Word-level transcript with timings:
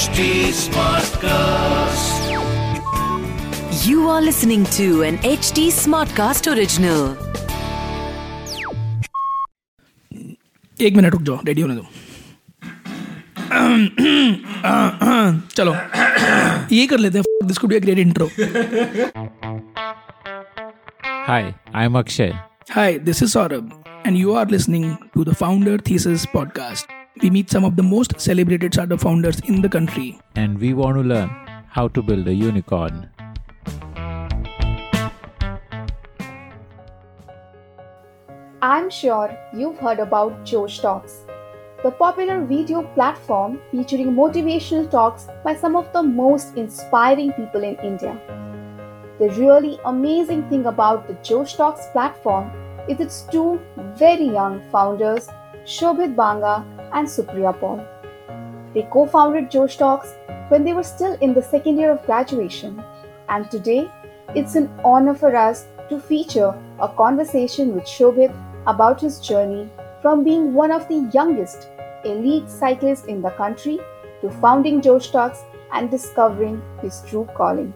HT 0.00 0.26
Smartcast. 0.56 2.20
You 3.86 4.08
are 4.08 4.20
listening 4.22 4.62
to 4.76 5.02
an 5.02 5.18
HT 5.30 5.64
Smartcast 5.78 6.46
original. 6.52 7.00
एक 10.76 10.96
मिनट 10.96 11.12
रुक 11.12 11.22
जाओ 11.22 11.38
रेडी 11.46 11.62
होने 11.62 11.74
दो 11.76 11.82
चलो 15.56 15.74
ये 16.76 16.86
कर 16.86 16.98
लेते 16.98 17.18
हैं 17.18 17.46
this 17.48 17.58
could 17.58 17.70
be 17.70 17.76
a 17.76 17.80
great 17.80 17.98
intro 17.98 18.26
hi 21.26 21.52
I 21.74 21.84
am 21.84 21.98
Akshay 21.98 22.32
hi 22.70 22.98
this 23.10 23.22
is 23.22 23.32
Saurabh 23.32 23.64
and 24.06 24.16
you 24.16 24.32
are 24.34 24.50
listening 24.50 24.94
to 25.14 25.24
the 25.24 25.34
founder 25.42 25.80
thesis 25.90 26.26
podcast 26.34 26.99
we 27.22 27.28
meet 27.28 27.50
some 27.50 27.64
of 27.64 27.76
the 27.76 27.82
most 27.82 28.18
celebrated 28.18 28.72
startup 28.72 29.00
founders 29.00 29.40
in 29.40 29.60
the 29.60 29.68
country. 29.68 30.18
And 30.36 30.58
we 30.58 30.72
want 30.72 30.96
to 30.96 31.02
learn 31.02 31.28
how 31.68 31.88
to 31.88 32.02
build 32.02 32.26
a 32.26 32.32
unicorn. 32.32 33.10
I'm 38.62 38.88
sure 38.90 39.36
you've 39.54 39.78
heard 39.78 39.98
about 39.98 40.44
Josh 40.44 40.80
Talks, 40.80 41.24
the 41.82 41.90
popular 41.90 42.44
video 42.44 42.82
platform 42.94 43.60
featuring 43.70 44.14
motivational 44.14 44.90
talks 44.90 45.28
by 45.44 45.54
some 45.54 45.76
of 45.76 45.92
the 45.92 46.02
most 46.02 46.56
inspiring 46.56 47.32
people 47.32 47.62
in 47.62 47.76
India. 47.76 48.18
The 49.18 49.28
really 49.30 49.78
amazing 49.84 50.48
thing 50.48 50.66
about 50.66 51.06
the 51.06 51.14
Josh 51.22 51.56
Talks 51.56 51.86
platform 51.92 52.50
is 52.88 53.00
its 53.00 53.22
two 53.30 53.60
very 53.94 54.24
young 54.24 54.62
founders, 54.70 55.28
Shobhit 55.64 56.16
Banga 56.16 56.64
and 56.92 57.06
Supriya 57.06 57.58
Paul. 57.60 57.84
They 58.74 58.82
co 58.92 59.06
founded 59.06 59.50
Josh 59.50 59.76
Talks 59.76 60.14
when 60.48 60.64
they 60.64 60.72
were 60.72 60.82
still 60.82 61.16
in 61.20 61.34
the 61.34 61.42
second 61.42 61.78
year 61.78 61.90
of 61.90 62.04
graduation, 62.06 62.82
and 63.28 63.50
today 63.50 63.90
it's 64.34 64.54
an 64.54 64.70
honor 64.84 65.14
for 65.14 65.34
us 65.34 65.66
to 65.88 65.98
feature 65.98 66.54
a 66.80 66.88
conversation 66.88 67.74
with 67.74 67.84
Shobhit 67.84 68.34
about 68.66 69.00
his 69.00 69.20
journey 69.20 69.68
from 70.02 70.24
being 70.24 70.54
one 70.54 70.70
of 70.70 70.86
the 70.88 71.10
youngest 71.12 71.68
elite 72.04 72.48
cyclists 72.48 73.04
in 73.04 73.20
the 73.22 73.30
country 73.30 73.78
to 74.20 74.30
founding 74.30 74.80
Josh 74.80 75.10
Talks 75.10 75.40
and 75.72 75.90
discovering 75.90 76.62
his 76.80 77.02
true 77.08 77.28
calling. 77.36 77.72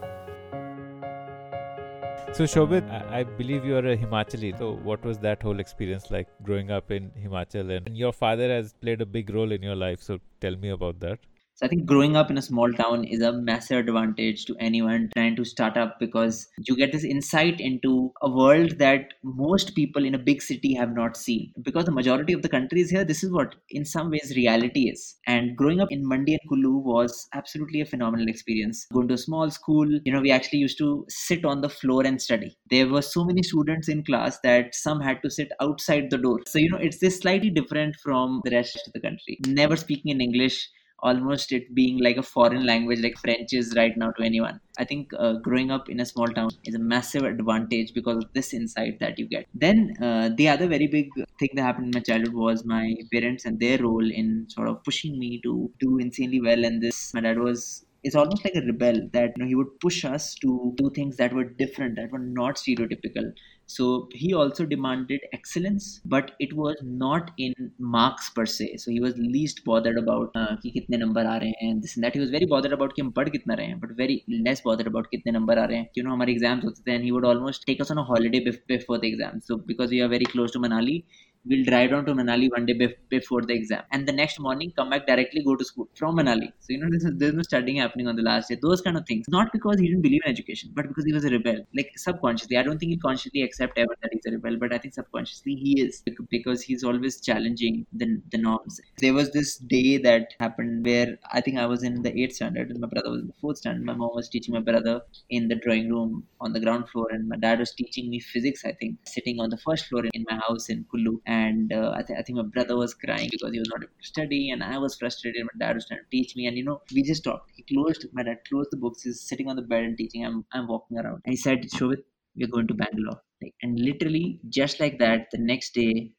So, 2.35 2.43
Shobhit, 2.43 2.91
I, 2.91 3.21
I 3.21 3.23
believe 3.23 3.65
you 3.65 3.77
are 3.77 3.87
a 3.87 3.97
Himachali. 3.97 4.59
So, 4.59 4.73
what 4.83 5.05
was 5.05 5.19
that 5.19 5.41
whole 5.41 5.61
experience 5.61 6.11
like 6.11 6.27
growing 6.43 6.73
up 6.73 6.91
in 6.91 7.11
Himachal? 7.11 7.77
And 7.77 7.97
your 7.97 8.13
father 8.13 8.49
has 8.49 8.73
played 8.73 9.01
a 9.01 9.07
big 9.07 9.31
role 9.31 9.53
in 9.53 9.63
your 9.63 9.77
life. 9.77 10.03
So, 10.03 10.19
tell 10.41 10.57
me 10.57 10.71
about 10.71 10.99
that. 10.99 11.21
So 11.57 11.67
I 11.67 11.69
think 11.69 11.87
growing 11.87 12.17
up 12.17 12.31
in 12.31 12.39
a 12.39 12.43
small 12.43 12.73
town 12.73 13.05
is 13.05 13.21
a 13.21 13.33
massive 13.33 13.79
advantage 13.79 14.45
to 14.47 14.57
anyone 14.59 15.11
trying 15.15 15.37
to 15.37 15.45
start 15.45 15.77
up 15.77 16.01
because 16.01 16.49
you 16.67 16.77
get 16.77 16.91
this 16.91 17.05
insight 17.05 17.61
into 17.61 18.13
a 18.23 18.29
world 18.29 18.79
that 18.79 19.15
most 19.23 19.77
people 19.77 20.05
in 20.05 20.17
a 20.17 20.19
big 20.19 20.43
city 20.43 20.75
have 20.75 20.93
not 20.93 21.17
seen. 21.17 21.53
Because 21.63 21.85
the 21.85 21.93
majority 21.93 22.33
of 22.33 22.43
the 22.43 22.49
country 22.49 22.81
is 22.81 22.91
here, 22.91 23.05
this 23.05 23.23
is 23.23 23.31
what 23.31 23.55
in 23.71 23.85
some 23.85 24.11
ways 24.11 24.33
reality 24.35 24.89
is. 24.89 25.15
And 25.29 25.57
growing 25.57 25.81
up 25.81 25.93
in 25.93 26.05
Mandi 26.05 26.33
and 26.33 26.51
Kullu 26.51 26.83
was 26.83 27.29
absolutely 27.35 27.81
a 27.83 27.87
phenomenal 27.87 28.27
experience. 28.27 28.89
Going 28.93 29.07
to 29.07 29.15
a 29.15 29.19
small 29.19 29.49
school, 29.53 29.89
you 30.05 30.13
know, 30.13 30.21
we 30.21 30.33
actually 30.33 30.59
used 30.59 30.79
to 30.79 31.07
sit 31.09 31.45
on 31.45 31.61
the 31.61 31.69
floor 31.69 32.05
and 32.05 32.21
study. 32.21 32.59
There 32.69 32.89
were 32.89 33.03
so 33.03 33.25
many 33.25 33.45
students 33.45 33.89
in 33.89 34.03
class 34.03 34.41
that 34.41 34.75
some 34.75 35.01
had 35.01 35.23
to 35.23 35.31
sit 35.31 35.53
outside 35.61 36.11
the 36.11 36.19
door. 36.19 36.41
So, 36.47 36.59
you 36.59 36.71
know, 36.71 36.79
it's 36.79 36.99
this 36.99 37.21
slightly 37.21 37.51
different 37.51 37.95
from 38.03 38.41
the 38.45 38.51
rest 38.51 38.77
of 38.89 38.93
the 38.93 39.01
country. 39.01 39.39
Never 39.47 39.77
speaking 39.77 40.11
in 40.11 40.21
English 40.21 40.69
almost 41.11 41.53
it 41.53 41.75
being 41.75 41.99
like 42.07 42.17
a 42.17 42.23
foreign 42.23 42.65
language 42.67 43.01
like 43.07 43.17
french 43.25 43.53
is 43.53 43.75
right 43.77 43.97
now 44.03 44.11
to 44.13 44.23
anyone 44.29 44.61
i 44.79 44.85
think 44.85 45.13
uh, 45.19 45.35
growing 45.47 45.71
up 45.71 45.89
in 45.89 46.01
a 46.01 46.07
small 46.13 46.27
town 46.39 46.51
is 46.65 46.75
a 46.75 46.79
massive 46.95 47.23
advantage 47.23 47.93
because 47.95 48.19
of 48.25 48.33
this 48.35 48.53
insight 48.53 48.99
that 49.01 49.19
you 49.19 49.27
get. 49.29 49.47
Then 49.55 49.95
uh, 50.03 50.31
the 50.37 50.49
other 50.49 50.67
very 50.69 50.87
big 50.87 51.09
thing 51.39 51.51
that 51.55 51.63
happened 51.63 51.87
in 51.87 51.99
my 51.99 52.01
childhood 52.01 52.35
was 52.35 52.65
my 52.65 52.95
parents 53.13 53.45
and 53.45 53.61
their 53.61 53.79
role 53.79 54.11
in 54.11 54.47
sort 54.49 54.69
of 54.69 54.83
pushing 54.85 55.19
me 55.19 55.41
to 55.43 55.71
do 55.81 55.99
insanely 55.99 56.41
well 56.41 56.65
and 56.65 56.83
this. 56.83 57.13
My 57.15 57.21
dad 57.21 57.39
was 57.39 57.85
it's 58.03 58.15
almost 58.15 58.45
like 58.45 58.55
a 58.55 58.61
rebel 58.67 59.01
that 59.13 59.33
you 59.37 59.43
know 59.43 59.47
he 59.47 59.55
would 59.55 59.79
push 59.81 60.05
us 60.05 60.35
to 60.43 60.75
do 60.77 60.91
things 60.91 61.17
that 61.17 61.33
were 61.33 61.45
different 61.45 61.97
that 61.97 62.11
were 62.11 62.19
not 62.19 62.57
stereotypical 62.57 63.31
so 63.74 64.10
he 64.12 64.34
also 64.34 64.66
demanded 64.66 65.22
excellence, 65.32 66.02
but 66.04 66.32
it 66.40 66.54
was 66.54 66.76
not 66.82 67.30
in 67.38 67.54
marks 67.78 68.32
per 68.32 68.46
se. 68.48 68.78
So 68.78 68.90
he 68.90 69.00
was 69.00 69.14
least 69.18 69.64
bothered 69.64 70.00
about 70.00 70.32
uh, 70.36 70.56
कि 70.64 70.72
कितने 70.78 71.00
number 71.02 71.26
आ 71.26 71.36
रहे 71.44 71.52
हैं 71.62 71.82
this 71.82 71.96
and 71.96 72.04
that. 72.06 72.16
He 72.16 72.22
was 72.24 72.32
very 72.32 72.48
bothered 72.54 72.74
about 72.78 72.96
कि 72.96 73.02
हम 73.02 73.12
पढ़ 73.20 73.30
कितना 73.30 73.54
रहे 73.60 73.68
हैं, 73.68 73.80
but 73.80 73.92
very 74.00 74.18
less 74.48 74.64
bothered 74.70 74.90
about 74.92 75.12
कितने 75.14 75.34
number 75.38 75.58
आ 75.58 75.66
रहे 75.66 75.78
हैं. 75.78 75.88
You 75.98 76.06
know 76.08 76.16
हमारे 76.16 76.36
exams 76.38 76.66
होते 76.66 76.84
थे 76.88 76.96
and 76.96 77.08
he 77.10 77.12
would 77.18 77.28
almost 77.34 77.68
take 77.68 77.86
us 77.86 77.92
on 77.92 78.02
a 78.04 78.08
holiday 78.10 78.44
before 78.74 79.00
the 79.06 79.12
exam. 79.14 79.40
So 79.50 79.60
because 79.74 79.96
we 79.98 80.02
are 80.02 80.10
very 80.16 80.32
close 80.34 80.58
to 80.58 80.64
Manali, 80.66 81.04
we'll 81.47 81.65
drive 81.65 81.91
down 81.91 82.05
to 82.07 82.15
Manali 82.15 82.51
one 82.51 82.67
day 82.67 82.97
before 83.09 83.43
the 83.43 83.55
exam, 83.55 83.83
and 83.93 84.07
the 84.09 84.13
next 84.13 84.41
morning 84.41 84.73
come 84.77 84.91
back 84.91 85.07
directly 85.07 85.43
go 85.43 85.57
to 85.57 85.65
school 85.65 85.89
from 85.95 86.17
Manali. 86.17 86.49
So 86.61 86.69
you 86.69 86.79
know 86.79 86.89
there's, 86.91 87.07
there's 87.19 87.35
no 87.35 87.43
studying 87.43 87.79
happening 87.79 88.09
on 88.09 88.17
the 88.17 88.23
last 88.23 88.49
day. 88.49 88.59
Those 88.61 88.81
kind 88.81 88.97
of 88.97 89.07
things. 89.07 89.27
Not 89.29 89.53
because 89.53 89.79
he 89.79 89.89
didn't 89.89 90.03
believe 90.03 90.23
in 90.25 90.31
education, 90.31 90.71
but 90.75 90.89
because 90.89 91.05
he 91.05 91.13
was 91.13 91.25
a 91.25 91.31
rebel. 91.31 91.59
Like 91.75 91.93
subconsciously, 91.97 92.57
I 92.57 92.63
don't 92.63 92.79
think 92.79 92.91
he 92.91 92.99
consciously 92.99 93.43
accept 93.43 93.79
ever 93.79 93.95
that 94.03 94.11
he's 94.13 94.27
a 94.27 94.33
rebel, 94.33 94.57
but 94.59 94.73
I 94.73 94.79
think 94.79 94.95
subconsciously 94.95 95.55
he 95.55 95.81
is 95.81 96.03
because 96.31 96.63
he's 96.63 96.85
always 96.85 97.21
challenging 97.21 97.87
the, 97.93 98.21
the 98.31 98.39
norms. 98.39 98.81
There 98.99 99.15
was 99.15 99.33
this 99.33 99.57
day 99.57 99.99
that 99.99 100.35
happened 100.41 100.85
where 100.85 101.19
I 101.33 101.41
think 101.41 101.59
I 101.59 101.67
was 101.67 101.83
in 101.83 102.03
the 102.03 102.17
eighth 102.19 102.37
standard 102.37 102.71
and 102.71 102.81
my 102.81 102.89
brother 102.89 103.11
was 103.11 103.21
in 103.21 103.27
the 103.27 103.39
fourth 103.41 103.59
standard. 103.59 103.85
My 103.85 103.95
mom 103.95 104.11
was 104.15 104.29
teaching 104.29 104.55
my 104.55 104.61
brother 104.61 105.03
in 105.31 105.49
the 105.49 105.57
drawing 105.57 105.91
room 105.91 106.25
on 106.41 106.53
the 106.53 106.61
ground 106.61 106.89
floor, 106.89 107.09
and 107.11 107.29
my 107.29 107.37
dad 107.37 107.59
was 107.59 107.73
teaching 107.73 108.11
me 108.11 108.21
physics. 108.21 108.65
I 108.65 108.73
think 108.73 108.99
sitting 109.07 109.41
on 109.41 109.51
the 109.51 109.59
first 109.59 109.87
floor 109.87 110.05
in 110.13 110.25
my 110.31 110.37
house 110.47 110.69
in 110.69 110.85
Kullu 110.93 111.21
and 111.27 111.34
uh, 111.73 111.91
I, 111.99 112.03
th- 112.07 112.19
I, 112.19 112.23
think 112.23 112.37
my 112.37 112.49
brother 112.57 112.77
was 112.77 112.95
crying 112.95 113.29
because 113.31 113.53
he 113.53 113.59
was 113.59 113.71
not 113.73 113.83
able 113.83 113.93
to 114.03 114.07
study 114.15 114.51
and 114.53 114.63
i 114.63 114.77
was 114.85 114.97
frustrated 115.01 115.45
my 115.51 115.57
dad 115.65 115.77
was 115.79 115.87
trying 115.87 116.01
to 116.01 116.11
teach 116.17 116.35
me 116.37 116.47
and 116.49 116.57
you 116.57 116.65
know 116.65 116.81
we 116.95 117.03
just 117.03 117.25
talked. 117.25 117.51
He 117.57 117.63
closed 117.75 118.07
my 118.13 118.23
dad 118.23 118.39
closed 118.49 118.71
the 118.73 118.77
books. 118.77 119.03
He's 119.03 119.21
sitting 119.29 119.49
on 119.49 119.57
the 119.57 119.63
bed 119.63 119.85
and 119.85 119.97
teaching. 119.97 120.25
I'm, 120.25 120.45
I'm 120.53 120.67
walking 120.69 120.99
around. 120.99 121.21
And 121.25 121.33
he 121.33 121.37
said 121.37 121.63
Shobhit, 121.77 122.03
we're 122.37 122.49
going 122.55 122.69
to 122.69 122.75
bangalore. 122.75 123.21
Like, 123.43 123.55
and 123.63 123.79
literally 123.79 124.41
just 124.49 124.81
like 124.81 124.99
that 124.99 125.27
the 125.33 125.39
next 125.39 125.75
day 125.75 126.13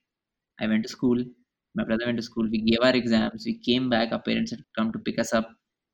i 0.59 0.67
went 0.67 0.83
to 0.83 0.89
school. 0.89 1.23
My 1.77 1.83
brother 1.83 2.05
went 2.05 2.17
to 2.17 2.23
school. 2.23 2.47
We 2.49 2.61
gave 2.61 2.79
our 2.81 2.95
exams. 2.95 3.43
We 3.45 3.55
came 3.69 3.89
back. 3.89 4.11
Our 4.11 4.21
parents 4.21 4.51
had 4.51 4.61
come 4.77 4.91
to 4.93 4.99
pick 4.99 5.19
us 5.19 5.33
up. 5.33 5.49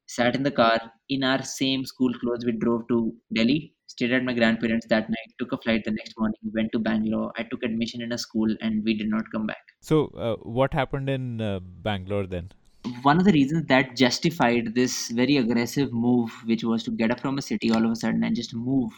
Sat 0.08 0.36
in 0.36 0.44
the 0.44 0.52
car. 0.52 0.80
In 1.10 1.24
our 1.24 1.44
same 1.44 1.86
school 1.86 2.14
clothes 2.22 2.46
we 2.46 2.54
drove 2.64 2.88
to 2.90 3.14
delhi 3.34 3.74
stayed 3.92 4.14
at 4.14 4.24
my 4.24 4.34
grandparents 4.34 4.88
that 4.88 5.10
night, 5.10 5.30
took 5.40 5.52
a 5.52 5.58
flight 5.58 5.84
the 5.86 5.92
next 5.92 6.14
morning, 6.18 6.40
went 6.54 6.72
to 6.74 6.80
Bangalore. 6.80 7.32
I 7.38 7.44
took 7.44 7.64
admission 7.64 8.02
in 8.02 8.12
a 8.12 8.18
school 8.18 8.56
and 8.62 8.84
we 8.84 8.94
did 8.94 9.10
not 9.10 9.24
come 9.34 9.46
back. 9.46 9.64
So, 9.82 10.08
uh, 10.28 10.36
what 10.60 10.74
happened 10.74 11.10
in 11.10 11.42
uh, 11.42 11.60
Bangalore 11.60 12.28
then? 12.28 12.52
One 13.04 13.20
of 13.20 13.26
the 13.26 13.32
reasons 13.32 13.68
that 13.68 13.96
justified 13.96 14.74
this 14.76 15.10
very 15.10 15.38
aggressive 15.38 15.94
move, 15.94 16.32
which 16.46 16.64
was 16.64 16.84
to 16.84 16.92
get 16.92 17.12
up 17.12 17.20
from 17.20 17.38
a 17.38 17.42
city 17.42 17.72
all 17.72 17.86
of 17.86 17.92
a 17.92 17.96
sudden 17.96 18.24
and 18.24 18.36
just 18.36 18.56
move, 18.56 18.92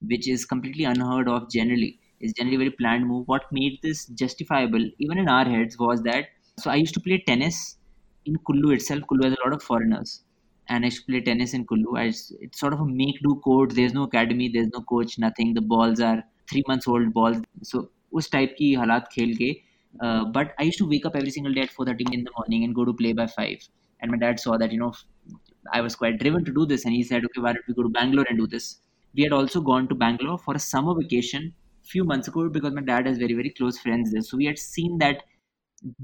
which 0.00 0.28
is 0.28 0.44
completely 0.44 0.84
unheard 0.84 1.28
of 1.28 1.50
generally, 1.50 1.98
is 2.20 2.32
generally 2.32 2.56
a 2.56 2.58
very 2.58 2.70
planned 2.70 3.06
move. 3.06 3.26
What 3.26 3.42
made 3.52 3.78
this 3.82 4.06
justifiable, 4.06 4.90
even 4.98 5.18
in 5.18 5.28
our 5.28 5.44
heads, 5.44 5.78
was 5.78 6.02
that 6.02 6.28
so 6.58 6.70
I 6.70 6.76
used 6.76 6.94
to 6.94 7.00
play 7.00 7.22
tennis 7.26 7.76
in 8.24 8.36
Kullu 8.48 8.74
itself. 8.74 9.02
Kullu 9.10 9.24
has 9.24 9.34
a 9.34 9.44
lot 9.44 9.52
of 9.52 9.62
foreigners 9.62 10.24
and 10.68 10.84
I 10.84 10.88
used 10.88 11.00
to 11.00 11.06
play 11.12 11.20
tennis 11.20 11.54
in 11.54 11.66
Kullu. 11.66 11.96
I 11.98 12.08
just, 12.08 12.34
it's 12.40 12.60
sort 12.60 12.72
of 12.72 12.80
a 12.80 12.86
make 12.86 13.22
do 13.22 13.36
court. 13.46 13.74
There's 13.74 13.94
no 13.94 14.04
academy, 14.04 14.48
there's 14.48 14.68
no 14.74 14.82
coach, 14.82 15.18
nothing. 15.18 15.54
The 15.54 15.60
balls 15.60 16.00
are 16.00 16.22
three 16.50 16.62
months 16.68 16.88
old 16.88 17.12
balls. 17.14 17.42
So 17.62 17.90
us 18.12 18.28
type 18.28 18.56
ki 18.60 18.76
halat 18.82 19.10
khel 19.16 19.34
के 19.42 19.50
but 20.34 20.48
I 20.60 20.66
used 20.66 20.78
to 20.78 20.86
wake 20.88 21.06
up 21.06 21.14
every 21.16 21.30
single 21.30 21.54
day 21.54 21.60
at 21.60 21.70
four 21.76 21.88
thirty 21.88 22.04
in 22.14 22.22
the 22.24 22.28
morning 22.38 22.64
and 22.64 22.72
go 22.74 22.84
to 22.84 22.92
play 23.00 23.12
by 23.20 23.26
five 23.36 23.58
and 24.02 24.10
my 24.10 24.18
dad 24.18 24.38
saw 24.38 24.56
that 24.58 24.72
you 24.72 24.90
I 25.76 25.78
was 25.84 25.94
quite 26.00 26.18
driven 26.20 26.44
to 26.48 26.52
do 26.58 26.64
this, 26.68 26.84
and 26.88 26.96
he 26.96 27.00
said, 27.08 27.24
"Okay, 27.28 27.42
why 27.46 27.50
don't 27.56 27.66
we 27.70 27.74
go 27.78 27.86
to 27.86 27.90
Bangalore 27.96 28.26
and 28.32 28.42
do 28.42 28.46
this?" 28.52 28.68
We 29.18 29.24
had 29.26 29.34
also 29.38 29.62
gone 29.70 29.88
to 29.90 29.96
Bangalore 30.02 30.36
for 30.44 30.54
a 30.58 30.62
summer 30.66 30.94
vacation 30.98 31.48
few 31.94 32.04
months 32.12 32.30
ago 32.32 32.44
because 32.58 32.76
my 32.78 32.84
dad 32.90 33.10
has 33.10 33.18
very 33.24 33.36
very 33.40 33.52
close 33.58 33.80
friends 33.86 34.14
there, 34.14 34.24
so 34.28 34.40
we 34.42 34.48
had 34.50 34.62
seen 34.66 35.02
that 35.04 35.26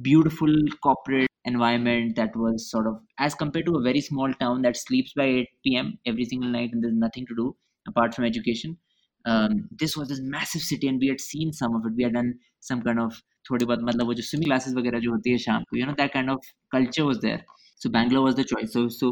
beautiful 0.09 0.59
corporate 0.89 1.34
environment 1.46 2.16
that 2.16 2.36
was 2.36 2.70
sort 2.70 2.88
of 2.88 3.00
as 3.18 3.36
compared 3.36 3.66
to 3.66 3.76
a 3.78 3.82
very 3.82 4.02
small 4.02 4.34
town 4.34 4.62
that 4.62 4.78
sleeps 4.78 5.14
by 5.14 5.26
8 5.26 5.78
p.m. 5.78 5.98
every 6.06 6.26
single 6.26 6.50
night 6.50 6.72
and 6.74 6.84
there's 6.84 6.94
nothing 6.94 7.26
to 7.28 7.36
do 7.36 7.56
apart 7.88 8.14
from 8.14 8.26
education. 8.26 8.78
Um, 9.26 9.68
this 9.72 9.96
was 9.98 10.10
this 10.10 10.22
massive 10.22 10.62
city 10.62 10.88
and 10.88 11.00
we 11.00 11.08
had 11.08 11.20
seen 11.20 11.52
some 11.54 11.76
of 11.76 11.86
it. 11.86 11.94
We 11.96 12.04
had 12.04 12.14
done 12.14 12.34
some 12.60 12.82
kind 12.82 13.00
of 13.00 13.22
थोड़ी 13.50 13.66
बहुत 13.66 13.80
मतलब 13.84 14.08
वो 14.08 14.14
जो 14.14 14.24
swimming 14.30 14.50
classes 14.50 14.74
वगैरह 14.78 15.00
जो 15.06 15.12
होती 15.12 15.32
है 15.32 15.38
शाम 15.46 15.64
को 15.70 15.78
you 15.80 15.86
know 15.90 15.96
that 16.00 16.14
kind 16.14 16.30
of 16.34 16.50
culture 16.76 17.06
was 17.10 17.20
there. 17.26 17.42
So 17.84 17.90
Bangalore 17.90 18.24
was 18.26 18.36
the 18.40 18.46
choice. 18.52 18.74
So 18.78 18.88
so 18.98 19.12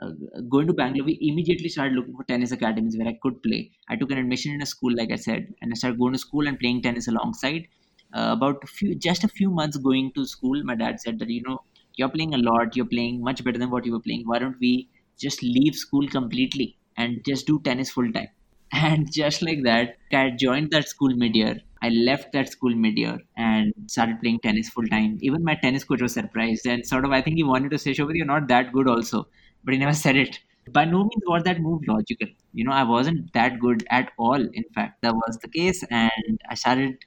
uh, 0.00 0.10
going 0.48 0.66
to 0.66 0.72
Bangalore, 0.72 1.06
we 1.06 1.18
immediately 1.20 1.68
started 1.68 1.94
looking 1.94 2.16
for 2.16 2.24
tennis 2.24 2.52
academies 2.52 2.96
where 2.98 3.08
I 3.08 3.18
could 3.22 3.42
play. 3.42 3.70
I 3.88 3.96
took 3.96 4.10
an 4.10 4.18
admission 4.18 4.52
in 4.54 4.62
a 4.62 4.66
school, 4.66 4.94
like 4.94 5.10
I 5.10 5.16
said, 5.16 5.48
and 5.60 5.72
I 5.72 5.74
started 5.82 5.98
going 5.98 6.12
to 6.12 6.18
school 6.18 6.46
and 6.46 6.58
playing 6.58 6.82
tennis 6.82 7.08
alongside 7.08 7.68
uh, 8.13 8.29
about 8.37 8.63
a 8.63 8.67
few 8.67 8.95
just 8.95 9.23
a 9.23 9.27
few 9.27 9.49
months 9.49 9.77
going 9.77 10.11
to 10.13 10.25
school 10.25 10.63
my 10.63 10.75
dad 10.75 10.99
said 10.99 11.19
that 11.19 11.29
you 11.29 11.41
know 11.41 11.59
you're 11.95 12.09
playing 12.09 12.33
a 12.33 12.37
lot, 12.37 12.75
you're 12.75 12.85
playing 12.85 13.21
much 13.21 13.43
better 13.43 13.59
than 13.59 13.69
what 13.69 13.85
you 13.85 13.91
were 13.91 13.99
playing. 13.99 14.23
Why 14.25 14.39
don't 14.39 14.57
we 14.61 14.89
just 15.19 15.43
leave 15.43 15.75
school 15.75 16.07
completely 16.07 16.77
and 16.97 17.23
just 17.25 17.45
do 17.45 17.59
tennis 17.59 17.91
full 17.91 18.11
time? 18.11 18.29
And 18.73 19.11
just 19.11 19.41
like 19.41 19.63
that, 19.63 19.97
I 20.13 20.29
joined 20.31 20.71
that 20.71 20.87
school 20.87 21.13
mid 21.15 21.35
year. 21.35 21.57
I 21.81 21.89
left 21.89 22.31
that 22.33 22.49
school 22.49 22.73
mid 22.73 22.97
year 22.97 23.19
and 23.35 23.73
started 23.87 24.21
playing 24.21 24.39
tennis 24.39 24.69
full 24.69 24.87
time. 24.87 25.17
Even 25.21 25.43
my 25.43 25.55
tennis 25.55 25.83
coach 25.83 26.01
was 26.01 26.13
surprised 26.13 26.65
and 26.65 26.85
sort 26.85 27.03
of, 27.05 27.11
I 27.11 27.21
think 27.21 27.35
he 27.37 27.43
wanted 27.43 27.71
to 27.71 27.77
say, 27.77 27.91
Shobhit, 27.91 28.15
you're 28.15 28.25
not 28.25 28.47
that 28.47 28.71
good 28.71 28.87
also. 28.87 29.27
But 29.63 29.73
he 29.73 29.79
never 29.79 29.93
said 29.93 30.15
it. 30.15 30.39
By 30.71 30.85
no 30.85 30.99
means 30.99 31.23
was 31.27 31.43
that 31.43 31.59
move 31.59 31.81
logical. 31.87 32.27
You 32.53 32.63
know, 32.65 32.71
I 32.71 32.83
wasn't 32.83 33.33
that 33.33 33.59
good 33.59 33.85
at 33.89 34.11
all. 34.17 34.35
In 34.41 34.63
fact, 34.75 35.01
that 35.01 35.13
was 35.13 35.37
the 35.41 35.49
case. 35.49 35.83
And 35.89 36.39
I 36.49 36.55
started 36.55 36.97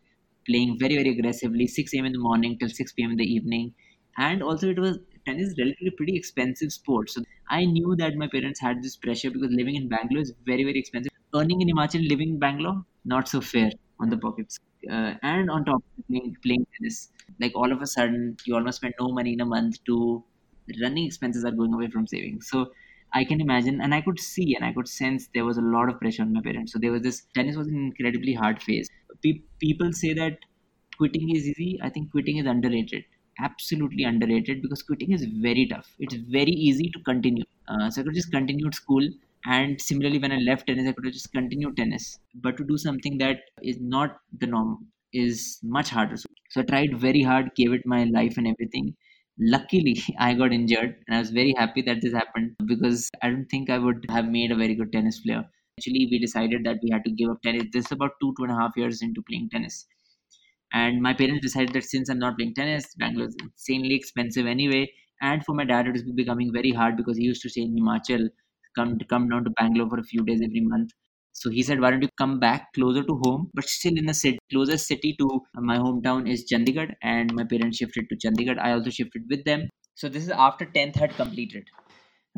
playing 0.47 0.79
very, 0.79 0.97
very 0.97 1.11
aggressively, 1.11 1.67
6 1.67 1.99
a.m. 1.99 2.07
in 2.07 2.13
the 2.13 2.19
morning 2.19 2.59
till 2.59 2.69
6 2.69 3.03
p.m. 3.03 3.11
in 3.13 3.17
the 3.17 3.25
evening. 3.25 3.75
And 4.17 4.43
also, 4.43 4.69
it 4.71 4.79
was 4.79 4.99
tennis 5.27 5.49
is 5.51 5.59
relatively 5.59 5.91
pretty 5.91 6.17
expensive 6.17 6.73
sport. 6.73 7.11
So 7.11 7.23
I 7.49 7.65
knew 7.65 7.97
that 7.97 8.15
my 8.17 8.29
parents 8.29 8.61
had 8.61 8.83
this 8.83 8.97
pressure 8.97 9.31
because 9.31 9.51
living 9.51 9.77
in 9.77 9.89
Bangalore 9.89 10.23
is 10.23 10.33
very, 10.45 10.65
very 10.65 10.79
expensive. 10.79 11.11
Earning 11.35 11.61
in 11.61 11.69
Himachal, 11.69 12.09
living 12.09 12.31
in 12.31 12.39
Bangalore, 12.39 12.85
not 13.05 13.29
so 13.29 13.41
fair 13.41 13.71
on 14.01 14.11
the 14.11 14.19
pockets. 14.19 14.59
Uh, 14.89 15.15
and 15.23 15.51
on 15.51 15.65
top 15.65 15.83
of 15.99 16.07
playing, 16.07 16.37
playing 16.43 16.67
tennis, 16.79 17.11
like 17.41 17.53
all 17.55 17.73
of 17.73 17.81
a 17.81 17.87
sudden, 17.87 18.37
you 18.47 18.55
almost 18.55 18.77
spend 18.79 18.95
no 19.01 19.09
money 19.13 19.33
in 19.33 19.41
a 19.41 19.47
month 19.47 19.83
to 19.85 20.25
running 20.81 21.07
expenses 21.07 21.45
are 21.45 21.51
going 21.51 21.73
away 21.75 21.89
from 21.91 22.07
savings. 22.07 22.49
So 22.49 22.73
I 23.13 23.25
can 23.25 23.41
imagine, 23.41 23.81
and 23.81 23.95
I 23.95 24.01
could 24.01 24.19
see 24.19 24.55
and 24.55 24.65
I 24.65 24.73
could 24.73 24.89
sense 24.89 25.29
there 25.35 25.45
was 25.45 25.57
a 25.57 25.63
lot 25.63 25.89
of 25.89 25.99
pressure 26.01 26.23
on 26.23 26.33
my 26.33 26.41
parents. 26.43 26.73
So 26.73 26.79
there 26.79 26.93
was 26.93 27.03
this 27.03 27.27
tennis 27.35 27.57
was 27.57 27.69
an 27.69 27.77
incredibly 27.77 28.35
hard 28.35 28.63
phase. 28.63 28.89
Pe- 29.25 29.43
people 29.61 29.93
say 29.93 30.13
that 30.15 30.39
quitting 30.99 31.35
is 31.35 31.47
easy. 31.49 31.79
I 31.83 31.91
think 31.91 32.11
quitting 32.11 32.39
is 32.39 32.47
underrated 32.47 33.05
absolutely 33.41 34.05
underrated 34.05 34.63
because 34.63 34.81
quitting 34.85 35.11
is 35.11 35.25
very 35.25 35.67
tough. 35.67 35.93
It's 35.99 36.15
very 36.15 36.53
easy 36.53 36.89
to 36.91 37.01
continue. 37.01 37.43
Uh, 37.67 37.91
so 37.91 38.01
I 38.01 38.05
could 38.05 38.15
just 38.15 38.31
continue 38.31 38.71
school, 38.71 39.03
and 39.47 39.81
similarly, 39.81 40.19
when 40.21 40.31
I 40.31 40.37
left 40.37 40.69
tennis, 40.69 40.89
I 40.89 40.93
could 40.93 41.13
just 41.13 41.33
continued 41.33 41.77
tennis. 41.77 42.21
But 42.35 42.57
to 42.59 42.65
do 42.65 42.79
something 42.79 43.19
that 43.19 43.41
is 43.61 43.81
not 43.81 44.21
the 44.39 44.47
norm 44.47 44.87
is 45.13 45.59
much 45.65 45.91
harder. 45.91 46.17
So 46.17 46.61
I 46.61 46.63
tried 46.63 46.97
very 46.97 47.23
hard, 47.23 47.57
gave 47.57 47.73
it 47.73 47.85
my 47.85 48.05
life 48.05 48.37
and 48.37 48.47
everything. 48.47 48.95
Luckily, 49.39 50.01
I 50.19 50.35
got 50.35 50.53
injured, 50.53 51.03
and 51.09 51.17
I 51.17 51.19
was 51.19 51.31
very 51.31 51.55
happy 51.59 51.83
that 51.83 52.01
this 52.03 52.13
happened 52.13 52.55
because 52.67 53.11
I 53.21 53.31
don't 53.31 53.47
think 53.47 53.69
I 53.69 53.79
would 53.79 54.07
have 54.11 54.27
made 54.27 54.53
a 54.53 54.57
very 54.57 54.77
good 54.77 54.93
tennis 54.93 55.21
player. 55.21 55.45
Actually, 55.79 56.09
we 56.11 56.19
decided 56.19 56.65
that 56.65 56.79
we 56.83 56.91
had 56.91 57.05
to 57.05 57.11
give 57.13 57.31
up 57.31 57.43
tennis. 57.43 57.65
This 57.73 57.87
is 57.87 57.93
about 57.93 58.13
two, 58.21 58.35
two 58.37 58.45
and 58.45 58.53
a 58.53 58.57
half 58.57 58.73
years 58.77 59.03
into 59.03 59.23
playing 59.23 59.51
tennis 59.51 59.87
and 60.73 61.01
my 61.01 61.15
parents 61.15 61.43
decided 61.43 61.73
that 61.75 61.85
since 61.85 62.09
I'm 62.09 62.19
not 62.19 62.37
playing 62.37 62.55
tennis, 62.55 62.95
Bangalore 62.97 63.29
is 63.29 63.37
insanely 63.43 63.95
expensive 63.95 64.47
anyway. 64.47 64.93
And 65.21 65.45
for 65.45 65.55
my 65.55 65.65
dad, 65.65 65.87
it 65.87 65.93
was 65.93 66.03
becoming 66.15 66.53
very 66.53 66.73
hard 66.73 66.97
because 66.97 67.17
he 67.17 67.25
used 67.25 67.43
to 67.43 67.49
stay 67.49 67.63
in 67.63 67.77
Himachal, 67.77 68.29
come 68.77 68.99
come 69.09 69.29
down 69.29 69.45
to 69.45 69.51
Bangalore 69.51 69.89
for 69.89 69.99
a 70.01 70.05
few 70.05 70.25
days 70.25 70.41
every 70.43 70.61
month. 70.61 70.91
So 71.33 71.51
he 71.51 71.63
said, 71.63 71.81
"Why 71.81 71.91
don't 71.91 72.03
you 72.03 72.09
come 72.19 72.39
back 72.41 72.67
closer 72.75 73.03
to 73.05 73.17
home, 73.25 73.51
but 73.55 73.65
still 73.77 73.97
in 74.03 74.07
the 74.07 74.15
city, 74.15 74.39
closest 74.53 74.87
city 74.87 75.15
to 75.21 75.29
my 75.71 75.79
hometown 75.79 76.29
is 76.35 76.45
Chandigarh." 76.53 76.93
And 77.03 77.33
my 77.41 77.45
parents 77.55 77.79
shifted 77.79 78.09
to 78.11 78.21
Chandigarh. 78.27 78.59
I 78.59 78.73
also 78.73 78.91
shifted 78.91 79.23
with 79.31 79.45
them. 79.45 79.69
So 79.95 80.09
this 80.09 80.25
is 80.25 80.31
after 80.49 80.67
tenth 80.67 80.97
had 80.97 81.17
completed. 81.23 81.65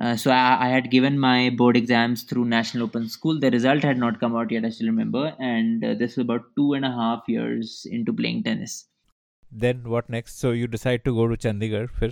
Uh, 0.00 0.14
so 0.14 0.30
I, 0.30 0.66
I, 0.66 0.68
had 0.68 0.90
given 0.90 1.18
my 1.18 1.48
board 1.48 1.74
exams 1.74 2.22
through 2.22 2.44
National 2.44 2.84
Open 2.84 3.08
School. 3.08 3.40
The 3.40 3.50
result 3.50 3.82
had 3.82 3.96
not 3.96 4.20
come 4.20 4.36
out 4.36 4.50
yet, 4.50 4.64
I 4.64 4.68
still 4.68 4.88
remember. 4.88 5.34
And 5.38 5.82
uh, 5.82 5.94
this 5.94 6.16
was 6.16 6.24
about 6.24 6.44
two 6.54 6.74
and 6.74 6.84
a 6.84 6.90
half 6.90 7.22
years 7.26 7.86
into 7.90 8.12
playing 8.12 8.42
tennis. 8.42 8.84
Then 9.50 9.84
what 9.84 10.10
next? 10.10 10.38
So 10.38 10.50
you 10.50 10.66
decide 10.66 11.04
to 11.06 11.14
go 11.14 11.28
to 11.28 11.36
Chandigarh. 11.36 11.88
Fir? 11.88 12.10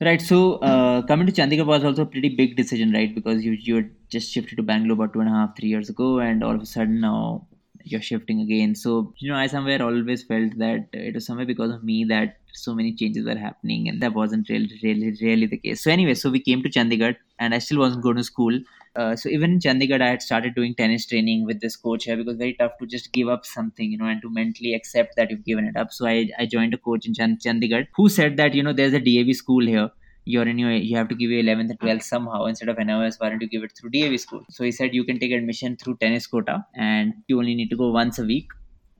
Right. 0.00 0.20
So 0.20 0.56
uh, 0.56 1.02
coming 1.02 1.26
to 1.26 1.32
Chandigarh 1.32 1.66
was 1.66 1.84
also 1.84 2.02
a 2.02 2.06
pretty 2.06 2.28
big 2.28 2.56
decision, 2.56 2.92
right? 2.92 3.12
Because 3.12 3.44
you 3.44 3.52
you 3.52 3.76
had 3.76 3.90
just 4.08 4.30
shifted 4.30 4.56
to 4.56 4.62
Bangalore 4.62 4.94
about 4.94 5.12
two 5.12 5.20
and 5.20 5.28
a 5.28 5.32
half, 5.32 5.56
three 5.56 5.68
years 5.68 5.88
ago, 5.88 6.20
and 6.20 6.44
all 6.44 6.54
of 6.54 6.62
a 6.62 6.66
sudden 6.66 7.00
now 7.00 7.48
you're 7.84 8.02
shifting 8.02 8.40
again. 8.40 8.74
So, 8.74 9.14
you 9.18 9.30
know, 9.30 9.36
I 9.36 9.46
somewhere 9.46 9.82
always 9.82 10.22
felt 10.22 10.56
that 10.58 10.88
it 10.92 11.14
was 11.14 11.26
somewhere 11.26 11.46
because 11.46 11.70
of 11.70 11.84
me 11.84 12.04
that 12.04 12.38
so 12.52 12.74
many 12.74 12.94
changes 12.94 13.24
were 13.26 13.36
happening, 13.36 13.88
and 13.88 14.00
that 14.02 14.14
wasn't 14.14 14.48
really, 14.48 14.70
really, 14.82 15.16
really 15.20 15.46
the 15.46 15.58
case. 15.58 15.82
So, 15.82 15.90
anyway, 15.90 16.14
so 16.14 16.30
we 16.30 16.40
came 16.40 16.62
to 16.62 16.70
Chandigarh, 16.70 17.16
and 17.38 17.54
I 17.54 17.58
still 17.58 17.78
wasn't 17.78 18.02
going 18.02 18.16
to 18.16 18.24
school. 18.24 18.58
Uh, 18.96 19.16
so 19.16 19.28
even 19.28 19.52
in 19.54 19.58
Chandigarh, 19.58 20.00
I 20.00 20.08
had 20.10 20.22
started 20.22 20.54
doing 20.54 20.74
tennis 20.74 21.04
training 21.06 21.44
with 21.46 21.60
this 21.60 21.74
coach 21.76 22.04
here 22.04 22.16
because 22.16 22.36
very 22.36 22.54
tough 22.54 22.78
to 22.78 22.86
just 22.86 23.12
give 23.12 23.28
up 23.28 23.44
something, 23.44 23.90
you 23.90 23.98
know, 23.98 24.06
and 24.06 24.22
to 24.22 24.30
mentally 24.30 24.72
accept 24.74 25.16
that 25.16 25.30
you've 25.30 25.44
given 25.44 25.64
it 25.66 25.76
up. 25.76 25.90
So 25.92 26.06
I, 26.06 26.30
I 26.38 26.46
joined 26.46 26.74
a 26.74 26.78
coach 26.78 27.04
in 27.06 27.12
Chandigarh 27.14 27.88
who 27.96 28.08
said 28.08 28.36
that, 28.36 28.54
you 28.54 28.62
know, 28.62 28.72
there's 28.72 28.92
a 28.94 29.00
DAV 29.00 29.34
school 29.34 29.66
here 29.66 29.90
you're 30.24 30.48
in 30.48 30.58
your 30.58 30.72
you 30.72 30.96
have 30.96 31.08
to 31.08 31.14
give 31.14 31.30
your 31.30 31.42
11th 31.42 31.70
and 31.70 31.78
12th 31.78 32.02
somehow 32.02 32.44
instead 32.46 32.68
of 32.68 32.78
NOS 32.78 33.18
why 33.20 33.28
don't 33.28 33.42
you 33.42 33.48
give 33.48 33.62
it 33.62 33.72
through 33.78 33.90
DAV 33.90 34.18
school. 34.18 34.44
So 34.50 34.64
he 34.64 34.72
said 34.72 34.94
you 34.94 35.04
can 35.04 35.18
take 35.18 35.32
admission 35.32 35.76
through 35.76 35.96
tennis 35.96 36.26
quota 36.26 36.64
and 36.74 37.14
you 37.28 37.38
only 37.38 37.54
need 37.54 37.70
to 37.70 37.76
go 37.76 37.90
once 37.90 38.18
a 38.18 38.24
week 38.24 38.48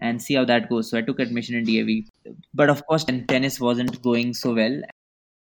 and 0.01 0.21
see 0.21 0.35
how 0.35 0.45
that 0.45 0.69
goes. 0.69 0.91
So 0.91 0.99
I 0.99 1.03
took 1.03 1.21
admission 1.21 1.57
in 1.57 1.65
DAV 1.65 2.35
but 2.53 2.69
of 2.69 2.87
course 2.87 3.05
tennis 3.05 3.61
wasn't 3.61 4.03
going 4.03 4.35
so 4.35 4.55
well. 4.55 4.83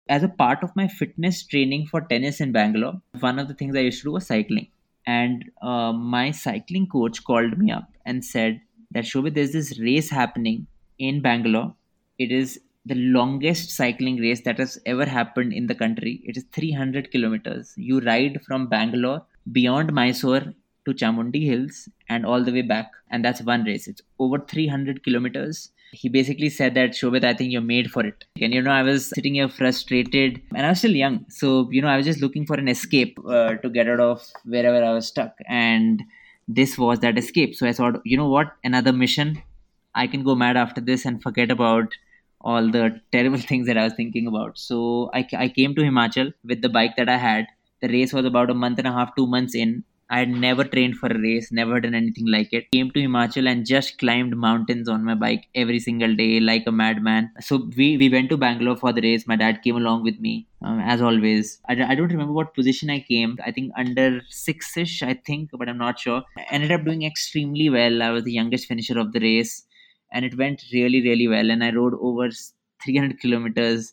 As 0.09 0.23
a 0.23 0.29
part 0.29 0.63
of 0.63 0.75
my 0.77 0.87
fitness 0.89 1.47
training 1.47 1.87
for 1.87 2.01
tennis 2.01 2.41
in 2.41 2.53
Bangalore 2.53 3.01
one 3.21 3.39
of 3.39 3.49
the 3.49 3.55
things 3.55 3.77
I 3.77 3.81
used 3.81 3.99
to 3.99 4.05
do 4.05 4.13
was 4.13 4.27
cycling. 4.27 4.69
And 5.07 5.45
uh, 5.61 5.93
my 5.93 6.31
cycling 6.31 6.89
coach 6.89 7.25
called 7.25 7.59
me 7.59 7.71
up 7.71 7.91
and 8.07 8.25
said 8.25 8.61
that 8.93 9.05
Shobhit 9.05 9.35
there's 9.35 9.53
this 9.53 9.79
race 9.79 10.09
happening 10.09 10.67
in 10.99 11.21
Bangalore. 11.21 11.75
It 12.19 12.33
is 12.33 12.61
the 12.87 12.95
longest 12.95 13.71
cycling 13.71 14.19
race 14.19 14.43
that 14.43 14.59
has 14.59 14.79
ever 14.85 15.05
happened 15.07 15.53
in 15.53 15.67
the 15.67 15.75
country. 15.75 16.21
It 16.25 16.37
is 16.37 16.45
300 16.53 17.11
kilometers. 17.11 17.73
You 17.77 18.01
ride 18.01 18.41
from 18.47 18.69
Bangalore 18.69 19.23
beyond 19.53 19.93
Mysore 19.93 20.55
to 20.85 20.93
Chamundi 20.93 21.45
Hills 21.47 21.89
and 22.09 22.27
all 22.27 22.45
the 22.45 22.53
way 22.53 22.63
back. 22.63 22.91
And 23.11 23.25
that's 23.25 23.41
one 23.41 23.65
race. 23.65 23.89
It's 23.89 24.03
over 24.19 24.39
300 24.39 25.03
kilometers. 25.03 25.71
He 25.93 26.09
basically 26.09 26.51
said 26.51 26.75
that, 26.75 26.91
Shobhit, 26.91 27.25
I 27.25 27.35
think 27.35 27.53
you're 27.53 27.63
made 27.63 27.91
for 27.91 28.05
it. 28.05 28.25
And, 28.41 28.53
you 28.53 28.61
know, 28.61 28.73
I 28.73 28.83
was 28.83 29.07
sitting 29.07 29.35
here 29.35 29.49
frustrated 29.49 30.43
and 30.55 30.67
I 30.67 30.71
was 30.71 30.79
still 30.79 30.95
young. 30.95 31.25
So, 31.29 31.71
you 31.71 31.81
know, 31.81 31.89
I 31.89 31.97
was 31.97 32.05
just 32.05 32.21
looking 32.21 32.45
for 32.47 32.57
an 32.57 32.69
escape 32.69 33.19
uh, 33.27 33.55
to 33.55 33.71
get 33.71 33.89
out 33.89 34.01
of 34.01 34.27
wherever 34.45 34.85
I 34.85 34.93
was 34.93 35.07
stuck. 35.07 35.37
And 35.49 36.03
this 36.49 36.77
was 36.77 36.99
that 37.01 37.17
escape. 37.17 37.55
So 37.55 37.67
I 37.67 37.73
thought, 37.73 38.01
you 38.05 38.17
know 38.17 38.29
what? 38.29 38.53
Another 38.65 38.93
mission. 38.93 39.43
I 39.95 40.09
can 40.09 40.25
go 40.25 40.35
mad 40.35 40.57
after 40.57 40.81
this 40.81 41.05
and 41.05 41.23
forget 41.23 41.51
about 41.51 41.95
all 42.45 42.71
the 42.71 43.01
terrible 43.13 43.39
things 43.39 43.67
that 43.67 43.79
I 43.79 43.85
was 43.85 43.95
thinking 43.95 44.27
about. 44.27 44.59
So 44.59 45.11
I, 45.13 45.27
I 45.37 45.49
came 45.49 45.75
to 45.75 45.83
Himachal 45.83 46.33
with 46.45 46.63
the 46.63 46.69
bike 46.69 46.97
that 46.97 47.09
I 47.09 47.17
had. 47.17 47.47
The 47.81 47.89
race 47.89 48.13
was 48.13 48.25
about 48.25 48.51
a 48.51 48.55
month 48.55 48.79
and 48.79 48.87
a 48.87 48.93
half, 48.93 49.17
two 49.17 49.27
months 49.27 49.55
in. 49.55 49.85
I 50.11 50.19
had 50.19 50.29
never 50.29 50.65
trained 50.65 50.97
for 50.97 51.07
a 51.09 51.19
race, 51.19 51.51
never 51.51 51.81
done 51.81 51.95
anything 51.95 52.27
like 52.27 52.53
it. 52.53 52.71
Came 52.73 52.91
to 52.91 53.01
Himachal 53.01 53.49
and 53.51 53.67
just 53.67 53.99
climbed 53.99 54.37
mountains 54.37 54.87
on 54.87 55.03
my 55.03 55.15
bike 55.15 55.49
every 55.55 55.81
single 55.81 56.15
day 56.15 56.41
like 56.41 56.65
a 56.67 56.73
madman. 56.73 57.31
So 57.41 57.69
we, 57.77 57.97
we 57.97 58.11
went 58.11 58.29
to 58.29 58.37
Bangalore 58.37 58.77
for 58.77 58.93
the 58.93 59.01
race. 59.01 59.27
My 59.27 59.37
dad 59.37 59.63
came 59.63 59.77
along 59.77 60.05
with 60.05 60.21
me, 60.21 60.47
um, 60.63 60.79
as 60.81 61.01
always. 61.01 61.59
I, 61.69 61.83
I 61.83 61.95
don't 61.95 62.13
remember 62.13 62.35
what 62.35 62.55
position 62.55 62.91
I 62.91 63.01
came. 63.01 63.39
I 63.45 63.51
think 63.51 63.73
under 63.79 64.21
six 64.29 64.77
ish, 64.77 65.03
I 65.03 65.15
think, 65.15 65.51
but 65.55 65.71
I'm 65.71 65.79
not 65.79 65.99
sure. 65.99 66.23
I 66.37 66.45
ended 66.51 66.71
up 66.71 66.85
doing 66.85 67.03
extremely 67.03 67.71
well. 67.71 68.03
I 68.03 68.11
was 68.11 68.25
the 68.25 68.33
youngest 68.33 68.67
finisher 68.67 68.99
of 68.99 69.13
the 69.13 69.21
race 69.21 69.65
and 70.15 70.25
it 70.25 70.39
went 70.39 70.63
really 70.73 71.03
really 71.03 71.29
well. 71.29 71.51
And 71.51 71.63
i 71.63 71.71
rode 71.71 71.95
over 72.01 72.31
300 72.83 73.21
kilometers 73.21 73.93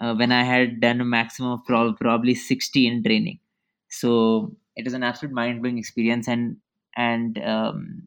uh, 0.00 0.14
when 0.14 0.32
i 0.32 0.42
had 0.42 0.80
done 0.80 1.00
a 1.00 1.04
maximum 1.04 1.52
of 1.52 1.64
pro- 1.64 1.94
probably 1.94 2.34
60 2.34 2.86
in 2.86 3.02
training. 3.02 3.38
So 3.88 4.54
it 4.76 4.84
was 4.84 4.94
an 4.94 5.02
absolute 5.02 5.34
mind-blowing 5.34 5.78
experience. 5.78 6.28
And 6.28 6.56
and 6.96 7.38
um, 7.44 8.02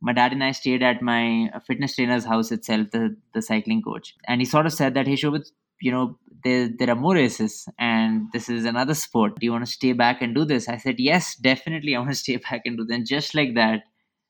my 0.00 0.12
dad 0.12 0.32
and 0.32 0.44
i 0.44 0.52
stayed 0.52 0.82
at 0.82 1.02
my 1.02 1.50
fitness 1.66 1.96
trainer's 1.96 2.24
house 2.24 2.52
itself 2.52 2.90
the, 2.92 3.16
the 3.34 3.42
cycling 3.42 3.82
coach. 3.82 4.14
And 4.26 4.40
he 4.40 4.44
sort 4.44 4.66
of 4.66 4.72
said 4.72 4.94
that 4.94 5.06
hey 5.06 5.14
Shobhit, 5.14 5.50
you 5.80 5.90
know 5.90 6.18
there, 6.44 6.68
there 6.78 6.90
are 6.90 6.94
more 6.94 7.14
races 7.14 7.68
and 7.80 8.28
this 8.32 8.48
is 8.48 8.64
another 8.64 8.94
sport. 8.94 9.40
Do 9.40 9.44
you 9.44 9.50
want 9.50 9.66
to 9.66 9.72
stay 9.72 9.92
back 9.92 10.22
and 10.22 10.36
do 10.36 10.44
this? 10.44 10.68
I 10.68 10.76
said 10.76 11.00
yes 11.00 11.34
definitely 11.34 11.96
i 11.96 11.98
want 11.98 12.12
to 12.12 12.16
stay 12.16 12.36
back 12.50 12.62
and 12.64 12.76
do 12.78 12.84
that 12.84 12.94
and 12.94 13.06
just 13.06 13.34
like 13.34 13.54
that 13.54 13.82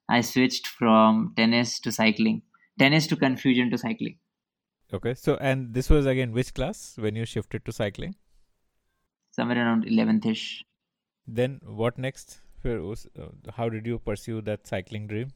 i 0.09 0.21
switched 0.23 0.67
from 0.67 1.35
tennis 1.37 1.79
to 1.81 1.93
cycling 1.93 2.43
tennis 2.79 3.07
to 3.09 3.17
confusion 3.17 3.71
to 3.71 3.79
cycling. 3.79 4.17
Okay, 4.93 5.15
so 5.15 5.37
and 5.41 5.75
this 5.75 5.91
was 5.91 6.07
again 6.07 6.33
which 6.33 6.55
class 6.55 6.95
when 6.97 7.15
you 7.15 7.25
shifted 7.27 7.65
to 7.67 7.73
cycling? 7.73 8.15
Somewhere 9.33 9.59
around 9.59 9.85
11th 9.85 10.27
ish. 10.27 10.65
Then 11.27 11.61
what 11.65 11.99
next? 11.99 12.39
Uh, 12.65 12.95
how 13.57 13.69
did 13.69 13.87
you 13.87 13.99
pursue 13.99 14.41
that 14.43 14.67
cycling 14.67 15.07
dream? 15.07 15.29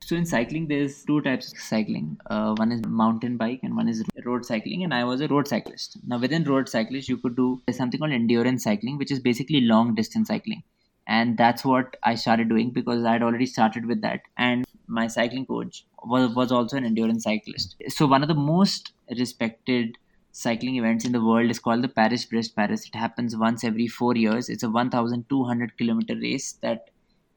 So 0.00 0.16
in 0.16 0.24
cycling, 0.24 0.68
there's 0.68 1.04
two 1.04 1.20
types 1.20 1.52
of 1.52 1.58
cycling. 1.58 2.18
Uh, 2.30 2.54
one 2.56 2.72
is 2.72 2.82
mountain 2.86 3.36
bike 3.36 3.60
and 3.62 3.76
one 3.76 3.88
is 3.88 4.02
road 4.24 4.44
cycling. 4.44 4.84
And 4.84 4.94
I 4.94 5.04
was 5.04 5.20
a 5.20 5.28
road 5.28 5.46
cyclist. 5.46 5.98
Now 6.06 6.18
within 6.18 6.44
road 6.44 6.68
cyclist, 6.68 7.08
you 7.08 7.18
could 7.18 7.36
do 7.36 7.60
something 7.70 8.00
called 8.00 8.12
endurance 8.12 8.64
cycling, 8.64 8.98
which 8.98 9.10
is 9.10 9.20
basically 9.20 9.60
long 9.60 9.94
distance 9.94 10.28
cycling. 10.28 10.62
And 11.06 11.36
that's 11.36 11.64
what 11.64 11.96
I 12.02 12.14
started 12.14 12.48
doing 12.48 12.70
because 12.70 13.04
I 13.04 13.12
had 13.12 13.22
already 13.22 13.46
started 13.46 13.86
with 13.86 14.02
that. 14.02 14.20
And 14.36 14.64
my 14.88 15.06
cycling 15.06 15.46
coach 15.46 15.84
was, 16.04 16.34
was 16.34 16.50
also 16.50 16.76
an 16.76 16.84
endurance 16.84 17.24
cyclist. 17.24 17.76
So 17.88 18.06
one 18.06 18.22
of 18.22 18.28
the 18.28 18.34
most 18.34 18.92
respected 19.10 19.98
cycling 20.32 20.76
events 20.76 21.04
in 21.04 21.12
the 21.12 21.24
world 21.24 21.50
is 21.50 21.58
called 21.58 21.82
the 21.82 21.88
Paris 21.88 22.24
Brest 22.24 22.54
Paris. 22.54 22.86
It 22.86 22.94
happens 22.94 23.36
once 23.36 23.64
every 23.64 23.88
four 23.88 24.16
years. 24.16 24.48
It's 24.48 24.62
a 24.62 24.70
1,200 24.70 25.76
kilometer 25.76 26.14
race 26.14 26.52
that 26.62 26.90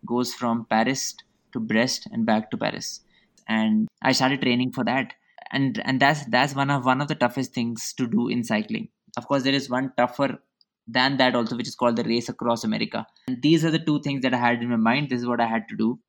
goes 0.06 0.34
from 0.34 0.66
Paris 0.66 1.16
to 1.54 1.60
Brest 1.60 2.08
and 2.12 2.26
back 2.26 2.52
to 2.52 2.58
Paris. 2.58 3.02
And 3.48 3.88
I 4.02 4.12
started 4.12 4.42
training 4.42 4.72
for 4.72 4.84
that. 4.86 5.14
And 5.52 5.82
and 5.84 6.00
that's 6.00 6.24
that's 6.26 6.56
one 6.56 6.70
of 6.70 6.86
one 6.86 7.02
of 7.02 7.10
the 7.10 7.16
toughest 7.16 7.54
things 7.54 7.94
to 7.94 8.08
do 8.08 8.30
in 8.30 8.44
cycling. 8.44 8.88
Of 9.18 9.28
course, 9.28 9.44
there 9.44 9.54
is 9.54 9.70
one 9.70 9.92
tougher 9.98 10.40
than 10.88 11.18
that 11.18 11.36
also, 11.36 11.58
which 11.58 11.68
is 11.68 11.76
called 11.76 11.98
the 11.98 12.04
race 12.04 12.30
across 12.30 12.64
America. 12.64 13.06
And 13.28 13.42
these 13.42 13.66
are 13.66 13.72
the 13.72 13.80
two 13.80 14.02
things 14.02 14.22
that 14.22 14.34
I 14.34 14.38
had 14.38 14.62
in 14.62 14.70
my 14.70 14.78
mind. 14.78 15.10
This 15.10 15.22
is 15.22 15.28
what 15.28 15.42
I 15.42 15.48
had 15.48 15.68
to 15.70 15.76
do. 15.76 16.00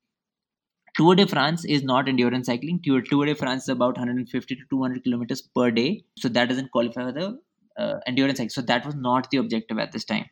Tour 0.96 1.14
de 1.16 1.26
France 1.26 1.64
is 1.64 1.82
not 1.82 2.08
endurance 2.08 2.46
cycling. 2.46 2.80
Tour, 2.82 3.02
Tour 3.02 3.26
de 3.26 3.34
France 3.34 3.64
is 3.64 3.68
about 3.70 3.96
150 3.96 4.54
to 4.56 4.62
200 4.70 5.04
kilometers 5.04 5.42
per 5.42 5.70
day. 5.70 6.04
So 6.18 6.28
that 6.28 6.48
doesn't 6.48 6.70
qualify 6.70 7.04
for 7.04 7.12
the 7.12 7.38
uh, 7.78 7.98
endurance 8.06 8.38
cycling. 8.38 8.50
So 8.50 8.62
that 8.62 8.84
was 8.84 8.94
not 8.94 9.30
the 9.30 9.38
objective 9.38 9.78
at 9.78 9.92
this 9.92 10.04
time. 10.04 10.26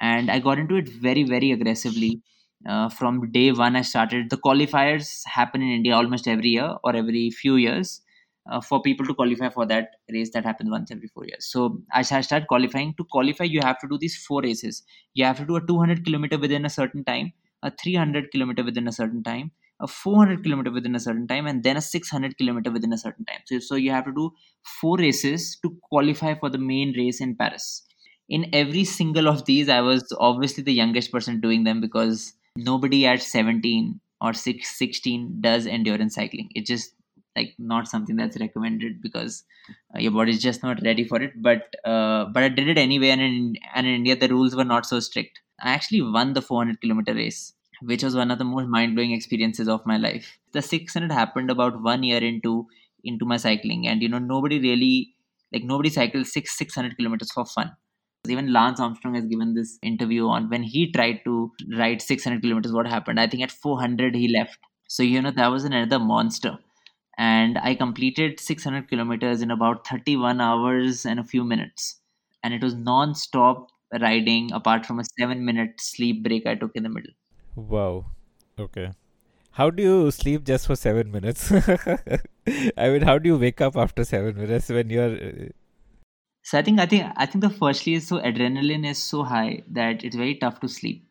And 0.00 0.30
I 0.30 0.38
got 0.38 0.58
into 0.58 0.76
it 0.76 0.88
very, 0.88 1.24
very 1.24 1.52
aggressively. 1.52 2.22
Uh, 2.68 2.88
from 2.88 3.30
day 3.32 3.52
one, 3.52 3.76
I 3.76 3.82
started. 3.82 4.30
The 4.30 4.36
qualifiers 4.36 5.22
happen 5.26 5.62
in 5.62 5.70
India 5.70 5.94
almost 5.94 6.28
every 6.28 6.50
year 6.50 6.76
or 6.84 6.94
every 6.94 7.30
few 7.30 7.56
years 7.56 8.02
uh, 8.50 8.60
for 8.60 8.82
people 8.82 9.06
to 9.06 9.14
qualify 9.14 9.48
for 9.48 9.66
that 9.66 9.96
race 10.12 10.30
that 10.32 10.44
happens 10.44 10.70
once 10.70 10.90
every 10.90 11.08
four 11.08 11.24
years. 11.26 11.46
So 11.46 11.82
I 11.92 12.02
started 12.02 12.48
qualifying. 12.48 12.94
To 12.94 13.04
qualify, 13.04 13.44
you 13.44 13.60
have 13.62 13.78
to 13.80 13.88
do 13.88 13.98
these 13.98 14.16
four 14.16 14.42
races. 14.42 14.82
You 15.14 15.24
have 15.24 15.38
to 15.38 15.46
do 15.46 15.56
a 15.56 15.66
200 15.66 16.04
kilometer 16.04 16.38
within 16.38 16.64
a 16.64 16.70
certain 16.70 17.04
time, 17.04 17.32
a 17.62 17.70
300 17.70 18.30
kilometer 18.30 18.64
within 18.64 18.88
a 18.88 18.92
certain 18.92 19.22
time, 19.22 19.52
a 19.80 19.86
400 19.86 20.42
kilometer 20.42 20.70
within 20.70 20.94
a 20.94 21.00
certain 21.00 21.26
time 21.26 21.46
and 21.46 21.62
then 21.62 21.76
a 21.76 21.80
600 21.80 22.36
kilometer 22.36 22.70
within 22.70 22.92
a 22.92 22.98
certain 22.98 23.24
time. 23.24 23.40
So, 23.46 23.58
so 23.58 23.74
you 23.74 23.90
have 23.90 24.04
to 24.04 24.12
do 24.12 24.32
four 24.80 24.98
races 24.98 25.58
to 25.62 25.76
qualify 25.88 26.34
for 26.34 26.50
the 26.50 26.58
main 26.58 26.94
race 26.96 27.20
in 27.20 27.34
paris. 27.36 27.82
In 28.28 28.46
every 28.52 28.84
single 28.84 29.28
of 29.28 29.44
these 29.46 29.68
i 29.68 29.80
was 29.80 30.12
obviously 30.18 30.62
the 30.62 30.72
youngest 30.72 31.10
person 31.12 31.40
doing 31.40 31.64
them 31.64 31.80
because 31.80 32.34
nobody 32.56 33.06
at 33.06 33.22
17 33.22 34.00
or 34.20 34.32
6, 34.32 34.78
16 34.78 35.40
does 35.40 35.66
endurance 35.66 36.14
cycling. 36.14 36.50
It's 36.54 36.68
just 36.68 36.94
like 37.36 37.54
not 37.58 37.88
something 37.88 38.16
that's 38.16 38.38
recommended 38.38 39.00
because 39.00 39.44
uh, 39.94 40.00
your 40.00 40.12
body 40.12 40.32
is 40.32 40.42
just 40.42 40.62
not 40.62 40.82
ready 40.82 41.04
for 41.04 41.22
it. 41.22 41.40
But 41.40 41.74
uh, 41.84 42.26
but 42.26 42.42
i 42.42 42.48
did 42.48 42.68
it 42.68 42.78
anyway 42.78 43.10
and 43.10 43.20
in, 43.20 43.56
and 43.74 43.86
in 43.86 43.94
india 43.94 44.16
the 44.16 44.28
rules 44.28 44.54
were 44.54 44.64
not 44.64 44.86
so 44.86 45.00
strict. 45.00 45.40
I 45.62 45.70
actually 45.70 46.02
won 46.02 46.32
the 46.34 46.42
400 46.42 46.80
kilometer 46.80 47.14
race 47.14 47.54
which 47.82 48.02
was 48.02 48.14
one 48.16 48.30
of 48.30 48.38
the 48.38 48.44
most 48.44 48.68
mind-blowing 48.68 49.12
experiences 49.12 49.68
of 49.68 49.84
my 49.86 49.96
life. 49.96 50.38
The 50.52 50.62
600 50.62 51.12
happened 51.12 51.50
about 51.50 51.82
one 51.82 52.02
year 52.02 52.22
into 52.22 52.66
into 53.04 53.24
my 53.24 53.36
cycling 53.38 53.86
and 53.86 54.02
you 54.02 54.08
know 54.08 54.18
nobody 54.18 54.58
really 54.60 55.14
like 55.52 55.64
nobody 55.64 55.88
cycles 55.90 56.32
six 56.32 56.56
600 56.58 56.96
kilometers 56.96 57.32
for 57.32 57.44
fun. 57.46 57.72
Even 58.28 58.52
lance 58.52 58.80
armstrong 58.80 59.14
has 59.14 59.26
given 59.26 59.54
this 59.54 59.78
interview 59.82 60.26
on 60.28 60.48
when 60.50 60.62
he 60.62 60.90
tried 60.92 61.20
to 61.24 61.52
ride 61.78 62.02
600 62.02 62.42
kilometers 62.42 62.72
what 62.72 62.86
happened? 62.86 63.20
I 63.20 63.26
think 63.26 63.42
at 63.42 63.50
400 63.50 64.14
he 64.14 64.28
left. 64.28 64.58
So 64.88 65.02
you 65.02 65.20
know 65.22 65.30
that 65.30 65.48
was 65.48 65.64
another 65.64 65.98
monster. 65.98 66.58
And 67.18 67.58
i 67.58 67.74
completed 67.74 68.40
600 68.40 68.88
kilometers 68.88 69.42
in 69.42 69.50
about 69.50 69.86
31 69.86 70.40
hours 70.40 71.06
and 71.06 71.20
a 71.20 71.24
few 71.24 71.44
minutes. 71.44 72.00
And 72.42 72.54
it 72.54 72.62
was 72.62 72.74
non-stop 72.74 73.68
riding 74.00 74.52
apart 74.52 74.86
from 74.86 74.98
a 75.00 75.04
7 75.18 75.44
minute 75.44 75.80
sleep 75.80 76.22
break 76.24 76.46
i 76.46 76.54
took 76.54 76.76
in 76.76 76.84
the 76.84 76.88
middle 76.88 77.12
Wow. 77.54 78.06
Okay. 78.58 78.92
How 79.52 79.70
do 79.70 79.82
you 79.82 80.10
sleep 80.10 80.44
just 80.44 80.66
for 80.66 80.76
seven 80.76 81.10
minutes? 81.10 81.50
I 82.76 82.88
mean, 82.90 83.02
how 83.02 83.18
do 83.18 83.28
you 83.28 83.36
wake 83.36 83.60
up 83.60 83.76
after 83.76 84.04
seven 84.04 84.36
minutes 84.36 84.68
when 84.68 84.90
you're? 84.90 85.14
Uh, 85.14 85.48
so 86.42 86.58
I 86.58 86.62
think 86.62 86.80
I 86.80 86.86
think 86.86 87.12
I 87.16 87.26
think 87.26 87.42
the 87.42 87.50
firstly 87.50 87.94
is 87.94 88.06
so 88.06 88.18
adrenaline 88.18 88.86
is 88.86 88.98
so 88.98 89.24
high 89.24 89.62
that 89.70 90.04
it's 90.04 90.16
very 90.16 90.36
tough 90.36 90.60
to 90.60 90.68
sleep. 90.68 91.04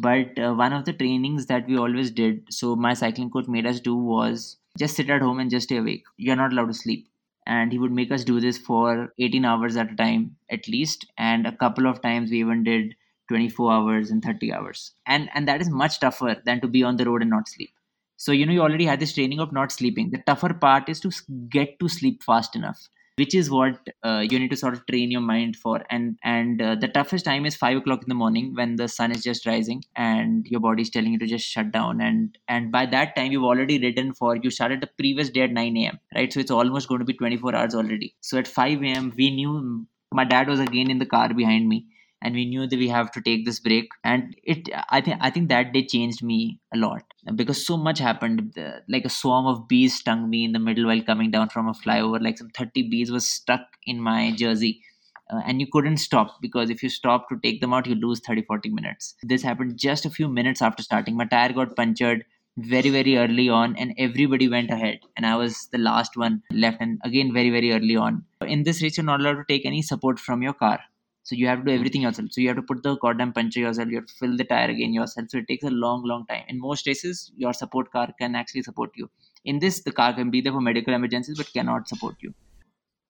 But 0.00 0.38
uh, 0.38 0.52
one 0.52 0.72
of 0.72 0.84
the 0.84 0.92
trainings 0.92 1.46
that 1.46 1.66
we 1.66 1.78
always 1.78 2.10
did, 2.10 2.44
so 2.50 2.76
my 2.76 2.92
cycling 2.92 3.30
coach 3.30 3.48
made 3.48 3.66
us 3.66 3.80
do 3.80 3.96
was 3.96 4.58
just 4.78 4.96
sit 4.96 5.08
at 5.08 5.22
home 5.22 5.40
and 5.40 5.50
just 5.50 5.68
stay 5.68 5.78
awake. 5.78 6.04
You're 6.18 6.36
not 6.36 6.52
allowed 6.52 6.66
to 6.66 6.74
sleep. 6.74 7.08
And 7.46 7.72
he 7.72 7.78
would 7.78 7.92
make 7.92 8.10
us 8.10 8.24
do 8.24 8.40
this 8.40 8.58
for 8.58 9.12
18 9.18 9.44
hours 9.44 9.76
at 9.76 9.92
a 9.92 9.96
time 9.96 10.36
at 10.50 10.68
least. 10.68 11.06
And 11.16 11.46
a 11.46 11.56
couple 11.56 11.86
of 11.86 12.02
times 12.02 12.30
we 12.30 12.40
even 12.40 12.64
did 12.64 12.94
24 13.28 13.72
hours 13.72 14.10
and 14.10 14.22
30 14.22 14.52
hours. 14.52 14.92
And 15.06 15.28
and 15.34 15.48
that 15.48 15.60
is 15.60 15.70
much 15.70 16.00
tougher 16.00 16.36
than 16.44 16.60
to 16.60 16.68
be 16.68 16.82
on 16.82 16.96
the 16.96 17.06
road 17.06 17.22
and 17.22 17.30
not 17.30 17.48
sleep. 17.48 17.70
So 18.16 18.32
you 18.32 18.46
know 18.46 18.52
you 18.52 18.62
already 18.62 18.86
had 18.86 19.00
this 19.00 19.12
training 19.12 19.40
of 19.40 19.52
not 19.52 19.72
sleeping. 19.72 20.10
The 20.10 20.22
tougher 20.26 20.54
part 20.54 20.88
is 20.88 21.00
to 21.00 21.10
get 21.48 21.78
to 21.80 21.88
sleep 21.88 22.22
fast 22.22 22.56
enough 22.56 22.88
which 23.16 23.34
is 23.34 23.50
what 23.50 23.78
uh, 24.04 24.22
you 24.30 24.38
need 24.38 24.50
to 24.50 24.56
sort 24.56 24.74
of 24.74 24.86
train 24.86 25.10
your 25.10 25.20
mind 25.20 25.56
for. 25.56 25.82
And 25.90 26.18
and 26.22 26.60
uh, 26.60 26.74
the 26.74 26.88
toughest 26.88 27.24
time 27.24 27.46
is 27.46 27.56
five 27.56 27.76
o'clock 27.76 28.02
in 28.02 28.08
the 28.08 28.14
morning 28.14 28.54
when 28.54 28.76
the 28.76 28.88
sun 28.88 29.10
is 29.10 29.22
just 29.22 29.46
rising 29.46 29.82
and 29.96 30.46
your 30.46 30.60
body 30.60 30.82
is 30.82 30.90
telling 30.90 31.12
you 31.12 31.18
to 31.18 31.26
just 31.26 31.46
shut 31.46 31.72
down. 31.72 32.00
And 32.00 32.38
and 32.48 32.70
by 32.70 32.86
that 32.86 33.16
time 33.16 33.32
you've 33.32 33.50
already 33.50 33.78
ridden 33.78 34.12
for 34.12 34.36
you 34.36 34.50
started 34.50 34.80
the 34.80 34.90
previous 34.98 35.30
day 35.30 35.42
at 35.42 35.52
9 35.52 35.76
a.m 35.76 35.98
right? 36.14 36.32
So 36.32 36.40
it's 36.40 36.50
almost 36.50 36.88
going 36.88 37.00
to 37.00 37.06
be 37.06 37.14
24 37.14 37.54
hours 37.54 37.74
already. 37.74 38.14
So 38.20 38.38
at 38.38 38.46
5 38.46 38.82
a.m 38.82 39.12
we 39.16 39.30
knew 39.30 39.86
my 40.12 40.24
dad 40.24 40.48
was 40.48 40.60
again 40.60 40.90
in 40.90 40.98
the 40.98 41.06
car 41.06 41.32
behind 41.32 41.68
me 41.68 41.86
and 42.22 42.34
we 42.34 42.44
knew 42.44 42.66
that 42.66 42.78
we 42.78 42.88
have 42.88 43.10
to 43.12 43.20
take 43.20 43.44
this 43.44 43.60
break. 43.60 43.88
And 44.04 44.34
it 44.42 44.68
i 44.88 45.00
think 45.00 45.18
i 45.20 45.30
think 45.30 45.48
that 45.48 45.72
day 45.72 45.84
changed 45.84 46.22
me 46.22 46.60
a 46.74 46.76
lot 46.76 47.02
because 47.34 47.64
so 47.66 47.76
much 47.76 47.98
happened. 47.98 48.58
Like 48.88 49.04
a 49.04 49.10
swarm 49.10 49.46
of 49.46 49.68
bees 49.68 49.94
stung 49.96 50.28
me 50.30 50.44
in 50.44 50.52
the 50.52 50.58
middle 50.58 50.86
while 50.86 51.02
coming 51.02 51.30
down 51.30 51.48
from 51.50 51.68
a 51.68 51.72
flyover 51.72 52.22
like 52.22 52.38
some 52.38 52.50
30 52.50 52.88
bees 52.88 53.10
was 53.10 53.28
stuck 53.28 53.66
in 53.86 54.00
my 54.00 54.32
jersey. 54.32 54.82
Uh, 55.28 55.40
and 55.44 55.60
you 55.60 55.66
couldn't 55.66 55.96
stop 55.96 56.40
because 56.40 56.70
if 56.70 56.84
you 56.84 56.88
stop 56.88 57.28
to 57.28 57.36
take 57.42 57.60
them 57.60 57.74
out 57.74 57.86
you 57.86 57.96
lose 57.96 58.20
30 58.20 58.42
40 58.42 58.70
minutes. 58.70 59.14
This 59.22 59.42
happened 59.42 59.78
just 59.78 60.06
a 60.06 60.10
few 60.10 60.28
minutes 60.28 60.62
after 60.62 60.82
starting. 60.82 61.16
My 61.16 61.26
tire 61.26 61.52
got 61.52 61.76
punctured 61.76 62.24
very 62.58 62.90
very 62.90 63.16
early 63.18 63.48
on 63.50 63.76
and 63.76 63.92
everybody 63.98 64.48
went 64.48 64.70
ahead. 64.70 65.00
And 65.16 65.26
i 65.26 65.36
was 65.36 65.68
the 65.72 65.78
last 65.78 66.16
one 66.16 66.42
left 66.50 66.80
and 66.80 67.00
again 67.04 67.32
very 67.32 67.50
very 67.50 67.72
early 67.72 67.96
on. 67.96 68.24
In 68.40 68.62
this 68.62 68.82
race 68.82 68.96
you're 68.96 69.04
not 69.12 69.20
allowed 69.20 69.42
to 69.42 69.44
take 69.48 69.66
any 69.66 69.82
support 69.82 70.18
from 70.18 70.42
your 70.42 70.54
car 70.54 70.80
so 71.26 71.34
you 71.34 71.48
have 71.48 71.58
to 71.58 71.64
do 71.64 71.72
everything 71.74 72.02
yourself. 72.02 72.28
So 72.30 72.40
you 72.40 72.46
have 72.50 72.56
to 72.56 72.62
put 72.62 72.84
the 72.84 72.96
goddamn 72.98 73.32
puncture 73.32 73.58
yourself. 73.58 73.88
You 73.88 73.96
have 73.96 74.06
to 74.06 74.14
fill 74.14 74.36
the 74.36 74.44
tire 74.44 74.70
again 74.70 74.92
yourself. 74.92 75.26
So 75.28 75.38
it 75.38 75.48
takes 75.48 75.64
a 75.64 75.70
long, 75.70 76.04
long 76.04 76.24
time. 76.26 76.44
In 76.46 76.60
most 76.60 76.84
cases, 76.84 77.32
your 77.36 77.52
support 77.52 77.90
car 77.90 78.08
can 78.20 78.36
actually 78.36 78.62
support 78.62 78.92
you. 78.94 79.10
In 79.44 79.58
this, 79.58 79.82
the 79.82 79.90
car 79.90 80.14
can 80.14 80.30
be 80.30 80.40
there 80.40 80.52
for 80.52 80.60
medical 80.60 80.94
emergencies 80.94 81.36
but 81.36 81.52
cannot 81.52 81.88
support 81.88 82.14
you. 82.20 82.32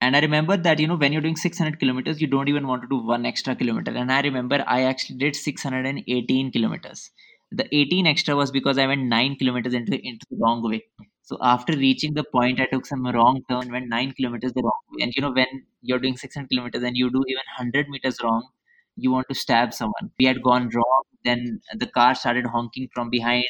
And 0.01 0.17
I 0.17 0.21
remember 0.21 0.57
that 0.57 0.79
you 0.79 0.87
know 0.87 0.97
when 0.97 1.13
you're 1.13 1.21
doing 1.21 1.37
600 1.37 1.79
kilometers, 1.79 2.21
you 2.23 2.27
don't 2.27 2.49
even 2.49 2.67
want 2.67 2.83
to 2.83 2.89
do 2.89 2.97
one 2.97 3.27
extra 3.27 3.55
kilometer. 3.55 3.91
And 3.93 4.11
I 4.11 4.23
remember 4.23 4.65
I 4.67 4.85
actually 4.85 5.19
did 5.19 5.37
618 5.37 6.53
kilometers. 6.53 7.11
The 7.53 7.69
18 7.75 8.07
extra 8.07 8.35
was 8.35 8.51
because 8.51 8.79
I 8.79 8.87
went 8.87 9.03
nine 9.03 9.37
kilometers 9.37 9.75
into 9.75 10.01
into 10.03 10.25
the 10.31 10.39
wrong 10.41 10.63
way. 10.63 10.85
So 11.27 11.37
after 11.43 11.73
reaching 11.77 12.15
the 12.15 12.25
point, 12.25 12.61
I 12.61 12.67
took 12.67 12.87
some 12.87 13.05
wrong 13.07 13.43
turn, 13.51 13.71
went 13.73 13.89
nine 13.89 14.13
kilometers 14.13 14.53
the 14.53 14.63
wrong 14.63 14.83
way. 14.93 15.03
And 15.05 15.13
you 15.15 15.23
know, 15.23 15.33
when 15.33 15.65
you're 15.83 15.99
doing 15.99 16.17
600 16.17 16.49
kilometers 16.51 16.83
and 16.85 16.97
you 16.97 17.11
do 17.11 17.25
even 17.29 17.43
100 17.59 17.89
meters 17.89 18.19
wrong, 18.23 18.49
you 18.97 19.11
want 19.11 19.27
to 19.29 19.35
stab 19.35 19.75
someone. 19.75 20.11
We 20.19 20.27
had 20.27 20.43
gone 20.43 20.71
wrong. 20.75 21.03
Then 21.25 21.61
the 21.75 21.87
car 21.87 22.15
started 22.15 22.47
honking 22.47 22.89
from 22.95 23.11
behind. 23.11 23.45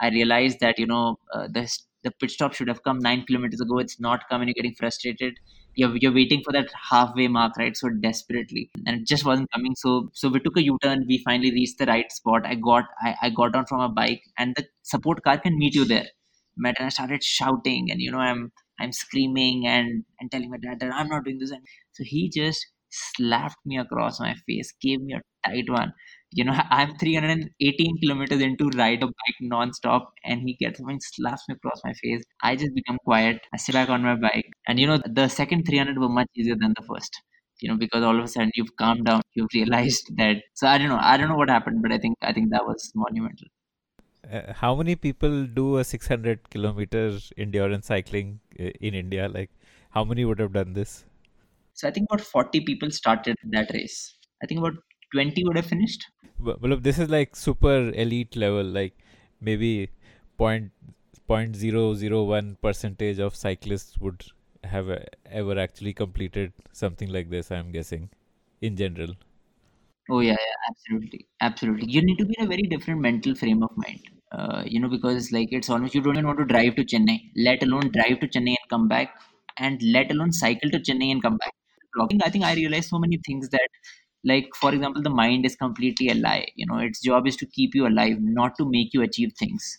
I 0.00 0.08
realized 0.10 0.60
that 0.60 0.78
you 0.78 0.86
know 0.86 1.18
uh, 1.32 1.46
the 1.48 1.62
the 2.02 2.10
pit 2.10 2.30
stop 2.30 2.54
should 2.54 2.68
have 2.68 2.82
come 2.82 2.98
nine 2.98 3.24
kilometers 3.26 3.60
ago. 3.60 3.78
It's 3.78 4.00
not 4.00 4.28
coming. 4.28 4.48
You're 4.48 4.54
getting 4.62 4.74
frustrated. 4.74 5.38
You're, 5.76 5.96
you're 5.98 6.12
waiting 6.14 6.42
for 6.42 6.52
that 6.52 6.68
halfway 6.90 7.28
mark, 7.28 7.56
right? 7.58 7.76
So 7.76 7.90
desperately, 7.90 8.70
and 8.86 9.00
it 9.02 9.06
just 9.06 9.24
wasn't 9.24 9.50
coming. 9.52 9.74
So 9.76 10.10
so 10.14 10.28
we 10.28 10.40
took 10.40 10.56
a 10.56 10.64
U-turn. 10.64 11.04
We 11.06 11.18
finally 11.24 11.52
reached 11.52 11.78
the 11.78 11.86
right 11.86 12.10
spot. 12.10 12.44
I 12.44 12.56
got 12.56 12.84
I, 13.00 13.14
I 13.22 13.30
got 13.30 13.52
down 13.52 13.66
from 13.66 13.80
a 13.80 13.88
bike, 13.88 14.22
and 14.38 14.54
the 14.56 14.66
support 14.82 15.22
car 15.22 15.38
can 15.38 15.58
meet 15.58 15.74
you 15.74 15.84
there 15.84 16.06
met 16.56 16.76
and 16.78 16.86
I 16.86 16.90
started 16.90 17.22
shouting 17.22 17.90
and 17.90 18.00
you 18.00 18.10
know 18.10 18.18
I'm 18.18 18.52
I'm 18.78 18.92
screaming 18.92 19.66
and 19.66 20.04
and 20.20 20.30
telling 20.30 20.50
my 20.50 20.58
dad 20.58 20.80
that 20.80 20.92
I'm 20.94 21.08
not 21.08 21.24
doing 21.24 21.38
this 21.38 21.50
and 21.50 21.62
so 21.92 22.04
he 22.04 22.28
just 22.30 22.66
slapped 22.92 23.58
me 23.64 23.78
across 23.78 24.18
my 24.20 24.34
face, 24.46 24.72
gave 24.80 25.00
me 25.00 25.14
a 25.14 25.22
tight 25.48 25.70
one. 25.70 25.92
You 26.32 26.44
know, 26.44 26.52
I'm 26.70 26.96
318 26.96 27.98
kilometers 28.00 28.40
into 28.40 28.68
ride 28.70 29.02
a 29.02 29.06
bike 29.06 29.40
non-stop 29.40 30.12
and 30.24 30.40
he 30.42 30.54
gets 30.56 30.80
and 30.80 31.00
slaps 31.02 31.44
me 31.48 31.54
across 31.54 31.80
my 31.84 31.92
face. 31.94 32.22
I 32.42 32.56
just 32.56 32.74
become 32.74 32.98
quiet. 33.04 33.40
I 33.54 33.56
sit 33.58 33.74
back 33.74 33.88
on 33.90 34.02
my 34.02 34.16
bike. 34.16 34.50
And 34.66 34.78
you 34.80 34.86
know, 34.86 34.98
the 35.06 35.28
second 35.28 35.64
300 35.64 35.98
were 35.98 36.08
much 36.08 36.28
easier 36.34 36.56
than 36.56 36.74
the 36.76 36.86
first. 36.86 37.12
You 37.60 37.68
know, 37.68 37.76
because 37.76 38.02
all 38.02 38.18
of 38.18 38.24
a 38.24 38.28
sudden 38.28 38.50
you've 38.54 38.74
calmed 38.76 39.04
down, 39.04 39.22
you've 39.34 39.50
realized 39.54 40.10
that. 40.16 40.36
So 40.54 40.66
I 40.66 40.78
don't 40.78 40.88
know. 40.88 40.98
I 41.00 41.16
don't 41.16 41.28
know 41.28 41.36
what 41.36 41.50
happened, 41.50 41.82
but 41.82 41.92
I 41.92 41.98
think 41.98 42.16
I 42.22 42.32
think 42.32 42.50
that 42.50 42.64
was 42.66 42.90
monumental 42.94 43.48
uh, 44.30 44.52
how 44.52 44.74
many 44.74 44.96
people 44.96 45.46
do 45.46 45.78
a 45.78 45.84
600 45.84 46.50
kilometer 46.50 47.18
endurance 47.36 47.86
cycling 47.86 48.40
uh, 48.58 48.64
in 48.80 48.94
India? 48.94 49.28
Like, 49.28 49.50
how 49.90 50.04
many 50.04 50.24
would 50.24 50.38
have 50.40 50.52
done 50.52 50.72
this? 50.74 51.04
So 51.72 51.88
I 51.88 51.90
think 51.90 52.06
about 52.08 52.20
40 52.24 52.60
people 52.60 52.92
started 52.92 53.36
that 53.50 53.70
race. 53.74 54.16
I 54.40 54.46
think 54.46 54.60
about 54.60 54.74
20 55.12 55.42
would 55.44 55.56
have 55.56 55.66
finished. 55.66 56.04
Well, 56.40 56.76
this 56.76 56.98
is 56.98 57.08
like 57.08 57.36
super 57.36 57.90
elite 57.90 58.34
level, 58.34 58.64
like 58.64 58.94
maybe 59.40 59.90
point 60.36 60.72
point 61.28 61.54
zero 61.54 61.94
zero 61.94 62.24
one 62.24 62.56
percentage 62.56 63.18
of 63.20 63.36
cyclists 63.36 63.98
would 63.98 64.24
have 64.64 64.88
uh, 64.90 64.98
ever 65.26 65.58
actually 65.58 65.94
completed 65.94 66.52
something 66.72 67.08
like 67.10 67.30
this. 67.30 67.50
I'm 67.52 67.70
guessing, 67.70 68.10
in 68.60 68.76
general. 68.76 69.14
Oh 70.10 70.20
yeah, 70.20 70.32
yeah, 70.38 70.56
absolutely, 70.68 71.26
absolutely. 71.40 71.90
You 71.90 72.02
need 72.02 72.18
to 72.18 72.26
be 72.26 72.34
in 72.38 72.44
a 72.44 72.48
very 72.48 72.62
different 72.64 73.00
mental 73.00 73.34
frame 73.34 73.62
of 73.62 73.70
mind. 73.76 74.02
Uh, 74.32 74.62
you 74.66 74.78
know, 74.80 74.88
because 74.88 75.32
like 75.32 75.48
it's 75.50 75.68
almost 75.68 75.94
you 75.94 76.00
don't 76.00 76.14
even 76.14 76.26
want 76.26 76.38
to 76.38 76.44
drive 76.44 76.76
to 76.76 76.84
Chennai, 76.84 77.18
let 77.36 77.62
alone 77.64 77.90
drive 77.90 78.20
to 78.20 78.28
Chennai 78.28 78.54
and 78.60 78.68
come 78.68 78.86
back, 78.88 79.14
and 79.56 79.82
let 79.82 80.10
alone 80.12 80.32
cycle 80.32 80.70
to 80.70 80.78
Chennai 80.78 81.10
and 81.10 81.22
come 81.22 81.36
back. 81.36 81.52
Blocking. 81.94 82.20
I 82.22 82.30
think 82.30 82.44
I 82.44 82.54
realized 82.54 82.88
so 82.90 82.98
many 83.00 83.18
things 83.26 83.48
that, 83.48 83.68
like 84.24 84.48
for 84.54 84.72
example, 84.72 85.02
the 85.02 85.10
mind 85.10 85.46
is 85.46 85.56
completely 85.56 86.08
a 86.10 86.14
lie. 86.14 86.46
You 86.54 86.66
know, 86.66 86.78
its 86.78 87.00
job 87.00 87.26
is 87.26 87.36
to 87.38 87.46
keep 87.46 87.74
you 87.74 87.86
alive, 87.88 88.18
not 88.20 88.56
to 88.58 88.70
make 88.70 88.94
you 88.94 89.02
achieve 89.02 89.32
things. 89.38 89.78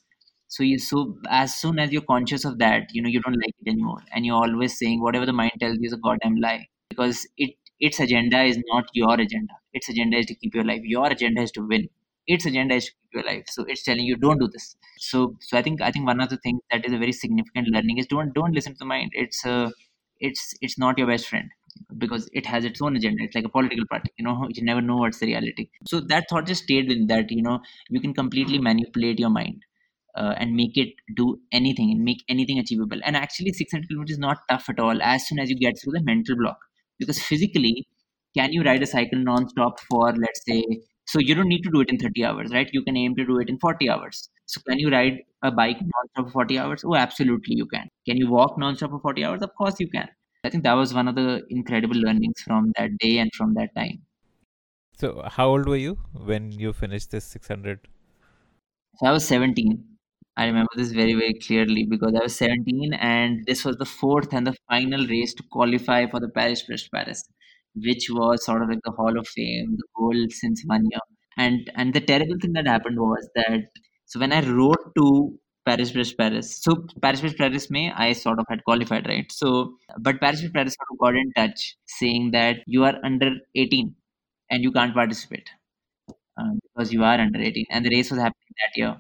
So 0.50 0.64
you 0.64 0.80
so 0.80 1.18
as 1.30 1.56
soon 1.56 1.80
as 1.80 1.92
you're 1.94 2.02
conscious 2.14 2.44
of 2.44 2.58
that, 2.60 2.90
you 2.94 3.02
know, 3.02 3.10
you 3.10 3.22
don't 3.22 3.40
like 3.46 3.56
it 3.66 3.70
anymore, 3.72 4.02
and 4.14 4.26
you're 4.26 4.36
always 4.36 4.78
saying 4.78 5.02
whatever 5.02 5.26
the 5.26 5.34
mind 5.34 5.54
tells 5.62 5.78
you 5.80 5.86
is 5.88 5.94
a 5.94 5.98
goddamn 5.98 6.36
lie 6.36 6.68
because 6.90 7.26
it 7.38 7.52
its 7.80 8.00
agenda 8.02 8.44
is 8.44 8.62
not 8.68 8.86
your 8.94 9.14
agenda. 9.14 9.54
Its 9.74 9.88
agenda 9.90 10.18
is 10.18 10.26
to 10.28 10.36
keep 10.36 10.54
you 10.56 10.62
alive. 10.62 10.82
Your 10.84 11.08
agenda 11.10 11.42
is 11.42 11.52
to 11.54 11.66
win. 11.66 11.88
Its 12.28 12.46
agenda 12.46 12.76
is 12.76 12.86
to 12.86 12.92
keep 12.92 13.10
you 13.14 13.22
alive. 13.22 13.44
So 13.48 13.66
it's 13.68 13.84
telling 13.84 14.06
you 14.06 14.16
don't 14.16 14.40
do 14.40 14.48
this. 14.52 14.76
So 15.00 15.36
so 15.42 15.58
I 15.58 15.62
think 15.62 15.82
I 15.82 15.92
think 15.92 16.08
one 16.08 16.22
of 16.22 16.30
the 16.30 16.38
things 16.38 16.62
that 16.72 16.86
is 16.86 16.94
a 16.94 16.98
very 16.98 17.12
significant 17.12 17.68
learning 17.70 17.98
is 17.98 18.08
don't 18.08 18.34
don't 18.34 18.54
listen 18.54 18.74
to 18.74 18.80
the 18.80 18.86
mind. 18.86 19.12
It's 19.14 19.46
uh, 19.46 19.72
it's 20.20 20.54
it's 20.62 20.78
not 20.78 20.98
your 20.98 21.08
best 21.08 21.28
friend 21.28 21.50
because 21.98 22.30
it 22.34 22.46
has 22.46 22.66
its 22.66 22.82
own 22.82 22.96
agenda. 22.96 23.24
It's 23.24 23.36
like 23.36 23.46
a 23.46 23.50
political 23.50 23.86
party. 23.90 24.12
You 24.18 24.26
know, 24.26 24.48
you 24.50 24.64
never 24.64 24.82
know 24.82 24.98
what's 24.98 25.20
the 25.20 25.28
reality. 25.28 25.70
So 25.88 26.00
that 26.02 26.26
thought 26.30 26.48
just 26.48 26.64
stayed 26.64 26.92
in 26.92 27.08
that. 27.08 27.32
You 27.32 27.42
know, 27.44 27.60
you 27.90 28.00
can 28.02 28.14
completely 28.14 28.60
manipulate 28.60 29.20
your 29.20 29.30
mind. 29.30 29.64
Uh, 30.14 30.34
and 30.38 30.58
make 30.58 30.76
it 30.76 30.90
do 31.16 31.40
anything 31.54 31.90
and 31.90 32.04
make 32.04 32.18
anything 32.28 32.60
achievable. 32.60 33.00
And 33.06 33.16
actually, 33.16 33.54
600 33.54 33.88
kilometers 33.88 34.16
is 34.16 34.20
not 34.20 34.40
tough 34.50 34.68
at 34.68 34.78
all 34.78 35.02
as 35.02 35.26
soon 35.26 35.40
as 35.40 35.50
you 35.50 35.56
get 35.58 35.76
through 35.82 35.94
the 35.94 36.04
mental 36.04 36.36
block 36.36 36.58
because 37.00 37.18
physically 37.18 37.88
can 38.38 38.52
you 38.52 38.62
ride 38.62 38.84
a 38.84 38.86
cycle 38.86 39.20
non-stop 39.20 39.80
for 39.90 40.12
let's 40.14 40.42
say 40.46 40.66
so 41.08 41.20
you 41.20 41.36
don't 41.36 41.48
need 41.48 41.62
to 41.64 41.72
do 41.72 41.82
it 41.82 41.90
in 41.90 41.98
30 41.98 42.26
hours 42.26 42.52
right? 42.52 42.70
You 42.74 42.84
can 42.84 42.98
aim 42.98 43.16
to 43.16 43.26
do 43.26 43.40
it 43.40 43.50
in 43.50 43.58
40 43.60 43.90
hours. 43.90 44.30
So 44.46 44.62
can 44.68 44.80
you 44.80 44.90
ride 44.90 45.20
a 45.44 45.52
bike 45.52 45.78
non-stop 45.80 46.28
for 46.28 46.32
40 46.32 46.60
hours? 46.60 46.84
Oh 46.86 46.96
absolutely 46.96 47.56
you 47.56 47.66
can. 47.66 47.88
Can 48.08 48.18
you 48.18 48.30
walk 48.30 48.58
non-stop 48.58 48.92
for 48.92 49.00
40 49.00 49.26
hours? 49.26 49.42
Of 49.42 49.56
course 49.56 49.76
you 49.80 49.90
can. 49.90 50.10
I 50.44 50.50
think 50.50 50.64
that 50.64 50.74
was 50.74 50.94
one 50.94 51.08
of 51.08 51.16
the 51.16 51.44
incredible 51.50 51.96
learnings 51.96 52.42
from 52.42 52.72
that 52.78 52.98
day 53.00 53.18
and 53.20 53.32
from 53.36 53.54
that 53.56 53.70
time. 53.76 54.02
So 54.98 55.24
how 55.28 55.50
old 55.50 55.68
were 55.68 55.78
you 55.78 55.98
when 56.14 56.52
you 56.52 56.74
finished 56.74 57.12
this 57.12 57.26
600 57.26 57.88
so 58.98 59.08
i 59.08 59.12
was 59.12 59.26
17 59.26 59.92
I 60.38 60.46
remember 60.46 60.70
this 60.76 60.92
very, 60.92 61.14
very 61.14 61.34
clearly 61.34 61.86
because 61.86 62.14
I 62.16 62.24
was 62.24 62.36
17 62.36 62.94
and 62.94 63.46
this 63.46 63.66
was 63.66 63.76
the 63.78 63.86
fourth 63.86 64.34
and 64.34 64.48
the 64.48 64.56
final 64.70 65.06
race 65.06 65.34
to 65.36 65.44
qualify 65.52 66.08
for 66.08 66.20
the 66.20 66.30
Paris 66.30 66.64
Brest 66.64 66.90
Paris, 66.94 67.24
which 67.76 68.10
was 68.10 68.46
sort 68.46 68.62
of 68.64 68.70
like 68.70 68.82
the 68.84 68.92
Hall 68.92 69.18
of 69.18 69.28
Fame, 69.28 69.76
the 69.78 69.88
goal 69.98 70.28
since 70.30 70.64
one 70.66 70.86
year. 70.92 71.02
And 71.38 71.70
and 71.76 71.94
the 71.94 72.02
terrible 72.02 72.38
thing 72.42 72.54
that 72.54 72.68
happened 72.68 73.00
was 73.00 73.30
that 73.36 73.62
so 74.06 74.20
when 74.20 74.34
I 74.34 74.42
wrote 74.48 74.94
to 74.98 75.38
Paris 75.66 75.92
Brest 75.92 76.18
Paris, 76.18 76.62
so 76.62 76.86
Paris 77.02 77.22
Brest 77.22 77.38
Paris 77.38 77.70
May 77.72 77.92
I 77.92 78.14
sort 78.14 78.40
of 78.40 78.46
had 78.50 78.64
qualified, 78.64 79.08
right? 79.08 79.32
So 79.32 79.76
but 80.00 80.20
Paris 80.20 80.44
Paris 80.54 80.76
sort 80.80 80.90
of 80.92 80.98
got 81.00 81.16
in 81.16 81.32
touch 81.34 81.76
saying 81.88 82.32
that 82.32 82.58
you 82.68 82.84
are 82.84 82.96
under 83.04 83.32
18 83.56 83.96
and 84.50 84.64
you 84.64 84.72
can't 84.72 84.94
participate 84.94 85.50
uh, 86.40 86.54
because 86.64 86.94
you 86.94 87.04
are 87.04 87.20
under 87.20 87.40
18 87.40 87.66
and 87.72 87.86
the 87.86 87.90
race 87.90 88.12
was 88.12 88.20
happening 88.20 88.56
that 88.62 88.78
year 88.82 88.96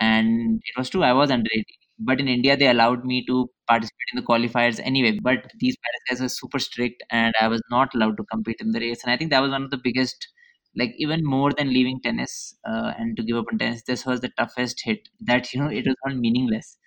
and 0.00 0.60
it 0.70 0.78
was 0.78 0.90
true 0.90 1.02
i 1.02 1.12
was 1.12 1.30
under 1.30 1.50
18 1.54 1.77
but 1.99 2.19
in 2.19 2.27
india 2.27 2.55
they 2.57 2.67
allowed 2.67 3.05
me 3.05 3.23
to 3.25 3.49
participate 3.71 4.13
in 4.13 4.19
the 4.19 4.27
qualifiers 4.29 4.79
anyway 4.83 5.11
but 5.21 5.51
these 5.59 5.77
Paris 5.83 6.03
guys 6.09 6.21
were 6.21 6.29
super 6.29 6.59
strict 6.59 7.03
and 7.09 7.33
i 7.39 7.47
was 7.47 7.61
not 7.69 7.93
allowed 7.95 8.17
to 8.17 8.25
compete 8.31 8.57
in 8.59 8.71
the 8.71 8.79
race 8.79 9.03
and 9.03 9.11
i 9.11 9.17
think 9.17 9.31
that 9.31 9.41
was 9.41 9.51
one 9.51 9.63
of 9.63 9.71
the 9.71 9.81
biggest 9.83 10.27
like 10.75 10.93
even 10.97 11.23
more 11.23 11.51
than 11.57 11.73
leaving 11.73 11.99
tennis 12.01 12.55
uh, 12.67 12.93
and 12.97 13.15
to 13.17 13.23
give 13.23 13.37
up 13.37 13.45
on 13.51 13.59
tennis 13.59 13.83
this 13.83 14.05
was 14.05 14.21
the 14.21 14.31
toughest 14.37 14.81
hit 14.83 15.09
that 15.31 15.53
you 15.53 15.61
know 15.61 15.67
it 15.67 15.85
was 15.85 15.95
all 16.05 16.15
meaningless 16.15 16.77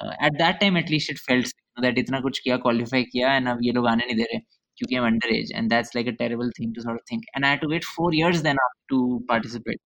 uh, 0.00 0.12
at 0.20 0.38
that 0.38 0.60
time 0.60 0.76
at 0.76 0.90
least 0.90 1.10
it 1.10 1.18
felt 1.18 1.44
you 1.44 1.74
know, 1.76 1.88
that 1.88 2.00
itna 2.02 2.22
kuch 2.22 2.40
kiya 2.44 2.60
qualify 2.66 3.02
kiya 3.14 3.34
and 3.38 3.48
अब 3.48 3.58
ये 3.68 3.72
लोग 3.78 3.86
आने 3.92 4.06
नहीं 4.06 4.16
दे 4.16 4.28
रहे 4.32 4.40
क्योंकि 4.78 4.96
I'm 4.98 5.06
underage 5.10 5.52
and 5.58 5.70
that's 5.74 5.94
like 5.94 6.08
a 6.10 6.16
terrible 6.22 6.50
thing 6.56 6.72
to 6.74 6.82
sort 6.82 6.98
of 7.00 7.04
think 7.10 7.24
and 7.34 7.46
I 7.46 7.50
had 7.54 7.62
to 7.62 7.68
wait 7.68 7.84
four 7.84 8.10
years 8.14 8.42
then 8.42 8.58
to 8.92 8.98
participate 9.28 9.80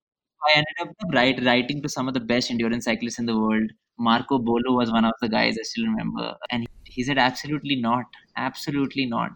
I 0.47 0.53
ended 0.58 0.75
up 0.81 0.89
write, 1.13 1.43
writing 1.45 1.81
to 1.81 1.89
some 1.89 2.08
of 2.08 2.13
the 2.13 2.19
best 2.19 2.51
endurance 2.51 2.86
cyclists 2.86 3.19
in 3.19 3.25
the 3.25 3.38
world. 3.38 3.71
Marko 3.97 4.38
Baloh 4.39 4.75
was 4.75 4.91
one 4.91 5.05
of 5.05 5.13
the 5.21 5.29
guys 5.29 5.58
I 5.60 5.63
still 5.63 5.86
remember, 5.86 6.36
and 6.51 6.67
he, 6.86 7.03
said, 7.03 7.17
"Absolutely 7.17 7.75
not, 7.77 8.05
absolutely 8.38 9.05
not." 9.05 9.31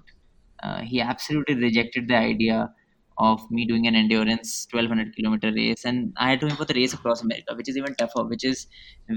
Uh, 0.63 0.81
he 0.81 0.99
absolutely 1.01 1.55
rejected 1.55 2.07
the 2.07 2.15
idea 2.15 2.73
of 3.17 3.41
me 3.51 3.65
doing 3.65 3.87
an 3.87 3.95
endurance 3.95 4.67
1200 4.71 5.15
kilometer 5.15 5.51
race, 5.53 5.85
and 5.85 6.13
I 6.17 6.31
had 6.31 6.41
to 6.41 6.49
for 6.51 6.65
the 6.65 6.73
race 6.73 6.93
across 6.93 7.21
America, 7.23 7.55
which 7.55 7.69
is 7.69 7.77
even 7.77 7.95
tougher. 7.95 8.23
Which 8.25 8.43
is 8.45 8.67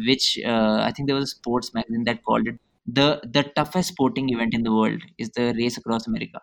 which 0.07 0.38
uh, 0.44 0.78
I 0.88 0.92
think 0.92 1.09
there 1.09 1.16
was 1.16 1.24
a 1.24 1.35
sports 1.37 1.72
magazine 1.74 2.05
that 2.05 2.22
called 2.24 2.46
it 2.48 2.59
the 2.87 3.20
the 3.38 3.44
toughest 3.61 3.90
sporting 3.90 4.31
event 4.31 4.55
in 4.55 4.62
the 4.62 4.72
world 4.72 5.02
is 5.18 5.31
the 5.31 5.52
race 5.59 5.76
across 5.76 6.07
America, 6.07 6.40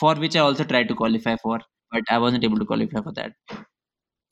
for 0.00 0.14
which 0.16 0.36
I 0.36 0.40
also 0.40 0.64
tried 0.64 0.88
to 0.88 0.94
qualify 0.96 1.36
for, 1.36 1.60
but 1.92 2.02
I 2.10 2.18
wasn't 2.18 2.44
able 2.44 2.58
to 2.58 2.64
qualify 2.66 3.02
for 3.02 3.12
that 3.12 3.32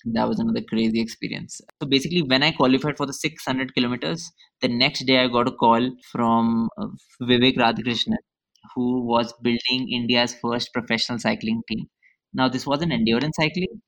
that 0.06 0.28
was 0.28 0.38
another 0.38 0.62
crazy 0.62 1.00
experience. 1.00 1.60
So 1.80 1.88
basically, 1.88 2.22
when 2.22 2.42
I 2.42 2.52
qualified 2.52 2.96
for 2.96 3.06
the 3.06 3.12
600 3.12 3.74
kilometers, 3.74 4.30
the 4.60 4.68
next 4.68 5.04
day 5.06 5.18
I 5.18 5.28
got 5.28 5.48
a 5.48 5.52
call 5.52 5.90
from 6.10 6.68
uh, 6.78 6.86
Vivek 7.22 7.56
Radhakrishnan, 7.56 8.16
who 8.74 9.02
was 9.06 9.32
building 9.42 9.88
India's 9.90 10.34
first 10.34 10.72
professional 10.72 11.18
cycling 11.18 11.62
team. 11.68 11.86
Now, 12.32 12.48
this 12.48 12.66
wasn't 12.66 12.92
endurance 12.92 13.36
cycling, 13.36 13.82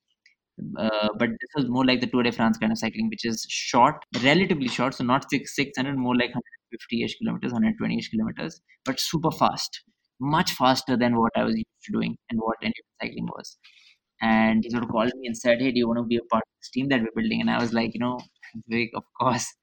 uh, 0.77 1.09
but 1.17 1.29
this 1.29 1.49
was 1.55 1.69
more 1.69 1.85
like 1.85 2.01
the 2.01 2.07
Tour 2.07 2.23
de 2.23 2.31
France 2.31 2.57
kind 2.57 2.71
of 2.71 2.77
cycling, 2.77 3.09
which 3.09 3.25
is 3.25 3.45
short, 3.49 4.03
relatively 4.23 4.67
short, 4.67 4.93
so 4.95 5.03
not 5.03 5.29
six 5.29 5.55
600, 5.55 5.97
more 5.97 6.15
like 6.15 6.31
150-ish 6.31 7.17
kilometers, 7.17 7.53
120-ish 7.53 8.09
kilometers, 8.09 8.61
but 8.85 8.99
super 8.99 9.31
fast, 9.31 9.81
much 10.19 10.51
faster 10.51 10.97
than 10.97 11.17
what 11.17 11.31
I 11.35 11.43
was 11.43 11.55
used 11.55 11.83
to 11.85 11.91
doing 11.93 12.17
and 12.29 12.39
what 12.39 12.57
endurance 12.61 12.95
cycling 13.01 13.27
was 13.27 13.57
and 14.23 14.63
he 14.63 14.69
sort 14.71 14.83
of 14.83 14.89
called 14.89 15.11
me 15.19 15.27
and 15.27 15.37
said, 15.37 15.61
"Hey, 15.61 15.71
do 15.71 15.79
you 15.79 15.87
want 15.87 15.99
to 15.99 16.03
be 16.13 16.17
a 16.17 16.23
part 16.33 16.43
of 16.43 16.53
this 16.61 16.69
team 16.77 16.89
that 16.89 17.01
we're 17.01 17.17
building?" 17.21 17.41
And 17.41 17.51
I 17.51 17.59
was 17.61 17.73
like, 17.73 17.93
you 17.93 17.99
know, 17.99 18.19
Vivek, 18.69 18.91
of 18.95 19.03
course. 19.19 19.47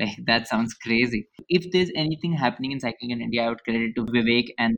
Like 0.00 0.18
that 0.26 0.46
sounds 0.46 0.72
crazy. 0.74 1.26
If 1.48 1.64
there's 1.72 1.90
anything 1.96 2.34
happening 2.34 2.70
in 2.70 2.78
cycling 2.78 3.10
in 3.10 3.20
India, 3.20 3.42
I 3.44 3.48
would 3.48 3.64
credit 3.64 3.96
to 3.96 4.04
Vivek 4.04 4.50
and 4.56 4.76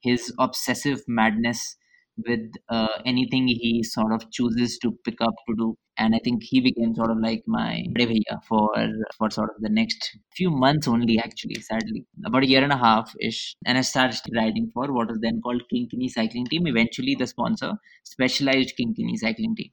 his 0.00 0.32
obsessive 0.38 1.02
madness 1.06 1.76
with 2.16 2.52
uh, 2.68 2.88
anything 3.04 3.48
he 3.48 3.82
sort 3.82 4.12
of 4.12 4.30
chooses 4.30 4.78
to 4.78 4.92
pick 5.04 5.20
up 5.20 5.34
to 5.48 5.54
do. 5.56 5.76
And 5.96 6.14
I 6.14 6.18
think 6.24 6.42
he 6.42 6.60
became 6.60 6.94
sort 6.94 7.10
of 7.10 7.18
like 7.18 7.44
my 7.46 7.84
bhaiya 7.96 8.42
for 8.48 8.70
for 9.16 9.30
sort 9.30 9.50
of 9.50 9.62
the 9.62 9.68
next 9.68 10.18
few 10.36 10.50
months 10.50 10.88
only, 10.88 11.18
actually, 11.18 11.60
sadly. 11.60 12.04
About 12.26 12.42
a 12.42 12.48
year 12.48 12.64
and 12.64 12.72
a 12.72 12.76
half 12.76 13.12
ish. 13.20 13.54
And 13.64 13.78
I 13.78 13.82
started 13.82 14.20
riding 14.34 14.70
for 14.74 14.92
what 14.92 15.08
was 15.08 15.18
then 15.20 15.40
called 15.40 15.62
Kynkyny 15.72 16.10
Cycling 16.10 16.46
Team, 16.46 16.66
eventually 16.66 17.14
the 17.14 17.26
sponsor, 17.26 17.72
Specialized 18.04 18.74
Kynkyny 18.80 19.16
Cycling 19.16 19.54
Team. 19.56 19.70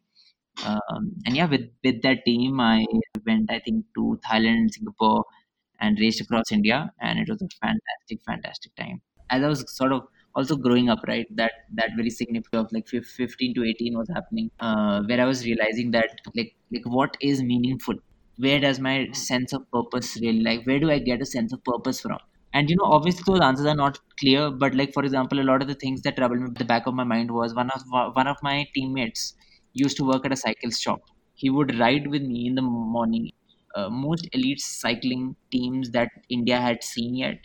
Um, 0.66 1.14
and 1.26 1.36
yeah, 1.36 1.46
with, 1.46 1.70
with 1.84 2.02
that 2.04 2.26
team, 2.26 2.60
I 2.60 2.86
went, 3.26 3.50
I 3.50 3.60
think, 3.60 3.86
to 3.96 4.20
Thailand, 4.30 4.72
Singapore, 4.72 5.24
and 5.80 5.98
raced 6.00 6.22
across 6.22 6.52
India. 6.52 6.92
And 7.02 7.18
it 7.18 7.30
was 7.30 7.42
a 7.42 7.48
fantastic, 7.60 8.20
fantastic 8.28 8.76
time. 8.76 9.02
As 9.32 9.44
I 9.44 9.48
was 9.48 9.76
sort 9.76 9.94
of 9.94 10.04
also 10.36 10.56
growing 10.56 10.90
up 10.90 11.00
right? 11.08 11.26
That 11.36 11.54
that 11.74 11.92
very 11.96 12.10
significant 12.10 12.66
of 12.66 12.72
like 12.72 12.88
15 12.88 13.54
to 13.56 13.64
18 13.64 13.98
was 13.98 14.10
happening 14.14 14.50
uh, 14.60 15.02
where 15.08 15.22
i 15.22 15.26
was 15.26 15.46
realizing 15.46 15.92
that 15.92 16.10
like 16.36 16.56
like 16.72 16.86
what 16.86 17.18
is 17.22 17.42
meaningful? 17.44 17.96
Where 18.38 18.60
does 18.60 18.80
my 18.80 19.10
sense 19.14 19.54
of 19.54 19.70
purpose 19.72 20.18
really 20.22 20.42
like 20.42 20.66
where 20.66 20.80
do 20.80 20.90
i 20.92 21.00
get 21.00 21.22
a 21.22 21.26
sense 21.26 21.54
of 21.54 21.64
purpose 21.64 22.02
from? 22.02 22.18
And 22.54 22.70
you 22.70 22.76
know 22.76 22.86
obviously 22.98 23.24
those 23.26 23.42
answers 23.42 23.66
are 23.66 23.76
not 23.76 24.00
clear 24.20 24.52
but 24.52 24.76
like 24.76 24.94
for 24.94 25.04
example 25.04 25.40
a 25.40 25.48
lot 25.50 25.62
of 25.62 25.68
the 25.68 25.76
things 25.76 26.02
that 26.02 26.18
troubled 26.18 26.40
me 26.42 26.48
at 26.50 26.58
the 26.58 26.66
back 26.66 26.88
of 26.88 26.94
my 26.94 27.04
mind 27.06 27.32
was 27.32 27.54
one 27.56 27.70
of 27.72 27.82
one 28.16 28.28
of 28.28 28.38
my 28.44 28.66
teammates 28.76 29.34
used 29.74 29.98
to 29.98 30.04
work 30.06 30.26
at 30.26 30.34
a 30.34 30.36
cycle 30.36 30.72
shop. 30.72 31.00
He 31.34 31.50
would 31.50 31.78
ride 31.80 32.08
with 32.08 32.22
me 32.24 32.48
in 32.48 32.56
the 32.56 32.62
morning 32.62 33.32
uh, 33.76 33.90
most 33.90 34.28
elite 34.34 34.60
cycling 34.60 35.36
teams 35.52 35.92
that 35.92 36.10
india 36.30 36.60
had 36.60 36.84
seen 36.84 37.16
yet. 37.16 37.38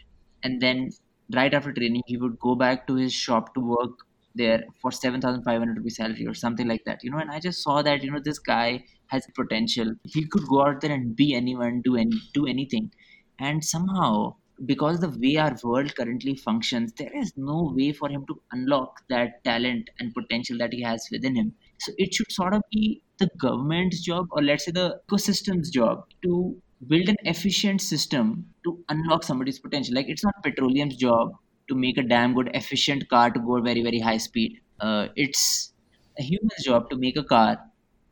And 0.42 0.60
then 0.60 0.90
right 1.34 1.54
after 1.54 1.72
training 1.72 2.02
he 2.06 2.16
would 2.16 2.38
go 2.38 2.54
back 2.54 2.86
to 2.86 2.94
his 2.94 3.12
shop 3.12 3.54
to 3.54 3.60
work 3.60 3.90
there 4.34 4.64
for 4.80 4.92
7500 4.92 5.78
rupees 5.78 5.96
salary 5.96 6.26
or 6.26 6.34
something 6.34 6.68
like 6.68 6.84
that 6.84 7.02
you 7.02 7.10
know. 7.10 7.18
And 7.18 7.30
i 7.30 7.40
just 7.40 7.62
saw 7.62 7.82
that 7.82 8.02
you 8.02 8.10
know 8.10 8.20
this 8.22 8.38
guy 8.38 8.84
has 9.08 9.26
potential. 9.34 9.94
He 10.02 10.26
could 10.26 10.46
go 10.48 10.66
out 10.66 10.80
there 10.80 10.90
and 10.92 11.14
be 11.14 11.34
anyone 11.34 11.80
do 11.82 11.96
any 11.96 12.18
do 12.34 12.46
anything. 12.46 12.90
And 13.38 13.64
somehow 13.64 14.34
because 14.64 15.00
the 15.00 15.10
way 15.10 15.36
our 15.36 15.54
world 15.62 15.94
currently 15.94 16.34
functions 16.34 16.92
there 16.98 17.14
is 17.14 17.32
no 17.36 17.72
way 17.76 17.92
for 17.92 18.08
him 18.08 18.24
to 18.26 18.40
unlock 18.52 19.02
that 19.10 19.44
talent 19.44 19.90
and 20.00 20.14
potential 20.14 20.56
that 20.58 20.72
he 20.72 20.82
has 20.82 21.06
within 21.12 21.36
him. 21.36 21.54
So 21.78 21.92
it 21.98 22.14
should 22.14 22.32
sort 22.32 22.54
of 22.54 22.62
be 22.72 23.02
the 23.18 23.28
government's 23.38 24.02
job 24.02 24.26
or 24.30 24.42
let's 24.42 24.64
say 24.64 24.72
the 24.72 25.00
ecosystem's 25.10 25.70
job 25.70 26.04
to 26.24 26.60
build 26.88 27.08
an 27.08 27.16
efficient 27.24 27.80
system 27.80 28.46
to 28.64 28.78
unlock 28.88 29.24
somebody's 29.24 29.58
potential. 29.58 29.94
Like 29.94 30.08
it's 30.08 30.24
not 30.24 30.34
petroleum's 30.42 30.96
job 30.96 31.32
to 31.68 31.74
make 31.74 31.98
a 31.98 32.02
damn 32.02 32.34
good 32.34 32.50
efficient 32.54 33.08
car 33.08 33.30
to 33.30 33.40
go 33.40 33.60
very 33.60 33.82
very 33.82 34.00
high 34.00 34.18
speed. 34.18 34.60
Uh, 34.80 35.08
it's 35.16 35.72
a 36.18 36.22
human's 36.22 36.64
job 36.64 36.90
to 36.90 36.96
make 36.96 37.16
a 37.16 37.24
car 37.24 37.58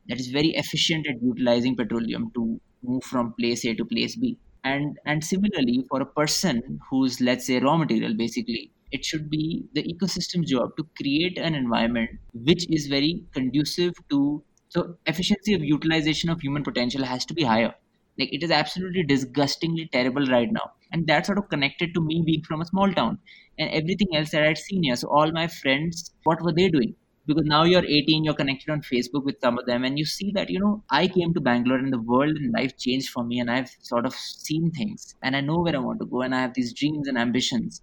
that 0.08 0.20
is 0.20 0.28
very 0.28 0.48
efficient 0.50 1.06
at 1.06 1.22
utilizing 1.22 1.76
petroleum 1.76 2.30
to 2.34 2.60
move 2.82 3.02
from 3.04 3.32
place 3.34 3.64
A 3.64 3.74
to 3.74 3.84
place 3.84 4.16
B. 4.16 4.38
And 4.64 4.98
and 5.04 5.22
similarly, 5.22 5.84
for 5.88 6.00
a 6.00 6.06
person 6.06 6.80
who's 6.88 7.20
let's 7.20 7.46
say 7.46 7.58
raw 7.60 7.76
material, 7.76 8.14
basically, 8.14 8.70
it 8.92 9.04
should 9.04 9.28
be 9.28 9.66
the 9.74 9.82
ecosystem's 9.82 10.50
job 10.50 10.76
to 10.78 10.86
create 10.96 11.38
an 11.38 11.54
environment 11.54 12.10
which 12.32 12.66
is 12.70 12.86
very 12.86 13.24
conducive 13.32 13.92
to 14.10 14.42
so 14.68 14.96
efficiency 15.06 15.54
of 15.54 15.62
utilization 15.62 16.30
of 16.30 16.40
human 16.40 16.64
potential 16.64 17.04
has 17.04 17.24
to 17.26 17.34
be 17.34 17.44
higher 17.44 17.74
like 18.18 18.32
it 18.32 18.42
is 18.42 18.50
absolutely 18.50 19.02
disgustingly 19.02 19.88
terrible 19.92 20.26
right 20.26 20.50
now. 20.52 20.72
And 20.92 21.06
that 21.08 21.26
sort 21.26 21.38
of 21.38 21.48
connected 21.48 21.94
to 21.94 22.00
me 22.00 22.22
being 22.24 22.42
from 22.42 22.60
a 22.60 22.66
small 22.66 22.92
town 22.92 23.18
and 23.58 23.70
everything 23.70 24.14
else 24.14 24.30
that 24.30 24.44
I'd 24.44 24.58
seen 24.58 24.84
here. 24.84 24.96
So 24.96 25.08
all 25.08 25.32
my 25.32 25.48
friends, 25.48 26.12
what 26.24 26.42
were 26.42 26.52
they 26.52 26.68
doing? 26.68 26.94
Because 27.26 27.44
now 27.46 27.64
you're 27.64 27.84
18, 27.84 28.24
you're 28.24 28.34
connected 28.34 28.70
on 28.70 28.82
Facebook 28.82 29.24
with 29.24 29.40
some 29.40 29.58
of 29.58 29.64
them, 29.64 29.82
and 29.82 29.98
you 29.98 30.04
see 30.04 30.30
that, 30.34 30.50
you 30.50 30.60
know, 30.60 30.84
I 30.90 31.08
came 31.08 31.32
to 31.32 31.40
Bangalore 31.40 31.78
and 31.78 31.92
the 31.92 31.98
world 31.98 32.36
and 32.36 32.52
life 32.52 32.76
changed 32.76 33.08
for 33.08 33.24
me, 33.24 33.40
and 33.40 33.50
I've 33.50 33.70
sort 33.80 34.04
of 34.04 34.14
seen 34.14 34.70
things 34.72 35.14
and 35.22 35.34
I 35.34 35.40
know 35.40 35.60
where 35.60 35.74
I 35.74 35.78
want 35.78 36.00
to 36.00 36.06
go, 36.06 36.20
and 36.20 36.34
I 36.34 36.42
have 36.42 36.52
these 36.54 36.74
dreams 36.74 37.08
and 37.08 37.16
ambitions. 37.16 37.80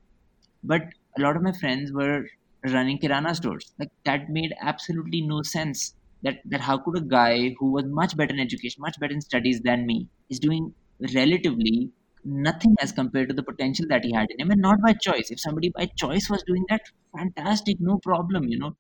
But 0.64 0.84
a 1.18 1.22
lot 1.22 1.36
of 1.36 1.42
my 1.42 1.54
friends 1.54 1.92
were 1.92 2.28
running 2.64 3.00
kirana 3.00 3.36
stores. 3.36 3.74
Like 3.80 3.90
that 4.06 4.30
made 4.30 4.54
absolutely 4.62 5.22
no 5.22 5.42
sense 5.42 5.96
that 6.24 6.40
that 6.46 6.62
how 6.62 6.78
could 6.78 6.98
a 6.98 7.02
guy 7.02 7.56
who 7.60 7.72
was 7.72 7.86
much 7.86 8.16
better 8.18 8.34
in 8.34 8.40
education, 8.40 8.82
much 8.82 9.00
better 9.00 9.14
in 9.14 9.22
studies 9.22 9.62
than 9.62 9.86
me, 9.86 10.08
is 10.30 10.40
doing 10.40 10.74
relatively 11.16 11.92
nothing 12.24 12.76
as 12.82 12.92
compared 12.92 13.30
to 13.30 13.36
the 13.36 13.44
potential 13.44 13.86
that 13.90 14.04
he 14.06 14.14
had 14.14 14.28
in 14.32 14.40
him, 14.40 14.52
and 14.52 14.62
not 14.62 14.82
by 14.82 14.94
choice. 14.94 15.32
If 15.32 15.40
somebody 15.40 15.72
by 15.76 15.90
choice 15.98 16.30
was 16.30 16.44
doing 16.44 16.66
that, 16.70 16.82
fantastic, 17.18 17.78
no 17.80 18.00
problem, 18.00 18.46
you 18.48 18.60
know, 18.60 18.76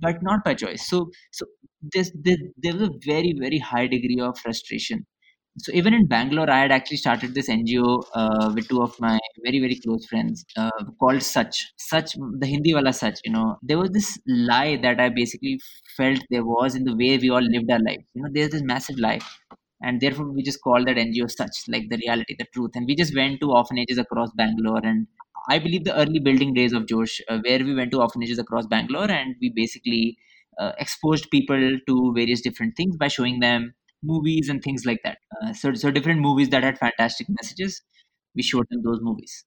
but 0.00 0.22
not 0.22 0.44
by 0.44 0.54
choice. 0.54 0.86
So, 0.86 1.10
so 1.30 1.46
this, 1.82 2.12
this 2.14 2.38
there 2.56 2.74
was 2.74 2.88
a 2.88 2.92
very 3.04 3.34
very 3.38 3.58
high 3.58 3.86
degree 3.86 4.20
of 4.20 4.38
frustration 4.38 5.06
so 5.58 5.70
even 5.72 5.94
in 5.94 6.06
Bangalore, 6.06 6.50
I 6.50 6.60
had 6.60 6.72
actually 6.72 6.96
started 6.96 7.34
this 7.34 7.48
NGO 7.48 8.02
uh, 8.14 8.52
with 8.54 8.68
two 8.68 8.82
of 8.82 8.98
my 9.00 9.18
very 9.44 9.60
very 9.60 9.76
close 9.76 10.04
friends 10.06 10.44
uh, 10.56 10.70
called 10.98 11.22
Such. 11.22 11.72
Such 11.76 12.14
the 12.14 12.46
Hindi 12.46 12.74
wala 12.74 12.92
Such. 12.92 13.20
You 13.24 13.32
know, 13.32 13.56
there 13.62 13.78
was 13.78 13.90
this 13.90 14.18
lie 14.26 14.76
that 14.82 14.98
I 15.00 15.10
basically 15.10 15.60
felt 15.96 16.18
there 16.30 16.44
was 16.44 16.74
in 16.74 16.84
the 16.84 16.96
way 16.96 17.18
we 17.18 17.30
all 17.30 17.40
lived 17.42 17.70
our 17.70 17.78
life. 17.78 18.04
You 18.14 18.22
know, 18.22 18.28
there's 18.32 18.50
this 18.50 18.62
massive 18.62 18.98
lie, 18.98 19.20
and 19.82 20.00
therefore 20.00 20.30
we 20.32 20.42
just 20.42 20.60
called 20.62 20.88
that 20.88 20.98
NGO 20.98 21.28
Such, 21.28 21.56
like 21.68 21.88
the 21.88 21.98
reality, 21.98 22.34
the 22.38 22.46
truth. 22.52 22.72
And 22.74 22.86
we 22.86 22.96
just 22.96 23.14
went 23.14 23.40
to 23.40 23.52
orphanages 23.52 23.98
across 23.98 24.30
Bangalore, 24.36 24.80
and 24.84 25.06
I 25.48 25.58
believe 25.58 25.84
the 25.84 25.96
early 25.96 26.18
building 26.18 26.54
days 26.54 26.72
of 26.72 26.86
Josh, 26.88 27.20
uh, 27.28 27.38
where 27.44 27.58
we 27.64 27.74
went 27.74 27.92
to 27.92 28.00
orphanages 28.00 28.38
across 28.38 28.66
Bangalore, 28.66 29.10
and 29.10 29.36
we 29.40 29.50
basically 29.54 30.16
uh, 30.58 30.72
exposed 30.78 31.30
people 31.30 31.78
to 31.86 32.12
various 32.14 32.40
different 32.40 32.76
things 32.76 32.96
by 32.96 33.08
showing 33.08 33.40
them 33.40 33.74
movies 34.04 34.48
and 34.48 34.62
things 34.62 34.84
like 34.84 35.00
that. 35.04 35.18
Uh, 35.42 35.52
so, 35.52 35.74
so 35.74 35.90
different 35.90 36.20
movies 36.20 36.50
that 36.50 36.62
had 36.62 36.78
fantastic 36.78 37.26
messages. 37.30 37.82
We 38.34 38.42
showed 38.42 38.66
them 38.70 38.82
those 38.84 39.00
movies. 39.02 39.44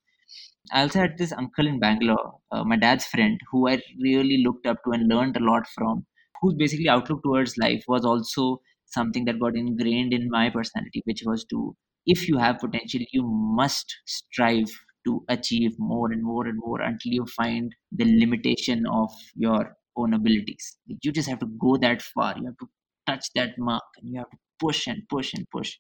I 0.72 0.82
also 0.84 1.00
had 1.00 1.17
this 1.17 1.32
uncle 1.34 1.67
in 1.67 1.80
Bangalore, 1.80 2.39
uh, 2.52 2.63
my 2.63 2.78
dad's 2.78 3.06
friend, 3.06 3.39
who 3.52 3.70
I 3.70 3.82
really 4.02 4.43
looked 4.46 4.65
up 4.65 4.78
to 4.86 4.91
and 4.91 5.08
learned 5.08 5.38
a 5.38 5.43
lot 5.43 5.67
from. 5.76 6.06
Whose 6.41 6.56
basically 6.56 6.88
outlook 6.89 7.24
towards 7.24 7.58
life 7.58 7.84
was 7.88 8.06
also 8.06 8.62
something 8.86 9.26
that 9.26 9.39
got 9.39 9.56
ingrained 9.58 10.13
in 10.13 10.30
my 10.30 10.50
personality, 10.50 11.02
which 11.06 11.24
was 11.26 11.46
to, 11.52 11.76
if 12.06 12.28
you 12.28 12.38
have 12.38 12.60
potential, 12.60 13.02
you 13.12 13.24
must 13.24 13.93
strive 14.06 14.70
to 15.06 15.24
achieve 15.30 15.72
more 15.80 16.12
and 16.12 16.24
more 16.24 16.46
and 16.48 16.58
more 16.60 16.82
until 16.82 17.12
you 17.13 17.26
find 17.26 17.74
the 17.91 18.06
limitation 18.20 18.86
of 18.91 19.12
your 19.36 19.76
own 19.96 20.13
abilities. 20.13 20.78
You 20.88 21.12
just 21.12 21.30
have 21.30 21.39
to 21.39 21.48
go 21.60 21.78
that 21.78 22.02
far. 22.02 22.38
You 22.38 22.46
have 22.48 22.58
to 22.60 22.67
touch 23.08 23.26
that 23.36 23.58
mark 23.58 23.84
and 24.02 24.12
you 24.12 24.20
have 24.20 24.30
to 24.30 24.38
push 24.60 24.88
and 24.88 25.04
push 25.10 25.34
and 25.34 25.46
push 25.52 25.78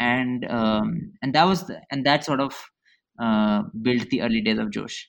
and 0.00 0.44
um, 0.50 1.12
and 1.22 1.34
that 1.34 1.44
was 1.44 1.66
the, 1.66 1.80
and 1.90 2.04
that 2.06 2.24
sort 2.24 2.40
of 2.40 2.54
uh, 3.20 3.62
built 3.82 4.08
the 4.10 4.22
early 4.22 4.40
days 4.40 4.58
of 4.58 4.70
Josh. 4.70 5.08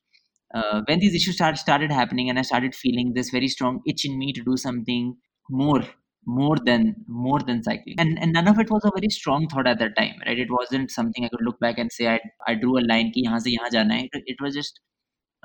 Uh, 0.54 0.82
when 0.88 1.00
these 1.00 1.14
issues 1.14 1.36
started 1.36 1.58
started 1.58 1.92
happening, 1.92 2.30
and 2.30 2.40
I 2.40 2.42
started 2.44 2.74
feeling 2.76 3.14
this 3.14 3.30
very 3.30 3.48
strong 3.48 3.82
itch 3.86 4.06
in 4.06 4.18
me 4.18 4.32
to 4.34 4.42
do 4.44 4.56
something 4.56 5.16
more, 5.50 5.84
more 6.26 6.56
than 6.66 6.96
more 7.08 7.40
than 7.40 7.64
cycling, 7.64 7.96
and 8.00 8.18
and 8.20 8.32
none 8.34 8.48
of 8.48 8.60
it 8.60 8.72
was 8.72 8.84
a 8.86 8.92
very 8.96 9.10
strong 9.10 9.48
thought 9.50 9.68
at 9.68 9.80
that 9.80 9.98
time, 9.98 10.16
right? 10.26 10.40
It 10.40 10.50
wasn't 10.50 10.92
something 10.92 11.26
I 11.26 11.30
could 11.30 11.44
look 11.44 11.60
back 11.60 11.78
and 11.78 11.92
say 11.92 12.08
I 12.08 12.20
I 12.48 12.56
drew 12.56 12.78
a 12.80 12.86
line 12.94 13.12
ki 13.12 13.24
yahan 13.26 13.42
se 13.42 13.52
yahan 13.58 13.72
jana 13.72 13.96
hai. 13.96 14.10
It, 14.14 14.24
it 14.36 14.42
was 14.42 14.56
just 14.56 14.80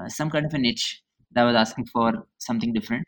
uh, 0.01 0.09
some 0.09 0.31
kind 0.31 0.47
of 0.47 0.55
an 0.55 0.65
itch 0.65 1.03
that 1.33 1.45
was 1.45 1.57
asking 1.57 1.87
for 1.87 2.13
something 2.39 2.73
different, 2.73 3.07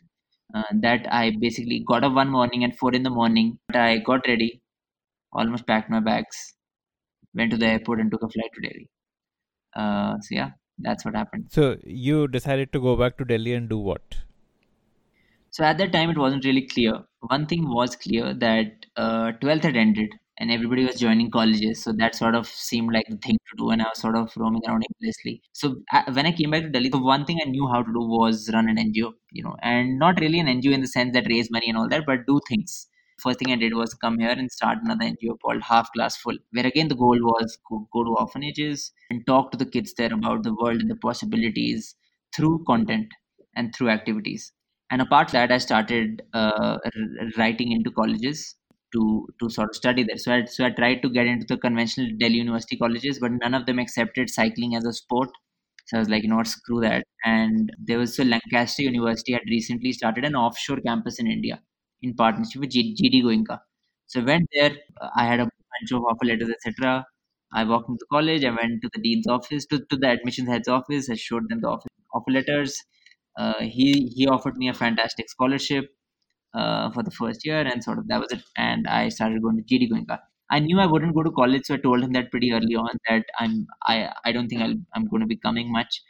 uh, 0.54 0.62
that 0.80 1.06
I 1.12 1.32
basically 1.38 1.84
got 1.86 2.04
up 2.04 2.14
one 2.14 2.30
morning 2.30 2.64
at 2.64 2.76
four 2.76 2.94
in 2.94 3.02
the 3.02 3.10
morning. 3.10 3.58
I 3.72 3.98
got 3.98 4.26
ready, 4.26 4.62
almost 5.32 5.66
packed 5.66 5.90
my 5.90 6.00
bags, 6.00 6.54
went 7.34 7.50
to 7.50 7.56
the 7.56 7.66
airport 7.66 8.00
and 8.00 8.10
took 8.10 8.22
a 8.22 8.28
flight 8.28 8.50
to 8.54 8.68
Delhi. 8.68 8.88
Uh, 9.74 10.20
so 10.20 10.34
yeah, 10.34 10.50
that's 10.78 11.04
what 11.04 11.14
happened. 11.14 11.46
So 11.50 11.76
you 11.84 12.28
decided 12.28 12.72
to 12.72 12.80
go 12.80 12.96
back 12.96 13.18
to 13.18 13.24
Delhi 13.24 13.54
and 13.54 13.68
do 13.68 13.78
what? 13.78 14.16
So 15.50 15.64
at 15.64 15.78
that 15.78 15.92
time, 15.92 16.10
it 16.10 16.18
wasn't 16.18 16.44
really 16.44 16.66
clear. 16.66 17.04
One 17.20 17.46
thing 17.46 17.68
was 17.68 17.94
clear 17.94 18.34
that 18.34 18.86
uh, 18.96 19.32
12th 19.40 19.62
had 19.62 19.76
ended 19.76 20.10
and 20.38 20.50
everybody 20.50 20.84
was 20.84 20.96
joining 20.96 21.30
colleges. 21.30 21.82
So 21.82 21.92
that 21.92 22.14
sort 22.14 22.34
of 22.34 22.46
seemed 22.46 22.92
like 22.92 23.06
the 23.08 23.16
thing 23.16 23.36
to 23.50 23.56
do, 23.56 23.70
and 23.70 23.82
I 23.82 23.86
was 23.86 24.00
sort 24.00 24.16
of 24.16 24.32
roaming 24.36 24.62
around 24.66 24.84
aimlessly. 24.90 25.42
So 25.52 25.76
when 26.12 26.26
I 26.26 26.32
came 26.32 26.50
back 26.50 26.62
to 26.62 26.70
Delhi, 26.70 26.88
the 26.88 26.98
one 26.98 27.24
thing 27.24 27.38
I 27.44 27.48
knew 27.48 27.68
how 27.68 27.82
to 27.82 27.92
do 27.92 28.00
was 28.00 28.50
run 28.52 28.68
an 28.68 28.76
NGO, 28.76 29.12
you 29.30 29.44
know, 29.44 29.56
and 29.62 29.98
not 29.98 30.20
really 30.20 30.40
an 30.40 30.46
NGO 30.46 30.72
in 30.72 30.80
the 30.80 30.88
sense 30.88 31.12
that 31.14 31.26
raise 31.28 31.50
money 31.50 31.68
and 31.68 31.78
all 31.78 31.88
that, 31.88 32.04
but 32.06 32.26
do 32.26 32.40
things. 32.48 32.88
First 33.20 33.38
thing 33.38 33.52
I 33.52 33.56
did 33.56 33.74
was 33.74 33.94
come 33.94 34.18
here 34.18 34.30
and 34.30 34.50
start 34.50 34.78
another 34.82 35.04
NGO 35.04 35.38
called 35.40 35.62
Half 35.62 35.92
Glass 35.94 36.16
Full, 36.16 36.36
where 36.50 36.66
again 36.66 36.88
the 36.88 36.96
goal 36.96 37.16
was 37.20 37.56
go, 37.70 37.88
go 37.92 38.02
to 38.02 38.10
orphanages 38.18 38.92
and 39.10 39.24
talk 39.26 39.52
to 39.52 39.56
the 39.56 39.66
kids 39.66 39.94
there 39.96 40.12
about 40.12 40.42
the 40.42 40.54
world 40.54 40.80
and 40.80 40.90
the 40.90 40.96
possibilities 40.96 41.94
through 42.34 42.64
content 42.66 43.06
and 43.54 43.74
through 43.74 43.90
activities. 43.90 44.52
And 44.90 45.00
apart 45.00 45.30
from 45.30 45.38
that, 45.38 45.52
I 45.52 45.58
started 45.58 46.22
uh, 46.34 46.78
writing 47.38 47.72
into 47.72 47.90
colleges 47.90 48.56
to 48.94 49.28
to 49.40 49.50
sort 49.50 49.70
of 49.70 49.76
study 49.76 50.04
there. 50.04 50.18
So 50.18 50.32
I 50.32 50.44
so 50.46 50.64
I 50.66 50.70
tried 50.70 51.02
to 51.02 51.10
get 51.10 51.26
into 51.26 51.46
the 51.48 51.58
conventional 51.58 52.10
Delhi 52.18 52.36
University 52.36 52.76
colleges, 52.76 53.18
but 53.18 53.32
none 53.32 53.54
of 53.54 53.66
them 53.66 53.78
accepted 53.78 54.30
cycling 54.30 54.76
as 54.76 54.84
a 54.84 54.92
sport. 54.92 55.30
So 55.86 55.96
I 55.98 56.00
was 56.00 56.08
like, 56.08 56.22
you 56.22 56.28
know 56.30 56.36
what, 56.36 56.46
screw 56.46 56.80
that. 56.80 57.04
And 57.24 57.70
there 57.78 57.98
was 57.98 58.16
so 58.16 58.22
Lancaster 58.24 58.82
University 58.82 59.32
had 59.32 59.42
recently 59.48 59.92
started 59.92 60.24
an 60.24 60.34
offshore 60.34 60.80
campus 60.80 61.18
in 61.18 61.26
India 61.26 61.60
in 62.02 62.14
partnership 62.14 62.60
with 62.60 62.70
GD 62.70 63.22
Goenka. 63.22 63.58
So 64.06 64.20
I 64.20 64.24
went 64.24 64.48
there. 64.54 64.76
I 65.16 65.26
had 65.26 65.40
a 65.40 65.44
bunch 65.44 65.92
of 65.92 66.02
offer 66.04 66.24
letters, 66.26 66.48
etc. 66.50 67.04
I 67.52 67.64
walked 67.64 67.88
into 67.90 68.06
college. 68.12 68.44
I 68.44 68.50
went 68.50 68.82
to 68.82 68.90
the 68.94 69.00
dean's 69.02 69.26
office, 69.26 69.66
to, 69.66 69.78
to 69.90 69.96
the 69.96 70.08
admissions 70.10 70.48
head's 70.48 70.68
office. 70.68 71.10
I 71.10 71.14
showed 71.14 71.48
them 71.48 71.60
the 71.60 71.68
office, 71.68 71.92
offer 72.14 72.30
letters. 72.30 72.76
Uh, 73.38 73.60
he 73.60 74.12
he 74.16 74.26
offered 74.26 74.56
me 74.56 74.68
a 74.68 74.74
fantastic 74.74 75.28
scholarship 75.28 75.86
uh, 76.54 76.90
for 76.92 77.02
the 77.02 77.10
first 77.10 77.44
year, 77.44 77.60
and 77.60 77.82
sort 77.84 77.98
of 77.98 78.08
that 78.08 78.20
was 78.20 78.32
it. 78.32 78.42
And 78.56 78.86
I 78.86 79.08
started 79.08 79.42
going 79.42 79.56
to 79.58 79.62
GD 79.64 79.90
Goenka. 79.90 80.18
I 80.50 80.58
knew 80.60 80.78
I 80.80 80.86
wouldn't 80.86 81.14
go 81.14 81.22
to 81.22 81.30
college, 81.30 81.64
so 81.66 81.74
I 81.74 81.78
told 81.78 82.02
him 82.04 82.12
that 82.12 82.30
pretty 82.30 82.52
early 82.52 82.74
on 82.76 82.90
that 83.08 83.24
I'm 83.38 83.66
I 83.86 84.10
I 84.24 84.32
don't 84.32 84.48
think 84.48 84.62
I'll, 84.62 84.76
I'm 84.94 85.06
going 85.08 85.20
to 85.22 85.26
be 85.26 85.36
coming 85.36 85.72
much. 85.72 86.02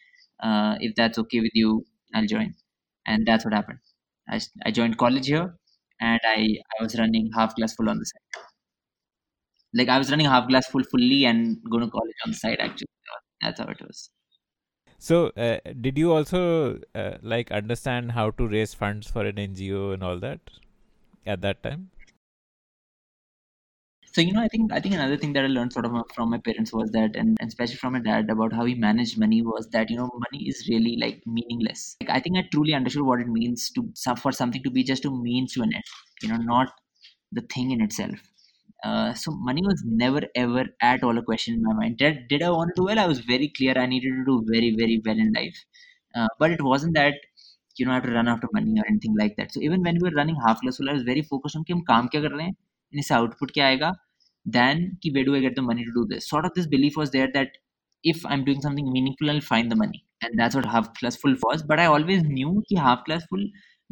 Uh, 0.43 0.77
if 0.81 0.95
that's 0.97 1.19
okay 1.19 1.41
with 1.41 1.53
you, 1.55 1.85
I'll 2.15 2.27
join, 2.27 2.55
and 3.07 3.27
that's 3.27 3.45
what 3.45 3.55
happened. 3.55 3.79
I, 4.29 4.41
I 4.67 4.71
joined 4.73 4.99
college 4.99 5.27
here, 5.29 5.57
and 6.01 6.21
I 6.25 6.41
I 6.79 6.83
was 6.83 6.99
running 6.99 7.31
half 7.37 7.55
glass 7.57 7.75
full 7.75 7.89
on 7.91 7.99
the 7.99 8.07
side. 8.07 8.41
Like 9.73 9.89
I 9.89 9.99
was 9.99 10.11
running 10.11 10.27
half 10.27 10.49
glass 10.49 10.67
full 10.69 10.83
fully 10.85 11.27
and 11.27 11.59
going 11.71 11.85
to 11.85 11.91
college 11.91 12.17
on 12.25 12.31
the 12.33 12.37
side. 12.37 12.59
Actually, 12.61 12.89
that's 13.43 13.61
how 13.61 13.67
it 13.69 13.81
was. 13.81 14.11
So, 15.05 15.27
uh, 15.37 15.59
did 15.83 15.99
you 15.99 16.13
also 16.13 16.81
uh, 16.95 17.19
like 17.21 17.51
understand 17.53 18.13
how 18.13 18.31
to 18.31 18.49
raise 18.49 18.73
funds 18.73 19.11
for 19.11 19.27
an 19.27 19.39
NGO 19.39 19.91
and 19.91 20.03
all 20.03 20.19
that 20.21 20.41
at 21.27 21.43
that 21.43 21.63
time? 21.63 21.91
So 24.15 24.23
you 24.23 24.33
know, 24.33 24.41
I 24.41 24.49
think 24.49 24.73
I 24.73 24.81
think 24.81 24.95
another 24.95 25.19
thing 25.19 25.35
that 25.35 25.45
I 25.45 25.49
learned 25.49 25.75
sort 25.75 25.85
of 25.85 25.93
from 26.15 26.31
my 26.31 26.39
parents 26.39 26.73
was 26.73 26.91
that, 26.93 27.17
and, 27.17 27.37
and 27.39 27.49
especially 27.49 27.77
from 27.77 27.93
my 27.93 27.99
dad 27.99 28.31
about 28.31 28.55
how 28.55 28.65
he 28.65 28.75
managed 28.75 29.19
money 29.19 29.43
was 29.43 29.69
that 29.73 29.91
you 29.91 29.97
know 29.97 30.09
money 30.25 30.49
is 30.49 30.67
really 30.71 30.97
like 30.97 31.21
meaningless. 31.27 31.97
Like 32.01 32.09
I 32.11 32.21
think 32.21 32.39
I 32.39 32.49
truly 32.51 32.73
understood 32.73 33.05
what 33.05 33.21
it 33.21 33.29
means 33.29 33.71
to 33.73 33.93
for 34.17 34.33
something 34.33 34.63
to 34.63 34.71
be 34.71 34.85
just 34.85 35.05
a 35.05 35.11
means 35.11 35.53
to 35.55 35.63
an 35.63 35.75
end. 35.75 35.85
You 36.23 36.29
know, 36.31 36.37
not 36.37 36.73
the 37.33 37.43
thing 37.43 37.73
in 37.73 37.83
itself. 37.83 38.21
Uh, 38.85 39.15
so 39.15 39.33
money 39.49 39.63
was 39.67 39.83
never 39.87 40.23
ever 40.35 40.65
at 40.83 41.03
all 41.03 41.19
a 41.19 41.23
question 41.23 41.55
in 41.55 41.63
my 41.63 41.73
mind. 41.75 41.97
Did, 41.99 42.29
did 42.29 42.43
I 42.43 42.51
want 42.51 42.71
to 42.71 42.81
do 42.81 42.85
well? 42.87 42.99
I 42.99 43.07
was 43.07 43.21
very 43.21 43.49
clear. 43.57 43.75
I 43.79 43.87
needed 43.87 44.11
to 44.19 44.25
do 44.31 44.45
very 44.53 44.71
very 44.81 45.01
well 45.07 45.19
in 45.19 45.33
life, 45.33 45.59
uh, 46.15 46.29
but 46.39 46.51
it 46.51 46.63
wasn't 46.63 46.95
that 46.95 47.15
you 47.77 47.87
know 47.87 47.93
I 47.93 47.95
have 47.97 48.05
to 48.05 48.13
run 48.13 48.29
after 48.29 48.49
money 48.53 48.79
or 48.81 48.85
anything 48.89 49.15
like 49.19 49.37
that. 49.37 49.53
So 49.53 49.61
even 49.61 49.83
when 49.83 49.97
we 50.01 50.09
were 50.09 50.17
running 50.17 50.37
half 50.47 50.61
glass, 50.61 50.79
I 50.89 50.93
was 50.93 51.03
very 51.03 51.23
focused 51.23 51.57
on 51.57 51.65
कि 51.65 51.73
हम 51.75 51.81
काम 51.91 52.09
क्या 52.15 52.21
कर 52.23 52.55
output 53.21 53.53
क्या 53.59 53.95
then 54.47 54.99
where 55.13 55.25
do 55.25 55.35
I 55.35 55.41
get 55.41 55.57
the 55.57 55.63
money 55.63 55.85
to 55.85 55.93
do 55.93 56.07
this? 56.07 56.29
Sort 56.29 56.45
of 56.45 56.53
this 56.55 56.67
belief 56.67 56.97
was 56.97 57.11
there 57.11 57.31
that 57.33 57.53
if 58.03 58.25
I'm 58.27 58.45
doing 58.45 58.61
something 58.61 58.93
meaningful, 58.93 59.31
I'll 59.31 59.41
find 59.41 59.71
the 59.71 59.77
money, 59.77 60.05
and 60.23 60.39
that's 60.39 60.55
what 60.55 60.67
half 60.67 60.99
glass 61.01 61.17
full 61.17 61.35
was. 61.43 61.63
But 61.63 61.81
I 61.81 61.87
always 61.87 62.23
knew 62.23 62.63
कि 62.71 62.79
half 62.79 63.05
glass 63.07 63.25
full 63.27 63.47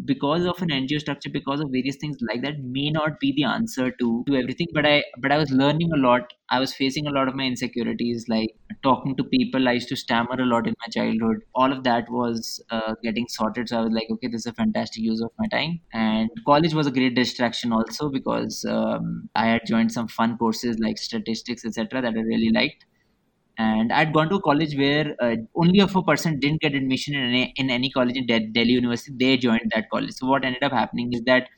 because 0.05 0.47
of 0.47 0.61
an 0.63 0.71
NGO 0.71 0.99
structure, 0.99 1.31
because 1.31 1.61
of 1.61 1.71
various 1.71 1.97
things 1.97 2.17
like 2.29 2.43
that, 2.43 2.59
may 2.63 2.91
not 2.91 3.21
be 3.21 3.33
the 3.37 3.45
answer 3.45 3.91
to 3.91 4.25
to 4.27 4.37
everything. 4.37 4.69
But 4.73 4.87
I 4.87 5.05
but 5.19 5.33
I 5.33 5.39
was 5.39 5.51
learning 5.51 5.93
a 5.93 5.97
lot. 5.97 6.33
I 6.51 6.61
was 6.61 6.75
facing 6.75 7.07
a 7.07 7.11
lot 7.11 7.29
of 7.29 7.35
my 7.35 7.45
insecurities, 7.45 8.27
like 8.29 8.51
talking 8.83 9.17
to 9.17 9.25
people. 9.25 9.69
I 9.69 9.73
used 9.73 9.89
to 9.91 9.97
stammer 9.97 10.41
a 10.41 10.47
lot 10.47 10.67
in 10.67 10.75
my 10.85 10.91
childhood. 10.97 11.43
All 11.55 11.73
of 11.73 11.85
that 11.85 12.11
was 12.11 12.63
uh, 12.71 12.95
getting 13.03 13.27
sorted. 13.29 13.69
So 13.69 13.79
I 13.79 13.83
was 13.83 13.93
like, 13.93 14.09
okay, 14.11 14.29
this 14.29 14.41
is 14.43 14.47
a 14.47 14.55
fantastic 14.55 15.03
use 15.03 15.21
of 15.21 15.31
my 15.39 15.47
time. 15.49 15.81
And 15.93 16.31
college 16.47 16.75
was 16.75 16.87
a 16.87 16.91
great 16.91 17.15
distraction 17.15 17.73
also 17.73 18.09
because 18.11 18.65
um, 18.65 19.29
I 19.35 19.47
had 19.47 19.63
joined 19.67 19.93
some 19.93 20.09
fun 20.09 20.37
courses 20.39 20.79
like 20.79 20.99
statistics, 20.99 21.65
etc., 21.65 22.03
that 22.03 22.15
I 22.17 22.21
really 22.21 22.51
liked 22.51 22.87
and 23.59 23.93
I'd 23.93 24.13
gone 24.13 24.29
to 24.31 24.37
a 24.37 24.41
college 24.43 24.77
where 24.77 25.15
uh, 25.21 25.37
only 25.55 25.81
a 25.81 25.89
four 25.89 26.03
percent 26.05 26.41
didn't 26.41 26.61
get 26.61 26.75
admission 26.75 27.15
in 27.15 27.25
any, 27.25 27.53
in 27.57 27.71
any 27.71 27.91
college 27.91 28.17
in 28.17 28.27
De- 28.27 28.47
Delhi 28.47 28.73
University. 28.73 29.13
They 29.19 29.37
joined 29.37 29.71
that 29.75 29.91
college. 29.91 30.15
So 30.15 30.27
what 30.27 30.45
ended 30.45 30.63
up 30.63 30.73
happening 30.73 31.13
is 31.13 31.23
that 31.25 31.49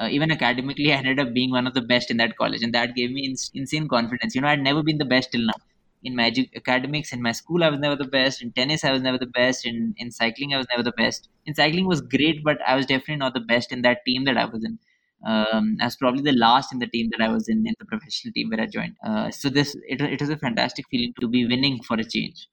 uh, 0.00 0.08
even 0.10 0.30
academically, 0.30 0.92
I 0.94 0.96
ended 0.96 1.20
up 1.20 1.32
being 1.34 1.50
one 1.50 1.66
of 1.66 1.74
the 1.74 1.82
best 1.82 2.10
in 2.10 2.16
that 2.18 2.36
college, 2.36 2.62
and 2.62 2.74
that 2.74 2.94
gave 2.94 3.10
me 3.10 3.26
ins- 3.26 3.50
insane 3.54 3.88
confidence. 3.88 4.34
You 4.34 4.42
know, 4.42 4.48
I'd 4.48 4.62
never 4.62 4.82
been 4.82 4.98
the 4.98 5.04
best 5.04 5.32
till 5.32 5.42
now. 5.46 5.60
In 6.02 6.16
my 6.16 6.30
edu- 6.30 6.50
academics, 6.56 7.12
in 7.12 7.22
my 7.22 7.32
school, 7.32 7.64
I 7.64 7.70
was 7.70 7.80
never 7.80 7.96
the 7.96 8.06
best. 8.08 8.42
In 8.42 8.52
tennis, 8.52 8.84
I 8.84 8.92
was 8.92 9.02
never 9.02 9.18
the 9.18 9.26
best. 9.40 9.66
In 9.66 9.94
in 9.98 10.10
cycling, 10.10 10.54
I 10.54 10.58
was 10.58 10.66
never 10.70 10.82
the 10.82 10.92
best. 11.02 11.28
In 11.46 11.54
cycling 11.54 11.86
was 11.86 12.00
great, 12.02 12.44
but 12.44 12.58
I 12.66 12.76
was 12.76 12.86
definitely 12.86 13.16
not 13.16 13.34
the 13.34 13.40
best 13.54 13.72
in 13.72 13.82
that 13.82 14.00
team 14.06 14.24
that 14.24 14.38
I 14.38 14.44
was 14.46 14.64
in 14.64 14.78
um, 15.26 15.76
as 15.80 15.96
probably 15.96 16.22
the 16.22 16.32
last 16.32 16.72
in 16.72 16.78
the 16.78 16.86
team 16.86 17.10
that 17.12 17.24
I 17.24 17.28
was 17.28 17.48
in 17.48 17.66
in 17.66 17.74
the 17.78 17.86
professional 17.86 18.32
team 18.32 18.50
where 18.50 18.60
I 18.60 18.66
joined. 18.66 18.96
Uh, 19.04 19.30
so 19.30 19.48
this 19.48 19.74
it, 19.88 20.00
it 20.00 20.20
was 20.20 20.30
a 20.30 20.36
fantastic 20.36 20.86
feeling 20.90 21.12
to 21.20 21.28
be 21.28 21.46
winning 21.46 21.82
for 21.82 21.96
a 21.98 22.04
change. 22.04 22.48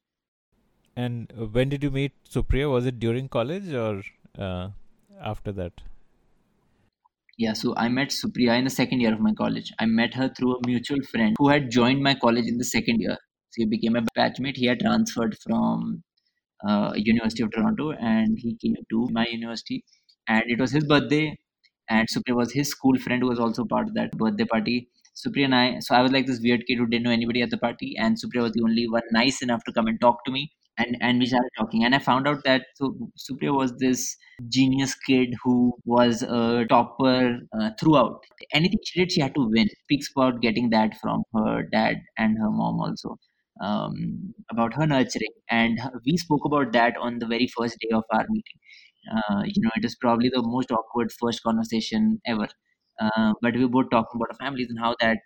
And 0.95 1.31
when 1.53 1.69
did 1.69 1.83
you 1.83 1.91
meet 1.91 2.13
Supriya? 2.29 2.71
Was 2.71 2.85
it 2.85 2.99
during 2.99 3.29
college 3.29 3.71
or 3.71 4.01
uh, 4.37 4.69
after 5.21 5.51
that? 5.51 5.73
Yeah, 7.37 7.53
so 7.53 7.75
I 7.77 7.87
met 7.87 8.09
Supriya 8.09 8.57
in 8.57 8.63
the 8.63 8.71
second 8.71 9.01
year 9.01 9.13
of 9.13 9.19
my 9.19 9.31
college. 9.31 9.71
I 9.79 9.85
met 9.85 10.15
her 10.15 10.27
through 10.35 10.55
a 10.55 10.67
mutual 10.67 11.03
friend 11.11 11.35
who 11.37 11.49
had 11.49 11.69
joined 11.69 12.01
my 12.01 12.15
college 12.15 12.47
in 12.47 12.57
the 12.57 12.65
second 12.65 12.99
year. 12.99 13.15
So 13.51 13.57
he 13.57 13.65
became 13.65 13.95
a 13.95 14.01
batchmate. 14.17 14.57
He 14.57 14.65
had 14.65 14.79
transferred 14.79 15.37
from 15.43 16.03
uh, 16.67 16.93
University 16.95 17.43
of 17.43 17.51
Toronto 17.51 17.91
and 17.91 18.39
he 18.39 18.57
came 18.57 18.75
to 18.89 19.07
my 19.11 19.27
university. 19.27 19.85
And 20.27 20.43
it 20.47 20.59
was 20.59 20.71
his 20.71 20.83
birthday 20.85 21.37
and 21.89 22.07
Supriya 22.07 22.35
was 22.35 22.51
his 22.51 22.69
school 22.69 22.97
friend 22.97 23.21
who 23.21 23.29
was 23.29 23.39
also 23.39 23.65
part 23.65 23.87
of 23.87 23.93
that 23.95 24.11
birthday 24.11 24.45
party. 24.45 24.89
Supriya 25.15 25.45
and 25.45 25.55
I, 25.55 25.79
so 25.79 25.95
I 25.95 26.01
was 26.01 26.11
like 26.11 26.27
this 26.27 26.39
weird 26.41 26.65
kid 26.67 26.77
who 26.77 26.87
didn't 26.87 27.03
know 27.03 27.11
anybody 27.11 27.41
at 27.41 27.49
the 27.49 27.57
party, 27.57 27.95
and 27.97 28.17
Supriya 28.17 28.43
was 28.43 28.51
the 28.53 28.63
only 28.63 28.87
one 28.87 29.03
nice 29.11 29.41
enough 29.41 29.63
to 29.65 29.73
come 29.73 29.87
and 29.87 29.99
talk 29.99 30.23
to 30.25 30.31
me, 30.31 30.51
and 30.77 30.97
and 31.01 31.19
we 31.19 31.25
started 31.25 31.49
talking, 31.57 31.83
and 31.83 31.95
I 31.95 31.99
found 31.99 32.27
out 32.27 32.43
that 32.43 32.65
so 32.75 32.93
Supriya 33.17 33.55
was 33.55 33.73
this 33.77 34.15
genius 34.49 34.93
kid 35.07 35.33
who 35.43 35.73
was 35.85 36.21
a 36.21 36.65
topper 36.69 37.39
uh, 37.59 37.71
throughout. 37.79 38.23
Anything 38.53 38.79
she 38.85 38.99
did, 38.99 39.11
she 39.11 39.21
had 39.21 39.33
to 39.35 39.49
win. 39.49 39.67
Speaks 39.83 40.09
about 40.15 40.41
getting 40.41 40.69
that 40.71 40.97
from 41.01 41.23
her 41.35 41.63
dad 41.71 41.97
and 42.17 42.37
her 42.37 42.51
mom 42.51 42.79
also. 42.79 43.17
Um, 43.59 44.35
about 44.51 44.75
her 44.75 44.85
nurturing, 44.85 45.33
and 45.49 45.79
we 46.05 46.15
spoke 46.17 46.45
about 46.45 46.73
that 46.73 46.95
on 46.97 47.17
the 47.17 47.25
very 47.25 47.47
first 47.57 47.75
day 47.79 47.89
of 47.91 48.03
our 48.11 48.25
meeting 48.29 48.59
uh, 49.11 49.41
you 49.45 49.61
know, 49.61 49.71
it 49.75 49.85
is 49.85 49.95
probably 49.95 50.29
the 50.29 50.41
most 50.43 50.71
awkward 50.71 51.11
first 51.11 51.43
conversation 51.43 52.19
ever. 52.25 52.47
Uh, 52.99 53.33
but 53.41 53.53
we 53.55 53.63
were 53.63 53.69
both 53.69 53.89
talking 53.91 54.15
about 54.19 54.29
our 54.31 54.45
families 54.45 54.67
and 54.69 54.79
how 54.79 54.95
that 55.01 55.17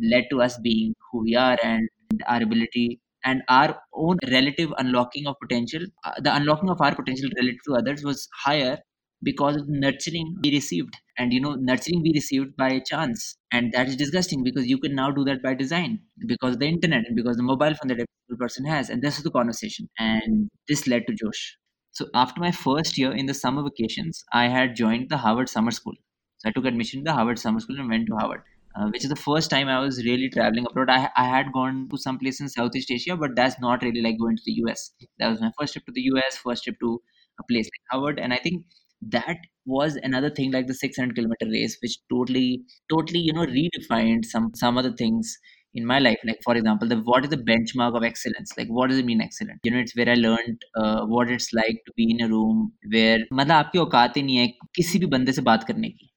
led 0.00 0.24
to 0.30 0.42
us 0.42 0.58
being 0.62 0.94
who 1.10 1.22
we 1.22 1.34
are 1.36 1.56
and 1.62 1.88
our 2.26 2.42
ability 2.42 3.00
and 3.24 3.42
our 3.48 3.78
own 3.94 4.16
relative 4.30 4.72
unlocking 4.78 5.26
of 5.26 5.36
potential. 5.40 5.82
Uh, 6.04 6.20
the 6.20 6.34
unlocking 6.34 6.70
of 6.70 6.80
our 6.80 6.94
potential 6.94 7.28
relative 7.36 7.60
to 7.66 7.74
others 7.76 8.02
was 8.04 8.28
higher 8.44 8.78
because 9.22 9.56
of 9.56 9.68
nurturing 9.68 10.36
we 10.42 10.50
received. 10.50 10.94
And 11.18 11.32
you 11.32 11.40
know, 11.40 11.54
nurturing 11.54 12.02
we 12.02 12.12
received 12.14 12.56
by 12.56 12.80
chance. 12.80 13.36
And 13.52 13.72
that 13.72 13.88
is 13.88 13.96
disgusting 13.96 14.42
because 14.42 14.66
you 14.66 14.78
can 14.78 14.94
now 14.94 15.10
do 15.10 15.24
that 15.24 15.42
by 15.42 15.54
design 15.54 16.00
because 16.26 16.56
the 16.56 16.66
internet 16.66 17.04
and 17.06 17.14
because 17.16 17.36
the 17.36 17.42
mobile 17.42 17.74
phone 17.74 17.88
that 17.88 17.94
every 18.00 18.38
person 18.38 18.64
has. 18.64 18.88
And 18.88 19.02
this 19.02 19.18
is 19.18 19.24
the 19.24 19.30
conversation. 19.30 19.88
And 19.98 20.48
this 20.68 20.86
led 20.86 21.06
to 21.06 21.14
Josh. 21.14 21.58
So 22.00 22.06
after 22.14 22.40
my 22.40 22.50
first 22.50 22.96
year 22.96 23.12
in 23.12 23.26
the 23.26 23.34
summer 23.34 23.62
vacations, 23.62 24.24
I 24.32 24.48
had 24.48 24.74
joined 24.74 25.10
the 25.10 25.18
Harvard 25.18 25.50
Summer 25.50 25.70
School. 25.70 25.92
So 26.38 26.48
I 26.48 26.52
took 26.52 26.64
admission 26.64 27.00
to 27.00 27.04
the 27.04 27.12
Harvard 27.12 27.38
Summer 27.38 27.60
School 27.60 27.78
and 27.78 27.90
went 27.90 28.06
to 28.06 28.16
Harvard, 28.16 28.42
uh, 28.74 28.86
which 28.86 29.04
is 29.04 29.10
the 29.10 29.16
first 29.16 29.50
time 29.50 29.68
I 29.68 29.80
was 29.80 30.02
really 30.02 30.30
traveling 30.30 30.64
abroad. 30.64 30.88
I, 30.88 31.10
I 31.14 31.24
had 31.24 31.52
gone 31.52 31.90
to 31.90 31.98
some 31.98 32.18
place 32.18 32.40
in 32.40 32.48
Southeast 32.48 32.90
Asia, 32.90 33.18
but 33.18 33.36
that's 33.36 33.60
not 33.60 33.82
really 33.82 34.00
like 34.00 34.18
going 34.18 34.36
to 34.38 34.42
the 34.46 34.52
US. 34.64 34.92
That 35.18 35.28
was 35.28 35.42
my 35.42 35.52
first 35.60 35.74
trip 35.74 35.84
to 35.84 35.92
the 35.92 36.00
US, 36.14 36.38
first 36.38 36.64
trip 36.64 36.76
to 36.80 37.02
a 37.38 37.42
place 37.50 37.66
like 37.66 37.82
Harvard, 37.90 38.18
and 38.18 38.32
I 38.32 38.38
think 38.38 38.64
that 39.02 39.36
was 39.66 39.96
another 39.96 40.30
thing 40.30 40.52
like 40.52 40.68
the 40.68 40.74
600 40.74 41.14
kilometer 41.14 41.50
race, 41.50 41.76
which 41.82 41.98
totally, 42.10 42.62
totally, 42.90 43.18
you 43.20 43.34
know, 43.34 43.44
redefined 43.44 44.24
some 44.24 44.52
some 44.54 44.78
other 44.78 44.92
things 44.92 45.36
in 45.73 45.85
my 45.91 45.99
life 45.99 46.19
like 46.29 46.39
for 46.47 46.55
example 46.59 46.87
the 46.91 46.97
what 47.11 47.25
is 47.25 47.29
the 47.35 47.41
benchmark 47.51 47.95
of 47.99 48.03
excellence 48.09 48.51
like 48.57 48.69
what 48.77 48.89
does 48.89 48.99
it 49.03 49.05
mean 49.11 49.21
excellent 49.27 49.59
you 49.63 49.71
know 49.71 49.81
it's 49.85 49.95
where 49.99 50.09
i 50.09 50.15
learned 50.25 50.59
uh, 50.81 51.01
what 51.15 51.29
it's 51.37 51.49
like 51.61 51.79
to 51.87 51.93
be 52.01 52.05
in 52.15 52.21
a 52.25 52.29
room 52.35 52.61
where 52.95 53.19
मतलब 53.33 53.51
आपकी 53.55 53.79
औकात 53.85 54.17
ही 54.17 54.23
नहीं 54.29 54.37
है 54.37 54.47
किसी 54.75 54.99
भी 54.99 55.05
बंदे 55.17 55.31
से 55.39 55.41
बात 55.51 55.63
करने 55.71 55.89
की 55.89 56.09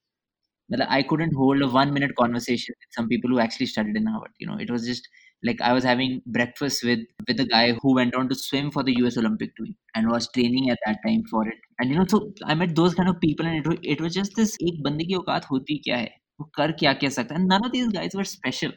मतलब 0.72 0.88
I 0.96 1.02
couldn't 1.10 1.34
hold 1.40 1.62
a 1.62 1.68
one 1.74 1.92
minute 1.96 2.12
conversation 2.20 2.74
with 2.80 2.96
some 2.98 3.08
people 3.12 3.30
who 3.34 3.38
actually 3.44 3.66
studied 3.74 3.96
in 4.00 4.06
Harvard 4.12 4.32
you 4.44 4.46
know 4.48 4.58
it 4.64 4.70
was 4.74 4.86
just 4.90 5.08
like 5.48 5.60
I 5.68 5.72
was 5.78 5.84
having 5.90 6.14
breakfast 6.38 6.84
with 6.88 7.04
with 7.28 7.40
a 7.44 7.46
guy 7.52 7.64
who 7.82 7.94
went 7.98 8.14
on 8.20 8.28
to 8.32 8.38
swim 8.42 8.70
for 8.76 8.82
the 8.88 8.94
US 9.02 9.16
Olympic 9.22 9.54
team 9.60 9.74
and 9.94 10.10
was 10.14 10.28
training 10.36 10.68
at 10.74 10.78
that 10.86 10.98
time 11.06 11.22
for 11.32 11.42
it 11.54 11.68
and 11.78 11.90
you 11.90 11.98
know 12.00 12.06
so 12.14 12.20
I 12.44 12.54
met 12.62 12.74
those 12.80 12.94
kind 13.00 13.08
of 13.14 13.20
people 13.26 13.46
and 13.52 13.60
it, 13.62 13.68
was- 13.72 13.84
it 13.94 14.00
was 14.06 14.14
just 14.20 14.36
this 14.42 14.56
एक 14.70 14.82
बंदे 14.88 15.04
की 15.12 15.14
औकात 15.22 15.50
होती 15.50 15.78
क्या 15.88 15.96
है 16.04 16.10
वो 16.40 16.50
कर 16.56 16.72
क्या 16.84 16.92
क्या 17.04 17.10
सकता 17.18 17.34
है 17.34 17.40
and 17.40 17.54
none 17.54 17.66
of 17.70 17.72
these 17.78 17.92
guys 17.98 18.18
were 18.20 18.28
special 18.34 18.72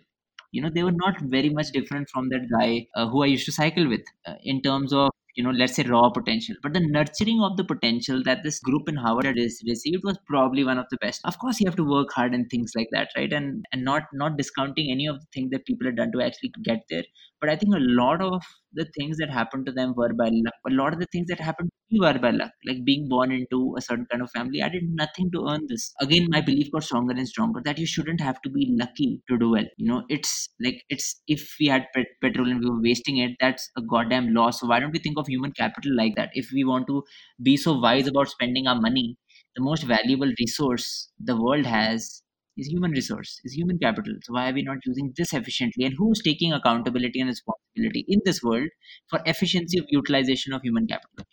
you 0.56 0.62
know 0.62 0.70
they 0.74 0.82
were 0.88 0.98
not 1.04 1.20
very 1.36 1.50
much 1.58 1.70
different 1.78 2.08
from 2.12 2.28
that 2.30 2.46
guy 2.58 2.86
uh, 2.96 3.06
who 3.08 3.22
i 3.22 3.26
used 3.34 3.46
to 3.46 3.52
cycle 3.60 3.88
with 3.94 4.04
uh, 4.26 4.34
in 4.52 4.60
terms 4.62 4.92
of 5.02 5.10
you 5.38 5.44
know 5.44 5.50
let's 5.50 5.74
say 5.76 5.82
raw 5.82 6.08
potential. 6.10 6.54
But 6.62 6.72
the 6.72 6.80
nurturing 6.80 7.42
of 7.42 7.56
the 7.58 7.64
potential 7.64 8.22
that 8.24 8.42
this 8.42 8.58
group 8.58 8.88
in 8.88 8.96
harvard 8.96 9.26
had 9.26 9.38
is- 9.38 9.62
received 9.68 10.02
was 10.04 10.18
probably 10.26 10.64
one 10.64 10.78
of 10.78 10.86
the 10.90 10.96
best. 11.02 11.20
Of 11.24 11.38
course 11.38 11.60
you 11.60 11.66
have 11.66 11.76
to 11.76 11.84
work 11.88 12.12
hard 12.12 12.34
and 12.34 12.48
things 12.50 12.72
like 12.74 12.88
that 12.92 13.10
right? 13.16 13.32
And 13.32 13.66
and 13.72 13.84
not 13.84 14.04
not 14.14 14.38
discounting 14.38 14.90
any 14.90 15.06
of 15.06 15.20
the 15.20 15.26
things 15.34 15.50
that 15.50 15.66
people 15.66 15.86
have 15.86 15.96
done 15.96 16.12
to 16.12 16.22
actually 16.22 16.52
get 16.70 16.80
there. 16.88 17.04
But 17.40 17.50
i 17.50 17.56
think 17.56 17.74
a 17.74 17.84
lot 18.02 18.22
of 18.22 18.42
the 18.76 18.86
things 18.96 19.16
that 19.18 19.30
happened 19.30 19.66
to 19.66 19.72
them 19.72 19.94
were 19.96 20.12
by 20.14 20.28
luck. 20.32 20.54
A 20.68 20.72
lot 20.72 20.92
of 20.92 21.00
the 21.00 21.06
things 21.12 21.26
that 21.28 21.40
happened 21.40 21.70
to 21.70 21.94
me 21.94 22.00
were 22.00 22.18
by 22.18 22.30
luck. 22.30 22.52
Like 22.66 22.84
being 22.84 23.08
born 23.08 23.32
into 23.32 23.74
a 23.78 23.80
certain 23.80 24.06
kind 24.10 24.22
of 24.22 24.30
family 24.30 24.62
i 24.62 24.68
did 24.68 24.84
nothing 25.02 25.30
to 25.32 25.46
earn 25.50 25.66
this. 25.68 25.92
Again 26.00 26.26
my 26.30 26.40
belief 26.40 26.70
got 26.72 26.84
stronger 26.84 27.14
and 27.16 27.28
stronger 27.28 27.60
that 27.64 27.78
you 27.78 27.86
shouldn't 27.86 28.20
have 28.20 28.40
to 28.42 28.50
be 28.50 28.66
lucky 28.78 29.22
to 29.28 29.38
do 29.38 29.50
well. 29.50 29.66
You 29.78 29.88
know 29.92 30.02
it's 30.08 30.48
like 30.60 30.82
it's 30.88 31.20
if 31.26 31.54
we 31.60 31.66
had 31.66 31.86
pet- 31.94 32.16
petrol 32.22 32.50
and 32.50 32.60
we 32.60 32.70
were 32.70 32.80
wasting 32.82 33.18
it 33.18 33.32
that's 33.40 33.70
a 33.76 33.82
goddamn 33.82 34.32
loss. 34.34 34.60
So 34.60 34.66
why 34.68 34.80
don't 34.80 34.92
we 34.92 34.98
think 35.00 35.18
of 35.18 35.26
human 35.26 35.52
capital 35.52 35.94
like 35.96 36.14
that? 36.16 36.30
If 36.34 36.50
we 36.52 36.64
want 36.64 36.86
to 36.88 37.02
be 37.42 37.56
so 37.56 37.78
wise 37.78 38.06
about 38.06 38.28
spending 38.28 38.66
our 38.66 38.80
money 38.80 39.16
the 39.56 39.62
most 39.62 39.82
valuable 39.84 40.30
resource 40.40 41.10
the 41.18 41.36
world 41.40 41.64
has 41.66 42.22
is 42.56 42.68
human 42.68 42.90
resource 42.90 43.38
is 43.44 43.52
human 43.54 43.78
capital. 43.78 44.14
So 44.22 44.32
why 44.34 44.50
are 44.50 44.54
we 44.54 44.62
not 44.62 44.78
using 44.86 45.12
this 45.16 45.32
efficiently? 45.34 45.84
And 45.84 45.94
who's 45.98 46.22
taking 46.22 46.52
accountability 46.52 47.20
and 47.20 47.28
responsibility 47.28 47.65
in 47.76 48.20
this 48.24 48.42
world 48.42 48.68
for 49.08 49.20
efficiency 49.26 49.78
of 49.78 49.86
utilization 49.88 50.52
of 50.52 50.62
human 50.62 50.86
capital. 50.86 51.26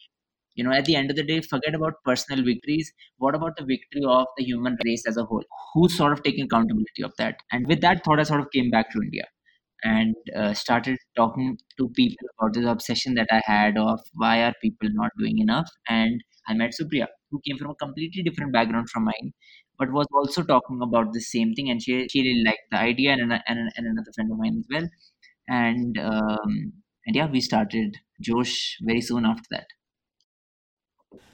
You 0.55 0.63
know 0.63 0.71
at 0.71 0.85
the 0.85 0.95
end 0.95 1.09
of 1.09 1.15
the 1.15 1.23
day 1.23 1.41
forget 1.41 1.73
about 1.75 2.03
personal 2.05 2.43
victories. 2.45 2.91
What 3.17 3.35
about 3.35 3.57
the 3.57 3.65
victory 3.65 4.03
of 4.05 4.27
the 4.37 4.43
human 4.43 4.77
race 4.85 5.03
as 5.07 5.17
a 5.17 5.25
whole? 5.25 5.43
Who's 5.73 5.97
sort 5.97 6.13
of 6.13 6.23
taking 6.23 6.45
accountability 6.45 7.03
of 7.03 7.13
that? 7.17 7.37
And 7.51 7.67
with 7.67 7.81
that 7.81 8.03
thought 8.03 8.19
i 8.19 8.23
sort 8.23 8.41
of 8.41 8.51
came 8.51 8.69
back 8.69 8.91
to 8.91 9.01
india 9.01 9.23
and 9.83 10.15
uh, 10.35 10.53
started 10.53 10.97
talking 11.15 11.57
to 11.77 11.89
people 11.89 12.27
about 12.39 12.53
this 12.53 12.65
obsession 12.65 13.15
that 13.15 13.27
i 13.31 13.41
had 13.45 13.77
of 13.77 13.99
why 14.13 14.41
are 14.43 14.53
people 14.61 14.89
not 14.93 15.11
doing 15.19 15.39
enough? 15.39 15.69
And 15.89 16.23
i 16.47 16.53
met 16.53 16.73
supriya 16.79 17.07
who 17.31 17.41
came 17.47 17.57
from 17.57 17.71
a 17.71 17.75
completely 17.75 18.23
different 18.23 18.53
background 18.53 18.89
from 18.89 19.05
mine 19.05 19.33
but 19.79 19.91
was 19.91 20.07
also 20.13 20.43
talking 20.43 20.79
about 20.81 21.13
the 21.13 21.21
same 21.21 21.53
thing. 21.53 21.69
And 21.69 21.81
she, 21.81 22.07
she 22.09 22.21
really 22.21 22.43
liked 22.43 22.61
the 22.71 22.77
idea 22.77 23.11
and, 23.11 23.21
and, 23.21 23.41
and 23.47 23.87
another 23.87 24.11
friend 24.15 24.31
of 24.31 24.37
mine 24.37 24.57
as 24.59 24.67
well 24.71 24.87
and 25.47 25.97
um, 25.97 26.73
and 27.05 27.15
yeah 27.15 27.29
we 27.29 27.41
started 27.41 27.97
josh 28.21 28.77
very 28.81 29.01
soon 29.01 29.25
after 29.25 29.47
that 29.51 29.67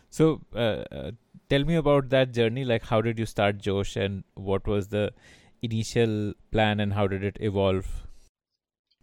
So, 0.10 0.42
uh, 0.54 0.84
uh, 0.92 1.12
tell 1.50 1.64
me 1.64 1.76
about 1.76 2.10
that 2.10 2.34
journey. 2.34 2.66
Like, 2.66 2.84
how 2.84 3.02
did 3.02 3.20
you 3.20 3.26
start 3.26 3.58
Josh, 3.60 3.96
and 3.96 4.24
what 4.36 4.68
was 4.68 4.88
the 4.90 5.14
initial 5.62 6.34
plan, 6.52 6.80
and 6.80 6.94
how 6.94 7.08
did 7.08 7.24
it 7.24 7.38
evolve? 7.40 8.08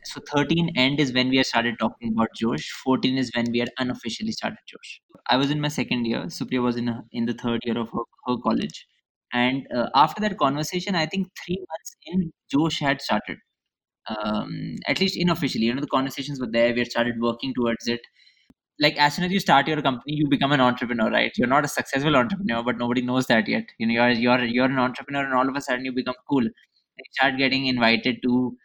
so 0.05 0.21
13 0.33 0.71
end 0.77 1.01
is 1.01 1.13
when 1.13 1.29
we 1.29 1.37
had 1.39 1.47
started 1.47 1.79
talking 1.81 2.13
about 2.13 2.29
Josh. 2.37 2.71
14 2.85 3.19
is 3.19 3.31
when 3.35 3.51
we 3.51 3.59
had 3.59 3.71
unofficially 3.79 4.33
started 4.33 4.59
Josh. 4.69 5.01
I 5.29 5.37
was 5.37 5.51
in 5.51 5.61
my 5.61 5.69
second 5.69 6.05
year. 6.07 6.23
Supriya 6.27 6.63
was 6.63 6.77
in 6.77 6.89
a, 6.89 7.03
in 7.13 7.27
the 7.27 7.35
third 7.35 7.61
year 7.65 7.77
of 7.79 7.91
her, 7.91 8.05
her 8.27 8.37
college. 8.39 8.87
And 9.33 9.67
uh, 9.75 9.89
after 9.95 10.21
that 10.21 10.39
conversation, 10.39 10.95
I 10.95 11.07
think 11.07 11.29
three 11.45 11.59
months 11.59 11.97
in, 12.07 12.33
Josh 12.53 12.79
had 12.79 13.01
started. 13.03 13.39
Um, 14.09 14.77
at 14.87 15.01
least 15.01 15.17
unofficially. 15.17 15.67
You 15.67 15.75
know, 15.75 15.81
the 15.81 15.87
conversations 15.87 16.41
were 16.41 16.51
there. 16.51 16.73
We 16.73 16.81
had 16.81 16.91
started 16.91 17.21
working 17.21 17.55
towards 17.55 17.89
it. 17.89 18.01
Like 18.79 18.97
as 18.99 19.17
soon 19.17 19.25
as 19.25 19.33
you 19.33 19.41
start 19.41 19.69
your 19.69 19.81
company, 19.83 20.15
you 20.15 20.29
become 20.29 20.53
an 20.53 20.61
entrepreneur, 20.61 21.11
right? 21.11 21.33
You're 21.37 21.49
not 21.49 21.65
a 21.65 21.69
successful 21.69 22.17
entrepreneur, 22.17 22.63
but 22.63 22.77
nobody 22.79 23.03
knows 23.03 23.27
that 23.29 23.49
yet. 23.49 23.65
You 23.79 23.87
know, 23.87 23.95
you're 23.95 24.11
you're 24.11 24.45
you're 24.45 24.67
an 24.67 24.79
entrepreneur, 24.79 25.25
and 25.25 25.35
all 25.35 25.49
of 25.49 25.57
a 25.57 25.61
sudden 25.63 25.85
you 25.87 25.93
become 25.93 26.15
cool. 26.31 26.43
You 26.45 27.05
start 27.13 27.39
getting 27.39 27.67
invited 27.67 28.19
to 28.25 28.57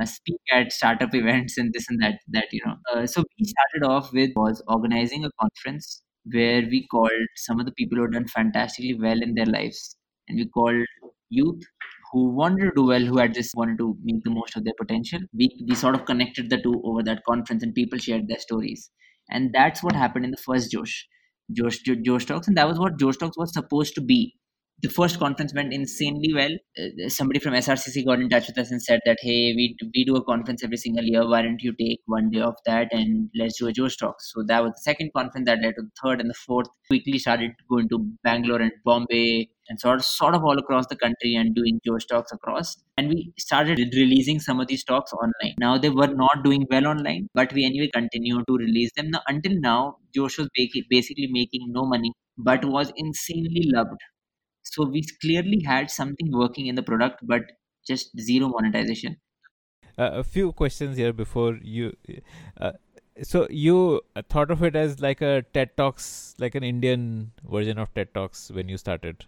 uh, 0.00 0.04
speak 0.06 0.40
at 0.52 0.72
startup 0.72 1.14
events 1.14 1.58
and 1.58 1.72
this 1.72 1.86
and 1.88 2.00
that. 2.02 2.20
That 2.28 2.46
you 2.52 2.60
know. 2.64 2.76
Uh, 2.94 3.06
so 3.06 3.24
we 3.38 3.44
started 3.46 3.90
off 3.92 4.12
with 4.12 4.30
was 4.36 4.62
organizing 4.68 5.24
a 5.24 5.30
conference 5.40 6.02
where 6.32 6.62
we 6.62 6.86
called 6.88 7.26
some 7.36 7.58
of 7.60 7.66
the 7.66 7.72
people 7.72 7.96
who 7.98 8.02
had 8.02 8.12
done 8.12 8.28
fantastically 8.28 8.94
well 8.94 9.20
in 9.22 9.34
their 9.34 9.46
lives, 9.46 9.96
and 10.28 10.38
we 10.38 10.46
called 10.48 10.86
youth 11.30 11.62
who 12.12 12.30
wanted 12.34 12.64
to 12.66 12.72
do 12.76 12.84
well, 12.86 13.04
who 13.04 13.18
had 13.18 13.34
just 13.34 13.54
wanted 13.54 13.78
to 13.78 13.96
make 14.02 14.22
the 14.24 14.30
most 14.30 14.56
of 14.56 14.64
their 14.64 14.74
potential. 14.78 15.20
We, 15.34 15.50
we 15.68 15.74
sort 15.74 15.94
of 15.94 16.04
connected 16.04 16.50
the 16.50 16.60
two 16.60 16.80
over 16.84 17.02
that 17.04 17.22
conference 17.28 17.62
and 17.62 17.74
people 17.74 17.98
shared 17.98 18.28
their 18.28 18.38
stories. 18.38 18.90
And 19.30 19.52
that's 19.52 19.82
what 19.82 19.94
happened 19.94 20.24
in 20.24 20.30
the 20.30 20.36
first 20.36 20.70
Josh, 20.70 21.06
Josh, 21.52 21.78
Josh 22.04 22.26
Talks. 22.26 22.48
And 22.48 22.56
that 22.56 22.68
was 22.68 22.78
what 22.78 22.98
Josh 22.98 23.16
Talks 23.16 23.36
was 23.36 23.52
supposed 23.52 23.94
to 23.94 24.00
be 24.00 24.34
the 24.82 24.90
first 24.90 25.18
conference 25.18 25.54
went 25.54 25.72
insanely 25.72 26.32
well. 26.34 26.50
Uh, 26.78 27.08
somebody 27.08 27.40
from 27.40 27.54
SRCC 27.54 28.04
got 28.04 28.20
in 28.20 28.28
touch 28.28 28.46
with 28.46 28.58
us 28.58 28.70
and 28.70 28.82
said 28.82 29.00
that, 29.06 29.16
hey, 29.20 29.54
we, 29.54 29.74
we 29.94 30.04
do 30.04 30.16
a 30.16 30.24
conference 30.24 30.62
every 30.62 30.76
single 30.76 31.04
year. 31.04 31.26
Why 31.26 31.42
don't 31.42 31.62
you 31.62 31.72
take 31.80 32.00
one 32.06 32.30
day 32.30 32.40
off 32.40 32.56
that 32.66 32.88
and 32.92 33.30
let's 33.34 33.58
do 33.58 33.68
a 33.68 33.72
Josh 33.72 33.96
Talk? 33.96 34.16
So 34.20 34.42
that 34.46 34.62
was 34.62 34.72
the 34.72 34.82
second 34.82 35.12
conference 35.16 35.46
that 35.46 35.62
led 35.62 35.76
to 35.76 35.82
the 35.82 35.90
third 36.02 36.20
and 36.20 36.28
the 36.28 36.34
fourth. 36.34 36.68
Quickly 36.88 37.18
started 37.18 37.52
going 37.70 37.88
to 37.88 38.06
Bangalore 38.22 38.60
and 38.60 38.72
Bombay 38.84 39.48
and 39.68 39.80
sort 39.80 39.98
of, 39.98 40.04
sort 40.04 40.34
of 40.34 40.44
all 40.44 40.58
across 40.58 40.86
the 40.88 40.96
country 40.96 41.34
and 41.34 41.54
doing 41.54 41.80
Josh 41.84 42.04
Talks 42.04 42.30
across. 42.30 42.76
And 42.98 43.08
we 43.08 43.32
started 43.38 43.78
releasing 43.94 44.40
some 44.40 44.60
of 44.60 44.68
these 44.68 44.84
talks 44.84 45.12
online. 45.12 45.54
Now 45.58 45.78
they 45.78 45.90
were 45.90 46.06
not 46.06 46.44
doing 46.44 46.66
well 46.70 46.86
online, 46.86 47.28
but 47.34 47.52
we 47.54 47.64
anyway 47.64 47.88
continue 47.92 48.44
to 48.46 48.56
release 48.56 48.90
them. 48.94 49.10
Now, 49.10 49.22
until 49.26 49.58
now, 49.58 49.96
Josh 50.14 50.38
was 50.38 50.48
basically 50.54 51.28
making 51.30 51.72
no 51.72 51.86
money, 51.86 52.12
but 52.36 52.64
was 52.64 52.92
insanely 52.96 53.70
loved 53.72 54.00
so 54.76 54.84
we 54.84 55.02
clearly 55.22 55.62
had 55.66 55.90
something 55.90 56.30
working 56.30 56.66
in 56.66 56.74
the 56.74 56.82
product, 56.82 57.20
but 57.22 57.52
just 57.86 58.18
zero 58.20 58.48
monetization. 58.48 59.16
Uh, 59.98 60.10
a 60.12 60.24
few 60.24 60.52
questions 60.52 60.98
here 60.98 61.14
before 61.14 61.58
you. 61.62 61.96
Uh, 62.60 62.72
so 63.22 63.46
you 63.48 64.02
thought 64.28 64.50
of 64.50 64.62
it 64.62 64.76
as 64.76 65.00
like 65.00 65.22
a 65.22 65.44
TED 65.54 65.74
Talks, 65.78 66.34
like 66.38 66.54
an 66.54 66.62
Indian 66.62 67.32
version 67.50 67.78
of 67.78 67.94
TED 67.94 68.12
Talks 68.12 68.50
when 68.50 68.68
you 68.68 68.76
started. 68.76 69.24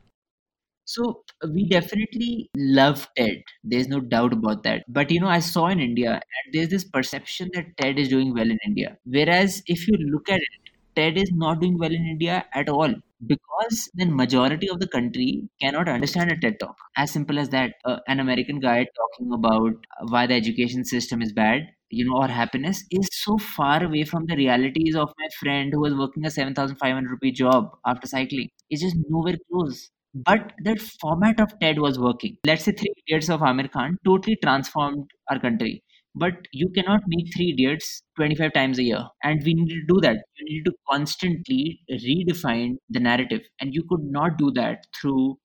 So 0.84 1.22
we 1.54 1.66
definitely 1.66 2.50
love 2.54 3.08
TED. 3.16 3.42
There's 3.64 3.88
no 3.88 4.00
doubt 4.00 4.34
about 4.34 4.62
that. 4.64 4.84
But 4.88 5.10
you 5.10 5.20
know, 5.20 5.28
I 5.28 5.38
saw 5.38 5.68
in 5.68 5.80
India, 5.80 6.12
and 6.12 6.52
there's 6.52 6.68
this 6.68 6.84
perception 6.84 7.50
that 7.54 7.74
TED 7.78 7.98
is 7.98 8.10
doing 8.10 8.34
well 8.34 8.50
in 8.50 8.58
India. 8.66 8.98
Whereas 9.04 9.62
if 9.66 9.88
you 9.88 9.96
look 9.96 10.28
at 10.28 10.40
it, 10.40 10.70
TED 10.98 11.16
is 11.18 11.30
not 11.32 11.60
doing 11.60 11.78
well 11.78 11.92
in 11.92 12.06
India 12.06 12.44
at 12.54 12.68
all 12.68 12.92
because 13.26 13.90
the 13.94 14.06
majority 14.06 14.68
of 14.68 14.80
the 14.80 14.88
country 14.88 15.48
cannot 15.60 15.88
understand 15.88 16.30
a 16.32 16.36
TED 16.36 16.58
talk. 16.60 16.76
As 16.96 17.10
simple 17.10 17.38
as 17.38 17.48
that. 17.50 17.74
Uh, 17.84 17.98
an 18.08 18.20
American 18.20 18.60
guy 18.60 18.86
talking 19.00 19.32
about 19.32 19.74
why 20.08 20.26
the 20.26 20.34
education 20.34 20.84
system 20.84 21.22
is 21.22 21.32
bad, 21.32 21.62
you 21.90 22.04
know, 22.04 22.16
or 22.16 22.28
happiness 22.28 22.84
is 22.90 23.08
so 23.12 23.38
far 23.38 23.82
away 23.84 24.04
from 24.04 24.26
the 24.26 24.36
realities 24.36 24.96
of 24.96 25.12
my 25.18 25.28
friend 25.40 25.72
who 25.72 25.80
was 25.80 25.94
working 25.94 26.26
a 26.26 26.30
7,500 26.30 27.10
rupee 27.10 27.32
job 27.32 27.70
after 27.86 28.06
cycling. 28.06 28.48
It's 28.70 28.82
just 28.82 28.96
nowhere 29.08 29.36
close. 29.50 29.90
But 30.14 30.52
that 30.64 30.80
format 30.80 31.38
of 31.40 31.58
TED 31.60 31.78
was 31.80 31.98
working. 31.98 32.36
Let's 32.46 32.64
say 32.64 32.72
Three 32.72 32.94
years 33.06 33.30
of 33.30 33.40
Aamir 33.40 33.70
Khan 33.70 33.98
totally 34.04 34.36
transformed 34.42 35.10
our 35.30 35.38
country 35.38 35.82
but 36.18 36.34
you 36.52 36.68
cannot 36.74 37.00
make 37.06 37.26
three 37.34 37.50
idiots 37.52 38.02
25 38.16 38.52
times 38.52 38.78
a 38.78 38.82
year. 38.82 39.04
And 39.22 39.42
we 39.44 39.54
need 39.54 39.68
to 39.70 39.82
do 39.94 40.00
that. 40.00 40.18
You 40.38 40.44
need 40.54 40.64
to 40.64 40.72
constantly 40.90 41.80
redefine 41.90 42.76
the 42.90 43.00
narrative. 43.00 43.42
And 43.60 43.74
you 43.74 43.84
could 43.88 44.02
not 44.02 44.38
do 44.38 44.50
that 44.52 44.86
through 45.00 45.38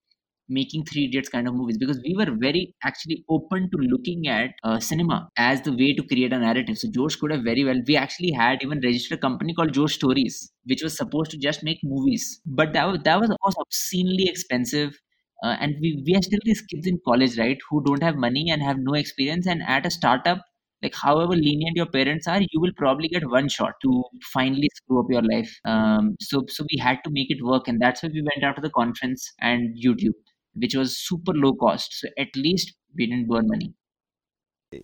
making 0.49 0.83
three 0.85 1.05
idiots 1.05 1.29
kind 1.29 1.47
of 1.47 1.53
movies. 1.53 1.77
Because 1.77 1.99
we 2.03 2.15
were 2.17 2.27
very 2.37 2.75
actually 2.83 3.23
open 3.29 3.69
to 3.71 3.77
looking 3.77 4.27
at 4.27 4.51
uh, 4.63 4.79
cinema 4.79 5.29
as 5.37 5.61
the 5.61 5.71
way 5.71 5.93
to 5.93 6.03
create 6.03 6.33
a 6.33 6.39
narrative. 6.39 6.77
So 6.77 6.89
Josh 6.91 7.15
could 7.15 7.31
have 7.31 7.43
very 7.43 7.63
well 7.63 7.81
we 7.87 7.95
actually 7.95 8.31
had 8.31 8.61
even 8.61 8.81
registered 8.81 9.17
a 9.19 9.21
company 9.21 9.53
called 9.53 9.73
Josh 9.73 9.95
stories 9.95 10.51
which 10.65 10.83
was 10.83 10.95
supposed 10.97 11.31
to 11.31 11.37
just 11.37 11.63
make 11.63 11.79
movies. 11.83 12.41
But 12.45 12.73
that 12.73 12.85
was 12.87 12.99
that 13.03 13.19
was 13.19 13.31
also 13.41 13.61
obscenely 13.61 14.27
expensive. 14.27 14.99
Uh, 15.43 15.57
and 15.59 15.75
we, 15.81 16.01
we 16.05 16.15
are 16.15 16.21
still 16.21 16.39
these 16.45 16.61
kids 16.61 16.87
in 16.87 16.99
college 17.05 17.37
right 17.37 17.57
who 17.69 17.83
don't 17.83 18.01
have 18.03 18.15
money 18.15 18.49
and 18.49 18.61
have 18.63 18.77
no 18.79 18.93
experience. 18.93 19.45
And 19.47 19.61
at 19.63 19.85
a 19.85 19.91
startup 19.91 20.41
like 20.83 20.95
however 20.95 21.35
lenient 21.35 21.77
your 21.77 21.85
parents 21.85 22.27
are 22.27 22.41
you 22.41 22.61
will 22.61 22.73
probably 22.77 23.07
get 23.07 23.27
one 23.29 23.47
shot 23.49 23.73
to 23.81 24.03
finally 24.33 24.69
screw 24.75 24.99
up 24.99 25.07
your 25.09 25.21
life. 25.21 25.51
Um, 25.65 26.15
so 26.21 26.43
so 26.49 26.65
we 26.71 26.79
had 26.79 26.99
to 27.05 27.11
make 27.11 27.31
it 27.31 27.43
work 27.43 27.67
and 27.67 27.81
that's 27.81 28.03
why 28.03 28.09
we 28.13 28.21
went 28.21 28.43
out 28.43 28.55
to 28.57 28.61
the 28.61 28.69
conference 28.69 29.31
and 29.39 29.77
youtube 29.85 30.19
which 30.55 30.75
was 30.75 30.97
super 30.97 31.33
low 31.33 31.53
cost. 31.53 31.99
So 31.99 32.09
at 32.19 32.35
least 32.35 32.73
we 32.95 33.07
didn't 33.07 33.27
burn 33.27 33.47
money. 33.47 33.73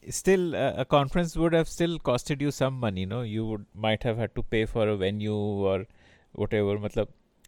Still 0.09 0.55
uh, 0.55 0.73
a 0.77 0.85
conference 0.85 1.35
would 1.35 1.53
have 1.53 1.67
still 1.67 1.99
costed 1.99 2.41
you 2.41 2.51
some 2.51 2.79
money 2.79 3.05
no? 3.05 3.21
You 3.21 3.45
would 3.45 3.65
might 3.75 4.03
have 4.03 4.17
had 4.17 4.35
to 4.35 4.43
pay 4.43 4.65
for 4.65 4.87
a 4.87 4.95
venue 4.95 5.35
or 5.35 5.85
whatever 6.33 6.77
matlab, 6.77 7.07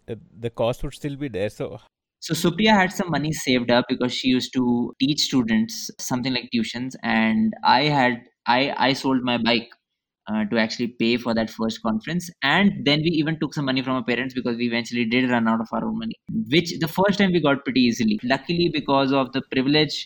uh, 0.10 0.16
the 0.40 0.50
cost 0.50 0.84
would 0.84 0.94
still 0.94 1.16
be 1.16 1.28
there. 1.28 1.50
So 1.50 1.80
so 2.20 2.36
Supriya 2.36 2.76
had 2.76 2.94
some 2.94 3.10
money 3.10 3.32
saved 3.34 3.72
up 3.72 3.86
because 3.90 4.14
she 4.14 4.28
used 4.28 4.54
to 4.54 4.94
teach 5.00 5.22
students 5.22 5.90
something 5.98 6.32
like 6.32 6.52
tuitions, 6.54 6.94
and 7.02 7.52
I 7.64 7.86
had 7.86 8.22
I 8.56 8.74
I 8.90 8.94
sold 8.94 9.24
my 9.24 9.38
bike 9.38 9.70
uh, 10.28 10.46
to 10.46 10.58
actually 10.60 10.88
pay 11.04 11.18
for 11.18 11.34
that 11.34 11.50
first 11.50 11.82
conference, 11.84 12.30
and 12.44 12.86
then 12.86 13.02
we 13.08 13.12
even 13.22 13.40
took 13.40 13.54
some 13.54 13.66
money 13.66 13.82
from 13.82 13.96
our 13.98 14.04
parents 14.04 14.34
because 14.34 14.58
we 14.58 14.68
eventually 14.68 15.06
did 15.06 15.30
run 15.30 15.48
out 15.48 15.62
of 15.62 15.68
our 15.74 15.86
own 15.86 16.00
money, 16.00 16.16
which 16.56 16.74
the 16.80 16.88
first 16.88 17.20
time 17.20 17.32
we 17.34 17.42
got 17.42 17.64
pretty 17.66 17.82
easily. 17.82 18.20
Luckily, 18.24 18.70
because 18.74 19.14
of 19.14 19.32
the 19.34 19.42
privilege 19.56 20.00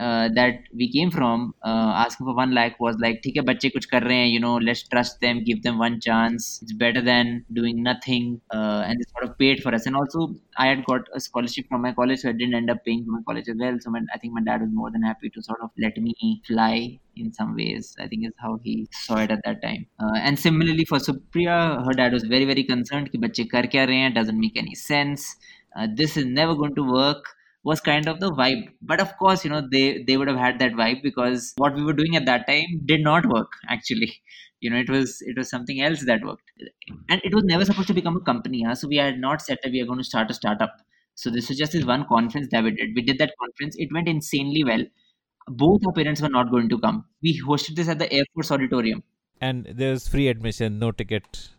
uh, 0.00 0.28
that 0.34 0.62
we 0.74 0.90
came 0.90 1.10
from 1.10 1.54
uh, 1.62 1.92
asking 2.04 2.26
for 2.26 2.34
one 2.34 2.52
lakh 2.58 2.78
was 2.80 2.96
like 3.04 3.18
ठीक 3.24 3.36
है 3.36 3.42
बच्चे 3.48 3.68
कुछ 3.76 3.84
कर 3.94 4.02
रहे 4.02 4.16
हैं 4.18 4.28
you 4.34 4.40
know 4.44 4.52
let's 4.68 4.82
trust 4.92 5.18
them 5.24 5.42
give 5.48 5.62
them 5.66 5.80
one 5.84 5.98
chance 6.06 6.46
it's 6.62 6.76
better 6.82 7.02
than 7.08 7.32
doing 7.58 7.82
nothing 7.88 8.30
uh, 8.56 8.80
and 8.86 9.00
they 9.00 9.08
sort 9.10 9.26
of 9.26 9.34
paid 9.42 9.62
for 9.64 9.74
us 9.78 9.88
and 9.90 9.98
also 10.00 10.28
I 10.64 10.68
had 10.68 10.84
got 10.86 11.10
a 11.18 11.20
scholarship 11.26 11.66
from 11.72 11.82
my 11.86 11.92
college 11.98 12.20
so 12.20 12.30
I 12.30 12.32
didn't 12.40 12.56
end 12.60 12.72
up 12.74 12.80
paying 12.86 13.02
for 13.04 13.16
my 13.16 13.22
college 13.30 13.50
as 13.54 13.58
well 13.64 13.76
so 13.80 13.90
my, 13.96 14.00
I 14.14 14.18
think 14.22 14.32
my 14.38 14.44
dad 14.46 14.62
was 14.66 14.70
more 14.72 14.90
than 14.94 15.04
happy 15.08 15.30
to 15.34 15.42
sort 15.48 15.66
of 15.66 15.70
let 15.86 15.98
me 16.06 16.14
fly 16.46 16.98
in 17.16 17.32
some 17.40 17.54
ways 17.54 17.94
I 18.00 18.06
think 18.12 18.26
is 18.28 18.32
how 18.46 18.54
he 18.64 18.76
saw 19.02 19.18
it 19.26 19.34
at 19.36 19.42
that 19.48 19.60
time 19.66 19.84
uh, 20.02 20.16
and 20.22 20.38
similarly 20.46 20.86
for 20.92 21.00
Supriya 21.08 21.58
her 21.88 21.96
dad 22.00 22.16
was 22.18 22.24
very 22.36 22.48
very 22.52 22.64
concerned 22.72 23.12
कि 23.12 23.18
बच्चे 23.26 23.44
कर 23.52 23.66
क्या 23.76 23.84
रहे 23.92 24.06
हैं 24.06 24.14
doesn't 24.14 24.40
make 24.46 24.56
any 24.64 24.80
sense 24.84 25.28
uh, 25.76 25.86
this 26.02 26.16
is 26.22 26.26
never 26.40 26.56
going 26.62 26.74
to 26.80 26.86
work 27.00 27.30
was 27.65 27.81
kind 27.81 28.07
of 28.07 28.19
the 28.19 28.31
vibe. 28.31 28.69
But 28.81 29.01
of 29.01 29.17
course 29.17 29.43
you 29.43 29.51
know 29.51 29.61
they 29.69 30.03
they 30.07 30.17
would 30.17 30.29
have 30.29 30.43
had 30.45 30.59
that 30.59 30.73
vibe 30.73 31.03
because 31.03 31.53
what 31.57 31.75
we 31.75 31.83
were 31.83 31.99
doing 32.01 32.15
at 32.15 32.25
that 32.27 32.47
time 32.47 32.81
did 32.85 33.01
not 33.01 33.25
work 33.25 33.51
actually. 33.69 34.13
You 34.61 34.69
know 34.69 34.77
it 34.77 34.89
was 34.89 35.21
it 35.21 35.37
was 35.37 35.49
something 35.49 35.81
else 35.81 36.05
that 36.05 36.23
worked. 36.23 36.51
And 37.09 37.21
it 37.23 37.33
was 37.33 37.43
never 37.43 37.65
supposed 37.65 37.87
to 37.87 37.99
become 38.01 38.15
a 38.17 38.21
company 38.21 38.63
huh? 38.63 38.75
so 38.75 38.87
we 38.87 38.97
had 38.97 39.19
not 39.19 39.41
said 39.41 39.57
that 39.63 39.71
we 39.71 39.81
are 39.81 39.85
going 39.85 40.03
to 40.05 40.11
start 40.11 40.31
a 40.31 40.33
startup. 40.33 40.77
So 41.15 41.29
this 41.29 41.49
was 41.49 41.57
just 41.57 41.71
this 41.71 41.85
one 41.85 42.05
conference 42.07 42.47
that 42.51 42.63
we 42.63 42.71
did. 42.71 42.95
We 42.95 43.01
did 43.01 43.17
that 43.19 43.33
conference. 43.41 43.75
It 43.77 43.91
went 43.93 44.07
insanely 44.07 44.63
well. 44.63 44.85
Both 45.47 45.85
our 45.85 45.93
parents 45.93 46.21
were 46.21 46.29
not 46.29 46.51
going 46.51 46.69
to 46.69 46.79
come. 46.79 47.05
We 47.21 47.39
hosted 47.41 47.75
this 47.75 47.87
at 47.87 47.99
the 47.99 48.11
air 48.11 48.23
force 48.33 48.51
auditorium. 48.51 49.03
And 49.39 49.65
there's 49.65 50.07
free 50.07 50.27
admission 50.27 50.79
no 50.79 50.91
ticket 50.91 51.49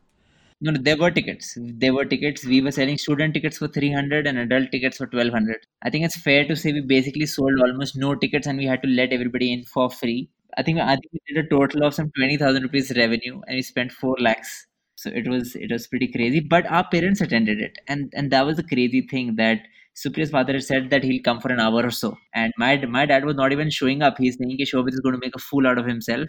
no, 0.60 0.70
no, 0.72 0.80
there 0.82 0.96
were 0.96 1.10
tickets. 1.10 1.56
There 1.60 1.92
were 1.92 2.04
tickets. 2.06 2.44
We 2.44 2.60
were 2.62 2.70
selling 2.70 2.96
student 2.96 3.34
tickets 3.34 3.58
for 3.58 3.68
300 3.68 4.26
and 4.26 4.38
adult 4.38 4.70
tickets 4.72 4.96
for 4.96 5.06
1200. 5.06 5.66
I 5.82 5.90
think 5.90 6.04
it's 6.04 6.18
fair 6.18 6.46
to 6.46 6.56
say 6.56 6.72
we 6.72 6.80
basically 6.80 7.26
sold 7.26 7.60
almost 7.60 7.96
no 7.96 8.14
tickets 8.14 8.46
and 8.46 8.58
we 8.58 8.64
had 8.64 8.82
to 8.82 8.88
let 8.88 9.12
everybody 9.12 9.52
in 9.52 9.64
for 9.64 9.90
free. 9.90 10.30
I 10.56 10.62
think 10.62 10.78
I 10.78 10.94
think 10.96 11.12
we 11.12 11.20
did 11.34 11.44
a 11.44 11.48
total 11.48 11.84
of 11.84 11.92
some 11.94 12.10
20,000 12.16 12.62
rupees 12.62 12.90
revenue 12.96 13.40
and 13.46 13.56
we 13.56 13.62
spent 13.62 13.92
4 13.92 14.16
lakhs. 14.18 14.66
So 14.94 15.10
it 15.10 15.28
was 15.28 15.54
it 15.56 15.70
was 15.70 15.86
pretty 15.86 16.08
crazy. 16.10 16.40
But 16.40 16.66
our 16.70 16.88
parents 16.88 17.20
attended 17.20 17.60
it. 17.60 17.78
And 17.86 18.12
and 18.16 18.30
that 18.30 18.46
was 18.46 18.56
the 18.56 18.62
crazy 18.62 19.02
thing 19.02 19.36
that 19.36 19.60
Supriya's 19.94 20.30
father 20.30 20.58
said 20.60 20.88
that 20.90 21.04
he'll 21.04 21.22
come 21.22 21.40
for 21.40 21.52
an 21.52 21.60
hour 21.60 21.84
or 21.84 21.90
so. 21.90 22.16
And 22.34 22.52
my 22.56 22.76
my 22.86 23.04
dad 23.04 23.26
was 23.26 23.36
not 23.36 23.52
even 23.52 23.68
showing 23.70 24.00
up. 24.02 24.16
He's 24.18 24.38
saying 24.38 24.56
Shobhit 24.60 24.94
is 24.94 25.00
going 25.00 25.14
to 25.14 25.20
make 25.26 25.36
a 25.36 25.38
fool 25.50 25.66
out 25.66 25.76
of 25.78 25.86
himself. 25.86 26.28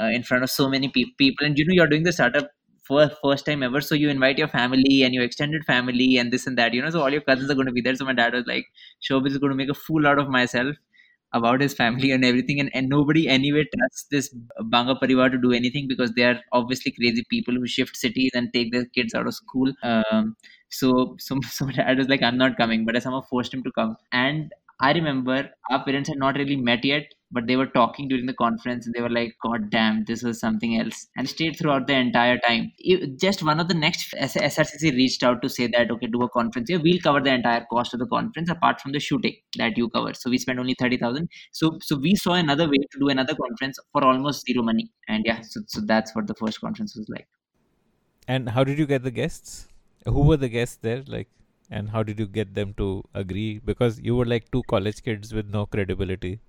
Uh, 0.00 0.04
in 0.04 0.22
front 0.22 0.44
of 0.44 0.50
so 0.50 0.68
many 0.68 0.88
pe- 0.88 1.12
people 1.18 1.44
and 1.44 1.58
you 1.58 1.64
know 1.66 1.74
you're 1.74 1.88
doing 1.88 2.04
the 2.04 2.12
startup 2.12 2.48
for 2.90 3.10
first 3.22 3.46
time 3.46 3.62
ever. 3.62 3.80
So 3.80 3.94
you 3.94 4.10
invite 4.10 4.38
your 4.38 4.48
family 4.48 5.02
and 5.04 5.14
your 5.14 5.24
extended 5.24 5.64
family 5.64 6.16
and 6.18 6.32
this 6.32 6.46
and 6.46 6.58
that, 6.58 6.74
you 6.74 6.82
know. 6.82 6.90
So 6.90 7.02
all 7.02 7.10
your 7.10 7.20
cousins 7.22 7.50
are 7.50 7.54
going 7.54 7.66
to 7.72 7.72
be 7.72 7.80
there. 7.80 7.94
So 7.94 8.04
my 8.04 8.12
dad 8.20 8.34
was 8.34 8.46
like, 8.46 8.66
Shobhit 9.08 9.28
is 9.32 9.38
going 9.38 9.52
to 9.52 9.56
make 9.56 9.70
a 9.70 9.74
fool 9.74 10.06
out 10.06 10.18
of 10.18 10.28
myself 10.28 10.76
about 11.32 11.60
his 11.60 11.74
family 11.74 12.10
and 12.10 12.24
everything. 12.24 12.60
And, 12.60 12.70
and 12.74 12.88
nobody 12.88 13.28
anyway 13.28 13.64
trusts 13.74 14.06
this 14.10 14.34
Banga 14.76 14.96
Parivar 15.02 15.30
to 15.30 15.38
do 15.38 15.52
anything 15.52 15.86
because 15.88 16.12
they 16.14 16.24
are 16.24 16.40
obviously 16.52 16.92
crazy 16.92 17.24
people 17.30 17.54
who 17.54 17.66
shift 17.66 17.96
cities 17.96 18.32
and 18.34 18.52
take 18.52 18.72
their 18.72 18.86
kids 18.86 19.14
out 19.14 19.26
of 19.28 19.34
school. 19.34 19.72
Um, 19.82 20.36
so, 20.70 21.16
so, 21.18 21.38
so 21.48 21.66
my 21.66 21.72
dad 21.72 21.98
was 21.98 22.08
like, 22.08 22.22
I'm 22.22 22.38
not 22.38 22.56
coming. 22.56 22.84
But 22.84 22.96
I 22.96 22.98
somehow 22.98 23.22
forced 23.22 23.54
him 23.54 23.62
to 23.62 23.72
come. 23.72 23.96
And 24.12 24.52
I 24.80 24.92
remember 24.92 25.50
our 25.70 25.84
parents 25.84 26.08
had 26.08 26.18
not 26.18 26.36
really 26.36 26.56
met 26.56 26.84
yet 26.84 27.04
but 27.32 27.46
they 27.46 27.56
were 27.56 27.66
talking 27.66 28.08
during 28.08 28.26
the 28.26 28.34
conference 28.34 28.86
and 28.86 28.94
they 28.94 29.00
were 29.00 29.10
like, 29.10 29.34
God 29.42 29.70
damn, 29.70 30.04
this 30.04 30.22
was 30.22 30.40
something 30.40 30.78
else. 30.78 31.06
And 31.16 31.28
stayed 31.28 31.56
throughout 31.56 31.86
the 31.86 31.94
entire 31.94 32.38
time. 32.38 32.72
Just 33.20 33.42
one 33.42 33.60
of 33.60 33.68
the 33.68 33.74
next 33.74 34.12
SRCC 34.14 34.92
reached 34.92 35.22
out 35.22 35.40
to 35.42 35.48
say 35.48 35.68
that, 35.68 35.90
okay, 35.90 36.06
do 36.06 36.22
a 36.22 36.28
conference 36.28 36.68
here. 36.68 36.80
We'll 36.82 36.98
cover 37.00 37.20
the 37.20 37.32
entire 37.32 37.64
cost 37.70 37.94
of 37.94 38.00
the 38.00 38.06
conference 38.06 38.50
apart 38.50 38.80
from 38.80 38.92
the 38.92 39.00
shooting 39.00 39.36
that 39.56 39.76
you 39.76 39.88
cover. 39.88 40.14
So 40.14 40.30
we 40.30 40.38
spent 40.38 40.58
only 40.58 40.74
30,000. 40.78 41.28
So, 41.52 41.78
so 41.82 41.96
we 41.96 42.16
saw 42.16 42.32
another 42.32 42.68
way 42.68 42.78
to 42.78 42.98
do 42.98 43.08
another 43.08 43.34
conference 43.34 43.78
for 43.92 44.04
almost 44.04 44.46
zero 44.46 44.62
money. 44.62 44.90
And 45.08 45.24
yeah, 45.24 45.40
so, 45.42 45.60
so 45.68 45.80
that's 45.82 46.14
what 46.14 46.26
the 46.26 46.34
first 46.34 46.60
conference 46.60 46.96
was 46.96 47.08
like. 47.08 47.28
And 48.26 48.48
how 48.50 48.64
did 48.64 48.78
you 48.78 48.86
get 48.86 49.02
the 49.02 49.10
guests? 49.10 49.68
Who 50.04 50.22
were 50.22 50.36
the 50.36 50.48
guests 50.48 50.78
there? 50.80 51.02
Like, 51.06 51.28
and 51.70 51.90
how 51.90 52.02
did 52.02 52.18
you 52.18 52.26
get 52.26 52.54
them 52.54 52.74
to 52.74 53.04
agree? 53.14 53.60
Because 53.64 54.00
you 54.00 54.16
were 54.16 54.24
like 54.24 54.50
two 54.50 54.62
college 54.68 55.02
kids 55.02 55.32
with 55.32 55.46
no 55.46 55.66
credibility. 55.66 56.40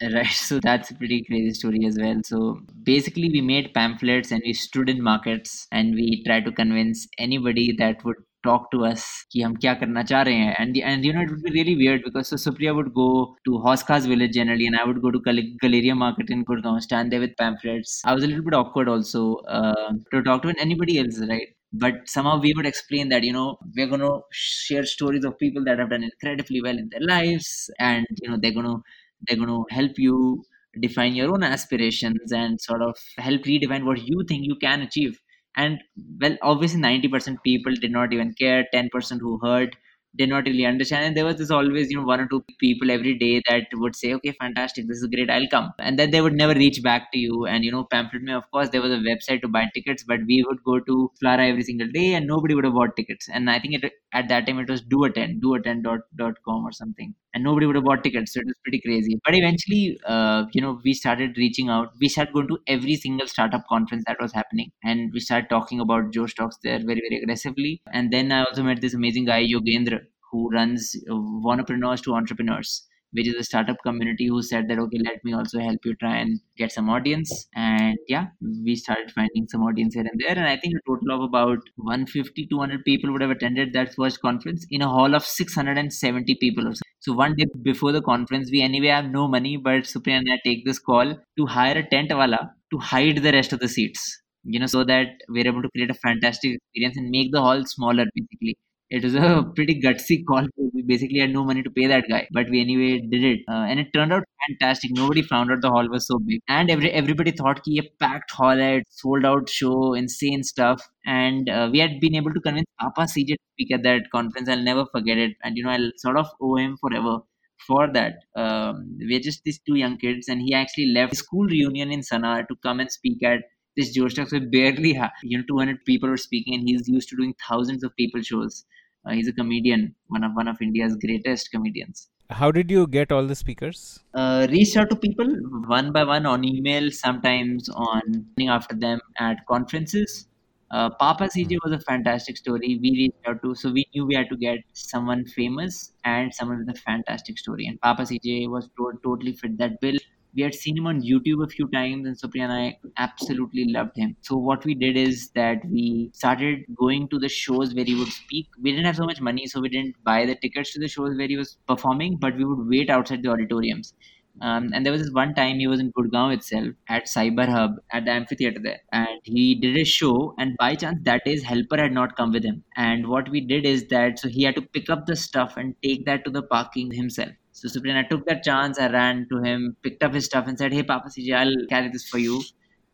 right 0.14 0.30
so 0.30 0.60
that's 0.60 0.90
a 0.90 0.94
pretty 0.94 1.24
crazy 1.24 1.52
story 1.54 1.84
as 1.86 1.98
well. 1.98 2.20
So 2.24 2.60
basically 2.84 3.30
we 3.30 3.40
made 3.40 3.74
pamphlets 3.74 4.30
and 4.30 4.42
we 4.44 4.52
stood 4.52 4.88
in 4.88 5.02
markets 5.02 5.66
and 5.72 5.94
we 5.94 6.22
tried 6.24 6.44
to 6.44 6.52
convince 6.52 7.06
anybody 7.18 7.74
that 7.78 8.04
would 8.04 8.16
talk 8.44 8.70
to 8.70 8.84
us 8.84 9.04
ki 9.32 9.42
hum 9.42 9.54
kya 9.62 9.72
karna 9.80 10.04
cha 10.10 10.18
rahe 10.28 10.36
hain 10.42 10.52
and 10.64 10.76
and 10.90 11.04
you 11.08 11.12
know 11.14 11.22
it 11.26 11.30
would 11.32 11.42
be 11.46 11.52
really 11.56 11.74
weird 11.80 12.04
because 12.04 12.28
so 12.32 12.36
Supriya 12.44 12.74
would 12.76 12.92
go 12.98 13.08
to 13.48 13.58
Hauz 13.64 13.82
Khas 13.88 14.06
village 14.12 14.32
generally 14.38 14.68
and 14.68 14.76
I 14.76 14.84
would 14.90 15.00
go 15.06 15.10
to 15.16 15.20
Gal- 15.28 15.48
Galleria 15.64 15.96
market 16.04 16.30
in 16.36 16.44
Gurgaon 16.50 16.80
stand 16.80 17.10
there 17.12 17.24
with 17.24 17.36
pamphlets. 17.42 18.00
I 18.04 18.14
was 18.14 18.22
a 18.22 18.28
little 18.28 18.44
bit 18.50 18.54
awkward 18.60 18.88
also 18.94 19.24
uh, 19.58 19.90
to 20.12 20.22
talk 20.22 20.42
to 20.44 20.54
anybody 20.66 20.98
else 21.00 21.18
right? 21.32 21.48
But 21.72 22.08
somehow 22.12 22.36
we 22.46 22.52
would 22.56 22.66
explain 22.72 23.08
that 23.14 23.24
you 23.30 23.32
know 23.32 23.48
we're 23.76 23.88
going 23.94 24.06
to 24.06 24.14
share 24.44 24.84
stories 24.94 25.24
of 25.24 25.36
people 25.44 25.64
that 25.64 25.80
have 25.80 25.90
done 25.90 26.04
incredibly 26.10 26.62
well 26.68 26.78
in 26.84 26.88
their 26.94 27.06
lives 27.14 27.50
and 27.90 28.06
you 28.22 28.30
know 28.30 28.38
they're 28.40 28.58
going 28.60 28.70
to 28.72 28.78
they're 29.26 29.36
going 29.36 29.48
to 29.48 29.64
help 29.70 29.92
you 29.98 30.42
define 30.80 31.14
your 31.14 31.30
own 31.32 31.42
aspirations 31.42 32.32
and 32.32 32.60
sort 32.60 32.82
of 32.82 32.96
help 33.16 33.42
redefine 33.42 33.84
what 33.84 34.06
you 34.06 34.24
think 34.28 34.44
you 34.44 34.56
can 34.56 34.82
achieve. 34.82 35.18
And 35.56 35.80
well 36.20 36.36
obviously 36.42 36.80
90% 36.80 37.38
people 37.44 37.74
did 37.74 37.90
not 37.90 38.12
even 38.12 38.34
care 38.38 38.66
10% 38.72 39.20
who 39.20 39.38
heard 39.42 39.76
did 40.18 40.28
not 40.28 40.44
really 40.46 40.66
understand. 40.66 41.04
And 41.06 41.16
there 41.16 41.24
was 41.24 41.36
this 41.36 41.50
always 41.50 41.90
you 41.90 41.96
know 41.98 42.04
one 42.04 42.20
or 42.20 42.28
two 42.28 42.44
people 42.60 42.90
every 42.90 43.14
day 43.18 43.42
that 43.48 43.66
would 43.74 43.96
say 43.96 44.12
okay 44.14 44.32
fantastic 44.32 44.86
this 44.88 44.98
is 44.98 45.06
great 45.14 45.30
i'll 45.30 45.48
come. 45.48 45.70
And 45.78 45.98
then 45.98 46.10
they 46.10 46.20
would 46.20 46.34
never 46.34 46.54
reach 46.54 46.82
back 46.82 47.10
to 47.12 47.18
you. 47.18 47.46
And 47.46 47.64
you 47.64 47.72
know 47.72 47.84
pamphlet 47.84 48.22
me 48.22 48.32
of 48.32 48.50
course 48.50 48.68
there 48.70 48.82
was 48.82 48.92
a 48.92 49.02
website 49.10 49.42
to 49.42 49.48
buy 49.48 49.66
tickets 49.74 50.04
but 50.04 50.20
we 50.26 50.44
would 50.48 50.62
go 50.64 50.80
to 50.80 51.10
Flora 51.20 51.46
every 51.48 51.62
single 51.62 51.88
day 51.88 52.14
and 52.14 52.26
nobody 52.26 52.54
would 52.54 52.64
have 52.64 52.74
bought 52.74 52.96
tickets. 52.96 53.28
And 53.32 53.50
i 53.50 53.58
think 53.58 53.74
it, 53.82 53.92
at 54.12 54.28
that 54.28 54.46
time 54.46 54.58
it 54.58 54.68
was 54.68 54.82
do 54.82 55.04
attend 55.04 55.40
do 55.42 55.54
attend 55.54 55.84
dot, 55.84 56.00
dot 56.16 56.34
com 56.44 56.64
or 56.64 56.72
something. 56.72 57.14
And 57.34 57.44
nobody 57.44 57.66
would 57.66 57.76
have 57.76 57.84
bought 57.84 58.02
tickets 58.04 58.32
so 58.34 58.40
it 58.40 58.46
was 58.46 58.56
pretty 58.64 58.80
crazy. 58.80 59.18
But 59.24 59.34
eventually 59.34 60.00
uh, 60.06 60.44
you 60.52 60.60
know 60.62 60.80
we 60.84 60.94
started 60.94 61.36
reaching 61.36 61.68
out. 61.68 61.92
We 62.00 62.08
started 62.08 62.32
going 62.34 62.48
to 62.48 62.58
every 62.66 62.96
single 62.96 63.26
startup 63.26 63.66
conference 63.68 64.04
that 64.06 64.18
was 64.20 64.32
happening. 64.32 64.70
And 64.84 65.12
we 65.12 65.20
started 65.20 65.48
talking 65.50 65.80
about 65.80 66.12
Josh 66.12 66.34
Talks 66.34 66.56
there 66.62 66.78
very 66.78 67.02
very 67.08 67.22
aggressively. 67.22 67.80
And 67.92 68.12
then 68.12 68.32
i 68.32 68.44
also 68.44 68.62
met 68.62 68.80
this 68.80 68.94
amazing 68.94 69.26
guy 69.26 69.42
yogendra 69.44 70.00
who 70.30 70.50
runs 70.50 70.94
uh, 71.10 71.14
Wantrepreneurs 71.14 72.02
to 72.02 72.14
Entrepreneurs, 72.14 72.86
which 73.12 73.28
is 73.28 73.34
a 73.34 73.44
startup 73.44 73.76
community 73.84 74.26
who 74.26 74.42
said 74.42 74.68
that, 74.68 74.78
okay, 74.78 74.98
let 75.04 75.24
me 75.24 75.32
also 75.32 75.58
help 75.60 75.78
you 75.84 75.94
try 75.96 76.16
and 76.16 76.40
get 76.56 76.72
some 76.72 76.90
audience. 76.90 77.48
And 77.54 77.96
yeah, 78.08 78.26
we 78.40 78.76
started 78.76 79.10
finding 79.12 79.46
some 79.48 79.62
audience 79.62 79.94
here 79.94 80.04
and 80.04 80.20
there. 80.20 80.36
And 80.36 80.46
I 80.46 80.56
think 80.56 80.74
a 80.74 80.90
total 80.90 81.14
of 81.16 81.22
about 81.22 81.58
150, 81.76 82.46
200 82.46 82.84
people 82.84 83.12
would 83.12 83.22
have 83.22 83.30
attended 83.30 83.72
that 83.72 83.94
first 83.94 84.20
conference 84.20 84.66
in 84.70 84.82
a 84.82 84.88
hall 84.88 85.14
of 85.14 85.24
670 85.24 86.34
people 86.36 86.68
or 86.68 86.74
so. 86.74 86.82
So 87.00 87.12
one 87.12 87.34
day 87.36 87.46
before 87.62 87.92
the 87.92 88.02
conference, 88.02 88.50
we 88.50 88.60
anyway 88.62 88.88
have 88.88 89.06
no 89.06 89.28
money, 89.28 89.56
but 89.56 89.84
Supriya 89.84 90.18
and 90.18 90.28
I 90.30 90.38
take 90.44 90.64
this 90.64 90.78
call 90.78 91.14
to 91.38 91.46
hire 91.46 91.78
a 91.78 91.88
tent 91.88 92.10
wala 92.12 92.54
to 92.70 92.78
hide 92.78 93.22
the 93.22 93.32
rest 93.32 93.52
of 93.52 93.60
the 93.60 93.68
seats 93.68 94.20
you 94.44 94.58
know 94.60 94.66
so 94.66 94.84
that 94.84 95.08
we're 95.28 95.46
able 95.46 95.62
to 95.62 95.70
create 95.70 95.90
a 95.90 95.94
fantastic 95.94 96.54
experience 96.54 96.96
and 96.96 97.10
make 97.10 97.32
the 97.32 97.40
hall 97.40 97.64
smaller 97.64 98.04
basically 98.14 98.56
it 98.90 99.04
was 99.04 99.14
a 99.14 99.44
pretty 99.54 99.80
gutsy 99.80 100.24
call. 100.26 100.46
We 100.56 100.82
basically 100.82 101.18
had 101.20 101.30
no 101.32 101.44
money 101.44 101.62
to 101.62 101.70
pay 101.70 101.86
that 101.86 102.04
guy, 102.08 102.26
but 102.32 102.48
we 102.50 102.60
anyway 102.60 103.00
did 103.00 103.24
it, 103.24 103.40
uh, 103.48 103.64
and 103.70 103.80
it 103.80 103.92
turned 103.94 104.12
out 104.12 104.24
fantastic. 104.48 104.90
Nobody 104.94 105.22
found 105.22 105.50
out 105.50 105.60
the 105.60 105.70
hall 105.70 105.88
was 105.90 106.06
so 106.06 106.18
big, 106.18 106.40
and 106.48 106.70
every 106.70 106.90
everybody 106.90 107.32
thought 107.32 107.60
he 107.64 107.78
a 107.78 107.82
packed 108.00 108.30
hall, 108.30 108.56
had 108.56 108.84
sold 108.90 109.24
out 109.24 109.48
show, 109.48 109.94
insane 109.94 110.42
stuff, 110.42 110.82
and 111.06 111.48
uh, 111.48 111.68
we 111.72 111.78
had 111.78 112.00
been 112.00 112.14
able 112.14 112.32
to 112.32 112.40
convince 112.40 112.66
Papa 112.80 113.06
CJ 113.06 113.34
to 113.34 113.44
speak 113.54 113.72
at 113.72 113.82
that 113.82 114.10
conference. 114.10 114.48
I'll 114.48 114.62
never 114.70 114.86
forget 114.92 115.18
it, 115.18 115.36
and 115.42 115.56
you 115.56 115.64
know 115.64 115.70
I'll 115.70 115.90
sort 115.96 116.16
of 116.18 116.28
owe 116.40 116.56
him 116.56 116.76
forever 116.80 117.18
for 117.66 117.92
that. 117.92 118.14
Um, 118.36 118.96
we're 119.00 119.20
just 119.20 119.42
these 119.44 119.60
two 119.66 119.76
young 119.76 119.98
kids, 119.98 120.28
and 120.28 120.40
he 120.40 120.54
actually 120.54 120.86
left 120.92 121.16
school 121.16 121.46
reunion 121.46 121.92
in 121.92 122.00
Sanawar 122.00 122.46
to 122.48 122.56
come 122.62 122.80
and 122.80 122.90
speak 122.90 123.22
at 123.22 123.40
this 123.76 123.90
Stocks 123.92 124.32
where 124.32 124.40
barely, 124.40 124.94
ha- 124.94 125.12
you 125.22 125.38
know, 125.38 125.44
200 125.48 125.84
people 125.84 126.08
were 126.08 126.16
speaking, 126.16 126.54
and 126.54 126.68
he's 126.68 126.88
used 126.88 127.08
to 127.10 127.16
doing 127.16 127.34
thousands 127.48 127.84
of 127.84 127.94
people 127.96 128.20
shows. 128.22 128.64
Uh, 129.08 129.12
he's 129.12 129.28
a 129.28 129.32
comedian, 129.32 129.94
one 130.08 130.22
of 130.24 130.32
one 130.34 130.48
of 130.48 130.60
India's 130.60 130.96
greatest 130.96 131.50
comedians. 131.50 132.08
How 132.30 132.50
did 132.52 132.70
you 132.70 132.86
get 132.86 133.10
all 133.10 133.26
the 133.26 133.34
speakers? 133.34 134.00
Uh, 134.14 134.46
reached 134.50 134.76
out 134.76 134.90
to 134.90 134.96
people 134.96 135.26
one 135.66 135.92
by 135.92 136.04
one 136.04 136.26
on 136.26 136.44
email, 136.44 136.90
sometimes 136.90 137.68
on 137.70 138.26
after 138.48 138.74
them 138.74 139.00
at 139.18 139.46
conferences. 139.46 140.26
Uh, 140.70 140.90
Papa 140.90 141.28
CJ 141.34 141.56
was 141.64 141.72
a 141.72 141.80
fantastic 141.80 142.36
story. 142.36 142.78
We 142.82 142.90
reached 142.90 143.26
out 143.26 143.42
to, 143.42 143.54
so 143.54 143.72
we 143.72 143.86
knew 143.94 144.04
we 144.04 144.14
had 144.14 144.28
to 144.28 144.36
get 144.36 144.58
someone 144.74 145.24
famous 145.24 145.94
and 146.04 146.34
someone 146.34 146.58
with 146.58 146.76
a 146.76 146.78
fantastic 146.78 147.38
story. 147.38 147.66
And 147.66 147.80
Papa 147.80 148.04
CJ 148.04 148.48
was 148.48 148.68
to- 148.76 149.00
totally 149.02 149.32
fit 149.32 149.56
that 149.58 149.80
bill 149.80 149.96
we 150.34 150.42
had 150.42 150.54
seen 150.54 150.76
him 150.76 150.86
on 150.86 151.02
YouTube 151.02 151.44
a 151.44 151.48
few 151.48 151.68
times, 151.68 152.06
and 152.06 152.16
Supriya 152.16 152.44
and 152.44 152.52
I 152.52 152.78
absolutely 152.96 153.66
loved 153.72 153.96
him. 153.96 154.16
So 154.20 154.36
what 154.36 154.64
we 154.64 154.74
did 154.74 154.96
is 154.96 155.30
that 155.30 155.64
we 155.64 156.10
started 156.14 156.64
going 156.76 157.08
to 157.08 157.18
the 157.18 157.28
shows 157.28 157.74
where 157.74 157.84
he 157.84 157.94
would 157.94 158.08
speak. 158.08 158.48
We 158.60 158.70
didn't 158.70 158.86
have 158.86 158.96
so 158.96 159.06
much 159.06 159.20
money, 159.20 159.46
so 159.46 159.60
we 159.60 159.68
didn't 159.68 159.96
buy 160.04 160.26
the 160.26 160.34
tickets 160.34 160.72
to 160.74 160.80
the 160.80 160.88
shows 160.88 161.16
where 161.16 161.28
he 161.28 161.36
was 161.36 161.58
performing, 161.66 162.18
but 162.18 162.36
we 162.36 162.44
would 162.44 162.68
wait 162.68 162.90
outside 162.90 163.22
the 163.22 163.30
auditoriums. 163.30 163.94
Um, 164.40 164.70
and 164.72 164.86
there 164.86 164.92
was 164.92 165.02
this 165.02 165.12
one 165.12 165.34
time 165.34 165.58
he 165.58 165.66
was 165.66 165.80
in 165.80 165.92
Gurgaon 165.92 166.32
itself 166.32 166.68
at 166.88 167.06
Cyber 167.06 167.48
Hub 167.48 167.72
at 167.90 168.04
the 168.04 168.12
amphitheater 168.12 168.60
there, 168.62 168.80
and 168.92 169.20
he 169.24 169.54
did 169.56 169.76
a 169.76 169.84
show. 169.84 170.34
And 170.38 170.56
by 170.58 170.74
chance 170.76 170.98
that 171.02 171.24
day's 171.24 171.42
helper 171.42 171.76
had 171.76 171.92
not 171.92 172.16
come 172.16 172.32
with 172.32 172.44
him. 172.44 172.62
And 172.76 173.08
what 173.08 173.28
we 173.30 173.40
did 173.40 173.66
is 173.66 173.88
that 173.88 174.18
so 174.18 174.28
he 174.28 174.44
had 174.44 174.54
to 174.54 174.62
pick 174.62 174.88
up 174.90 175.06
the 175.06 175.16
stuff 175.16 175.56
and 175.56 175.74
take 175.82 176.06
that 176.06 176.24
to 176.24 176.30
the 176.30 176.42
parking 176.42 176.92
himself. 176.92 177.30
So 177.60 177.68
Supriya 177.68 178.08
took 178.08 178.26
that 178.26 178.42
chance. 178.42 178.78
I 178.78 178.88
ran 178.90 179.26
to 179.30 179.42
him, 179.42 179.76
picked 179.82 180.02
up 180.02 180.14
his 180.14 180.26
stuff, 180.26 180.46
and 180.46 180.58
said, 180.58 180.72
"Hey, 180.72 180.82
Papa 180.82 181.08
CJ, 181.08 181.34
I'll 181.34 181.66
carry 181.68 181.90
this 181.90 182.08
for 182.08 182.18
you." 182.18 182.40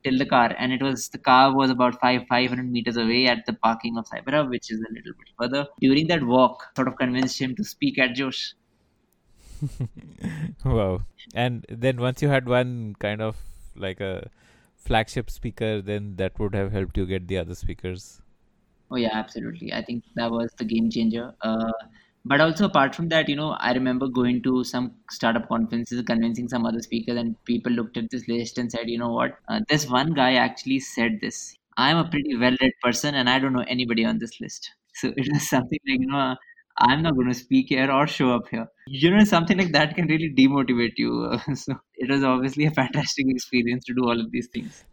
till 0.04 0.18
the 0.18 0.26
car 0.26 0.54
and 0.58 0.72
it 0.72 0.82
was 0.82 1.08
the 1.08 1.18
car 1.18 1.54
was 1.56 1.70
about 1.70 1.98
five 2.00 2.24
500 2.28 2.70
meters 2.70 2.96
away 2.96 3.26
at 3.26 3.44
the 3.46 3.54
parking 3.54 3.96
of 3.96 4.04
Cyber 4.04 4.32
Hub, 4.32 4.50
which 4.50 4.70
is 4.70 4.78
a 4.78 4.92
little 4.92 5.14
bit 5.18 5.30
further. 5.38 5.66
During 5.80 6.06
that 6.08 6.22
walk, 6.22 6.66
sort 6.76 6.88
of 6.88 6.96
convinced 6.96 7.40
him 7.40 7.56
to 7.56 7.64
speak 7.64 7.98
at 7.98 8.14
Josh. 8.14 8.54
wow. 10.64 11.02
And 11.34 11.64
then 11.68 11.96
once 11.96 12.22
you 12.22 12.28
had 12.28 12.48
one 12.48 12.96
kind 12.98 13.22
of 13.22 13.36
like 13.74 14.00
a 14.00 14.30
flagship 14.76 15.30
speaker, 15.30 15.80
then 15.80 16.16
that 16.16 16.38
would 16.38 16.54
have 16.54 16.72
helped 16.72 16.96
you 16.98 17.06
get 17.06 17.26
the 17.28 17.38
other 17.38 17.54
speakers. 17.54 18.20
Oh 18.90 18.96
yeah, 18.96 19.10
absolutely. 19.12 19.72
I 19.72 19.82
think 19.82 20.04
that 20.16 20.30
was 20.30 20.52
the 20.58 20.64
game 20.64 20.90
changer. 20.90 21.34
Uh, 21.40 21.72
but 22.24 22.40
also 22.40 22.66
apart 22.66 22.94
from 22.94 23.08
that, 23.08 23.28
you 23.28 23.36
know, 23.36 23.50
I 23.52 23.72
remember 23.72 24.08
going 24.08 24.42
to 24.44 24.64
some 24.64 24.94
startup 25.10 25.48
conferences, 25.48 26.02
convincing 26.02 26.48
some 26.48 26.64
other 26.64 26.80
speakers, 26.80 27.16
and 27.18 27.36
people 27.44 27.72
looked 27.72 27.96
at 27.96 28.10
this 28.10 28.26
list 28.28 28.58
and 28.58 28.70
said, 28.70 28.88
you 28.88 28.98
know 28.98 29.12
what, 29.12 29.38
uh, 29.48 29.60
this 29.68 29.88
one 29.88 30.14
guy 30.14 30.34
actually 30.34 30.80
said 30.80 31.18
this. 31.20 31.56
I'm 31.76 31.96
a 31.96 32.08
pretty 32.08 32.36
well-read 32.36 32.72
person, 32.82 33.14
and 33.14 33.28
I 33.28 33.38
don't 33.38 33.52
know 33.52 33.64
anybody 33.68 34.04
on 34.04 34.18
this 34.18 34.40
list. 34.40 34.70
So 34.96 35.08
it 35.16 35.26
was 35.32 35.48
something 35.50 35.80
like, 35.88 36.00
you 36.02 36.06
know, 36.06 36.36
I'm 36.78 37.02
not 37.02 37.16
going 37.16 37.26
to 37.26 37.34
speak 37.34 37.66
here 37.70 37.90
or 37.90 38.06
show 38.06 38.32
up 38.32 38.46
here. 38.48 38.68
You 38.86 39.10
know, 39.10 39.24
something 39.24 39.58
like 39.58 39.72
that 39.72 39.96
can 39.96 40.06
really 40.06 40.32
demotivate 40.32 40.92
you. 40.96 41.36
so 41.54 41.74
it 41.96 42.08
was 42.08 42.22
obviously 42.22 42.66
a 42.66 42.70
fantastic 42.70 43.26
experience 43.28 43.84
to 43.86 43.94
do 43.94 44.04
all 44.04 44.20
of 44.20 44.30
these 44.30 44.46
things. 44.52 44.84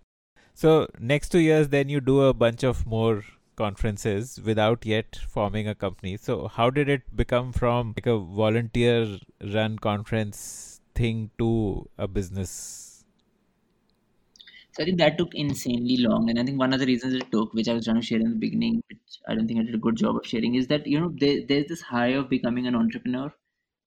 So 0.55 0.87
next 0.99 1.29
two 1.29 1.39
years, 1.39 1.69
then 1.69 1.87
you 1.87 2.01
do 2.01 2.21
a 2.21 2.33
bunch 2.33 2.63
of 2.63 2.85
more 2.87 3.23
conferences 3.61 4.39
without 4.51 4.85
yet 4.85 5.19
forming 5.37 5.67
a 5.67 5.75
company. 5.75 6.17
So 6.17 6.47
how 6.47 6.69
did 6.69 6.89
it 6.89 7.15
become 7.15 7.51
from 7.53 7.93
like 7.97 8.07
a 8.07 8.17
volunteer 8.17 9.19
run 9.55 9.77
conference 9.79 10.81
thing 10.95 11.29
to 11.37 11.89
a 11.97 12.07
business? 12.07 13.05
So 14.73 14.83
I 14.83 14.85
think 14.85 14.99
that 14.99 15.17
took 15.17 15.35
insanely 15.35 15.97
long, 15.97 16.29
and 16.29 16.39
I 16.39 16.43
think 16.45 16.57
one 16.57 16.73
of 16.73 16.79
the 16.79 16.85
reasons 16.85 17.13
it 17.13 17.29
took, 17.31 17.53
which 17.53 17.67
I 17.67 17.73
was 17.73 17.85
trying 17.85 17.99
to 17.99 18.05
share 18.09 18.19
in 18.19 18.29
the 18.31 18.43
beginning, 18.43 18.81
which 18.89 19.17
I 19.27 19.35
don't 19.35 19.47
think 19.47 19.59
I 19.59 19.63
did 19.63 19.75
a 19.75 19.85
good 19.85 19.97
job 19.97 20.15
of 20.15 20.25
sharing, 20.25 20.55
is 20.55 20.67
that 20.67 20.87
you 20.87 20.99
know 20.99 21.09
there, 21.23 21.41
there's 21.47 21.67
this 21.67 21.81
high 21.81 22.13
of 22.19 22.29
becoming 22.29 22.67
an 22.67 22.75
entrepreneur 22.75 23.33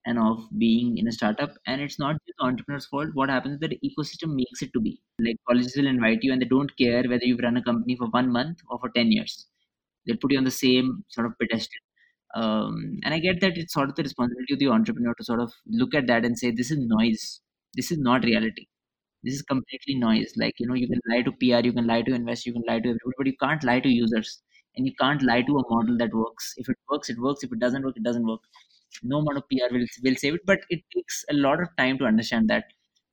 and 0.06 0.18
of 0.18 0.46
being 0.58 0.98
in 0.98 1.08
a 1.08 1.12
startup, 1.12 1.54
and 1.66 1.80
it's 1.80 1.98
not 1.98 2.20
just 2.26 2.38
the 2.38 2.44
entrepreneur's 2.44 2.86
fault. 2.86 3.14
What 3.14 3.30
happens 3.30 3.54
is 3.54 3.60
that 3.60 3.70
the 3.70 3.80
ecosystem 3.90 4.34
makes 4.42 4.62
it 4.66 4.74
to 4.74 4.80
be. 4.80 5.00
Like 5.18 5.36
colleges 5.48 5.74
will 5.76 5.86
invite 5.94 6.22
you, 6.22 6.32
and 6.32 6.42
they 6.42 6.52
don't 6.54 6.76
care 6.84 7.02
whether 7.14 7.24
you've 7.24 7.46
run 7.48 7.56
a 7.56 7.62
company 7.72 7.96
for 7.96 8.08
one 8.20 8.30
month 8.38 8.60
or 8.68 8.78
for 8.78 8.90
ten 8.90 9.10
years 9.18 9.46
they'll 10.06 10.16
put 10.16 10.32
you 10.32 10.38
on 10.38 10.44
the 10.44 10.50
same 10.50 11.04
sort 11.08 11.26
of 11.26 11.34
pedestal. 11.40 11.80
Um, 12.34 12.98
and 13.04 13.14
i 13.14 13.18
get 13.20 13.40
that 13.42 13.56
it's 13.56 13.72
sort 13.72 13.88
of 13.90 13.94
the 13.96 14.02
responsibility 14.02 14.54
of 14.54 14.58
the 14.60 14.68
entrepreneur 14.68 15.14
to 15.14 15.24
sort 15.24 15.40
of 15.40 15.52
look 15.68 15.94
at 15.94 16.08
that 16.08 16.24
and 16.24 16.38
say 16.38 16.50
this 16.50 16.70
is 16.70 16.78
noise. 16.80 17.40
This 17.74 17.92
is 17.92 17.98
not 17.98 18.24
reality. 18.24 18.66
This 19.24 19.34
is 19.34 19.42
completely 19.42 19.96
noise. 19.96 20.32
Like 20.36 20.54
you 20.60 20.66
know 20.66 20.74
you 20.74 20.88
can 20.88 21.00
lie 21.10 21.22
to 21.22 21.32
pr 21.32 21.66
you 21.66 21.72
can 21.72 21.86
lie 21.86 22.02
to 22.02 22.14
investors 22.14 22.46
you 22.46 22.52
can 22.54 22.64
lie 22.68 22.80
to 22.80 22.88
everybody 22.90 23.14
but 23.18 23.26
you 23.26 23.36
can't 23.42 23.64
lie 23.64 23.80
to 23.80 23.88
users. 23.88 24.42
And 24.76 24.86
you 24.86 24.94
can't 25.00 25.22
lie 25.22 25.42
to 25.42 25.58
a 25.58 25.64
model 25.70 25.96
that 25.98 26.14
works. 26.14 26.54
If 26.56 26.68
it 26.68 26.76
works 26.90 27.10
it 27.10 27.18
works. 27.20 27.42
If 27.44 27.52
it 27.52 27.60
doesn't 27.60 27.84
work 27.84 27.96
it 27.96 28.04
doesn't 28.04 28.26
work. 28.26 28.40
No 29.02 29.18
amount 29.18 29.38
of 29.38 29.44
pr 29.50 29.72
will, 29.74 29.86
will 30.04 30.16
save 30.16 30.34
it 30.34 30.46
but 30.46 30.60
it 30.70 30.82
takes 30.94 31.24
a 31.30 31.34
lot 31.34 31.60
of 31.62 31.68
time 31.76 31.98
to 31.98 32.04
understand 32.06 32.48
that. 32.50 32.64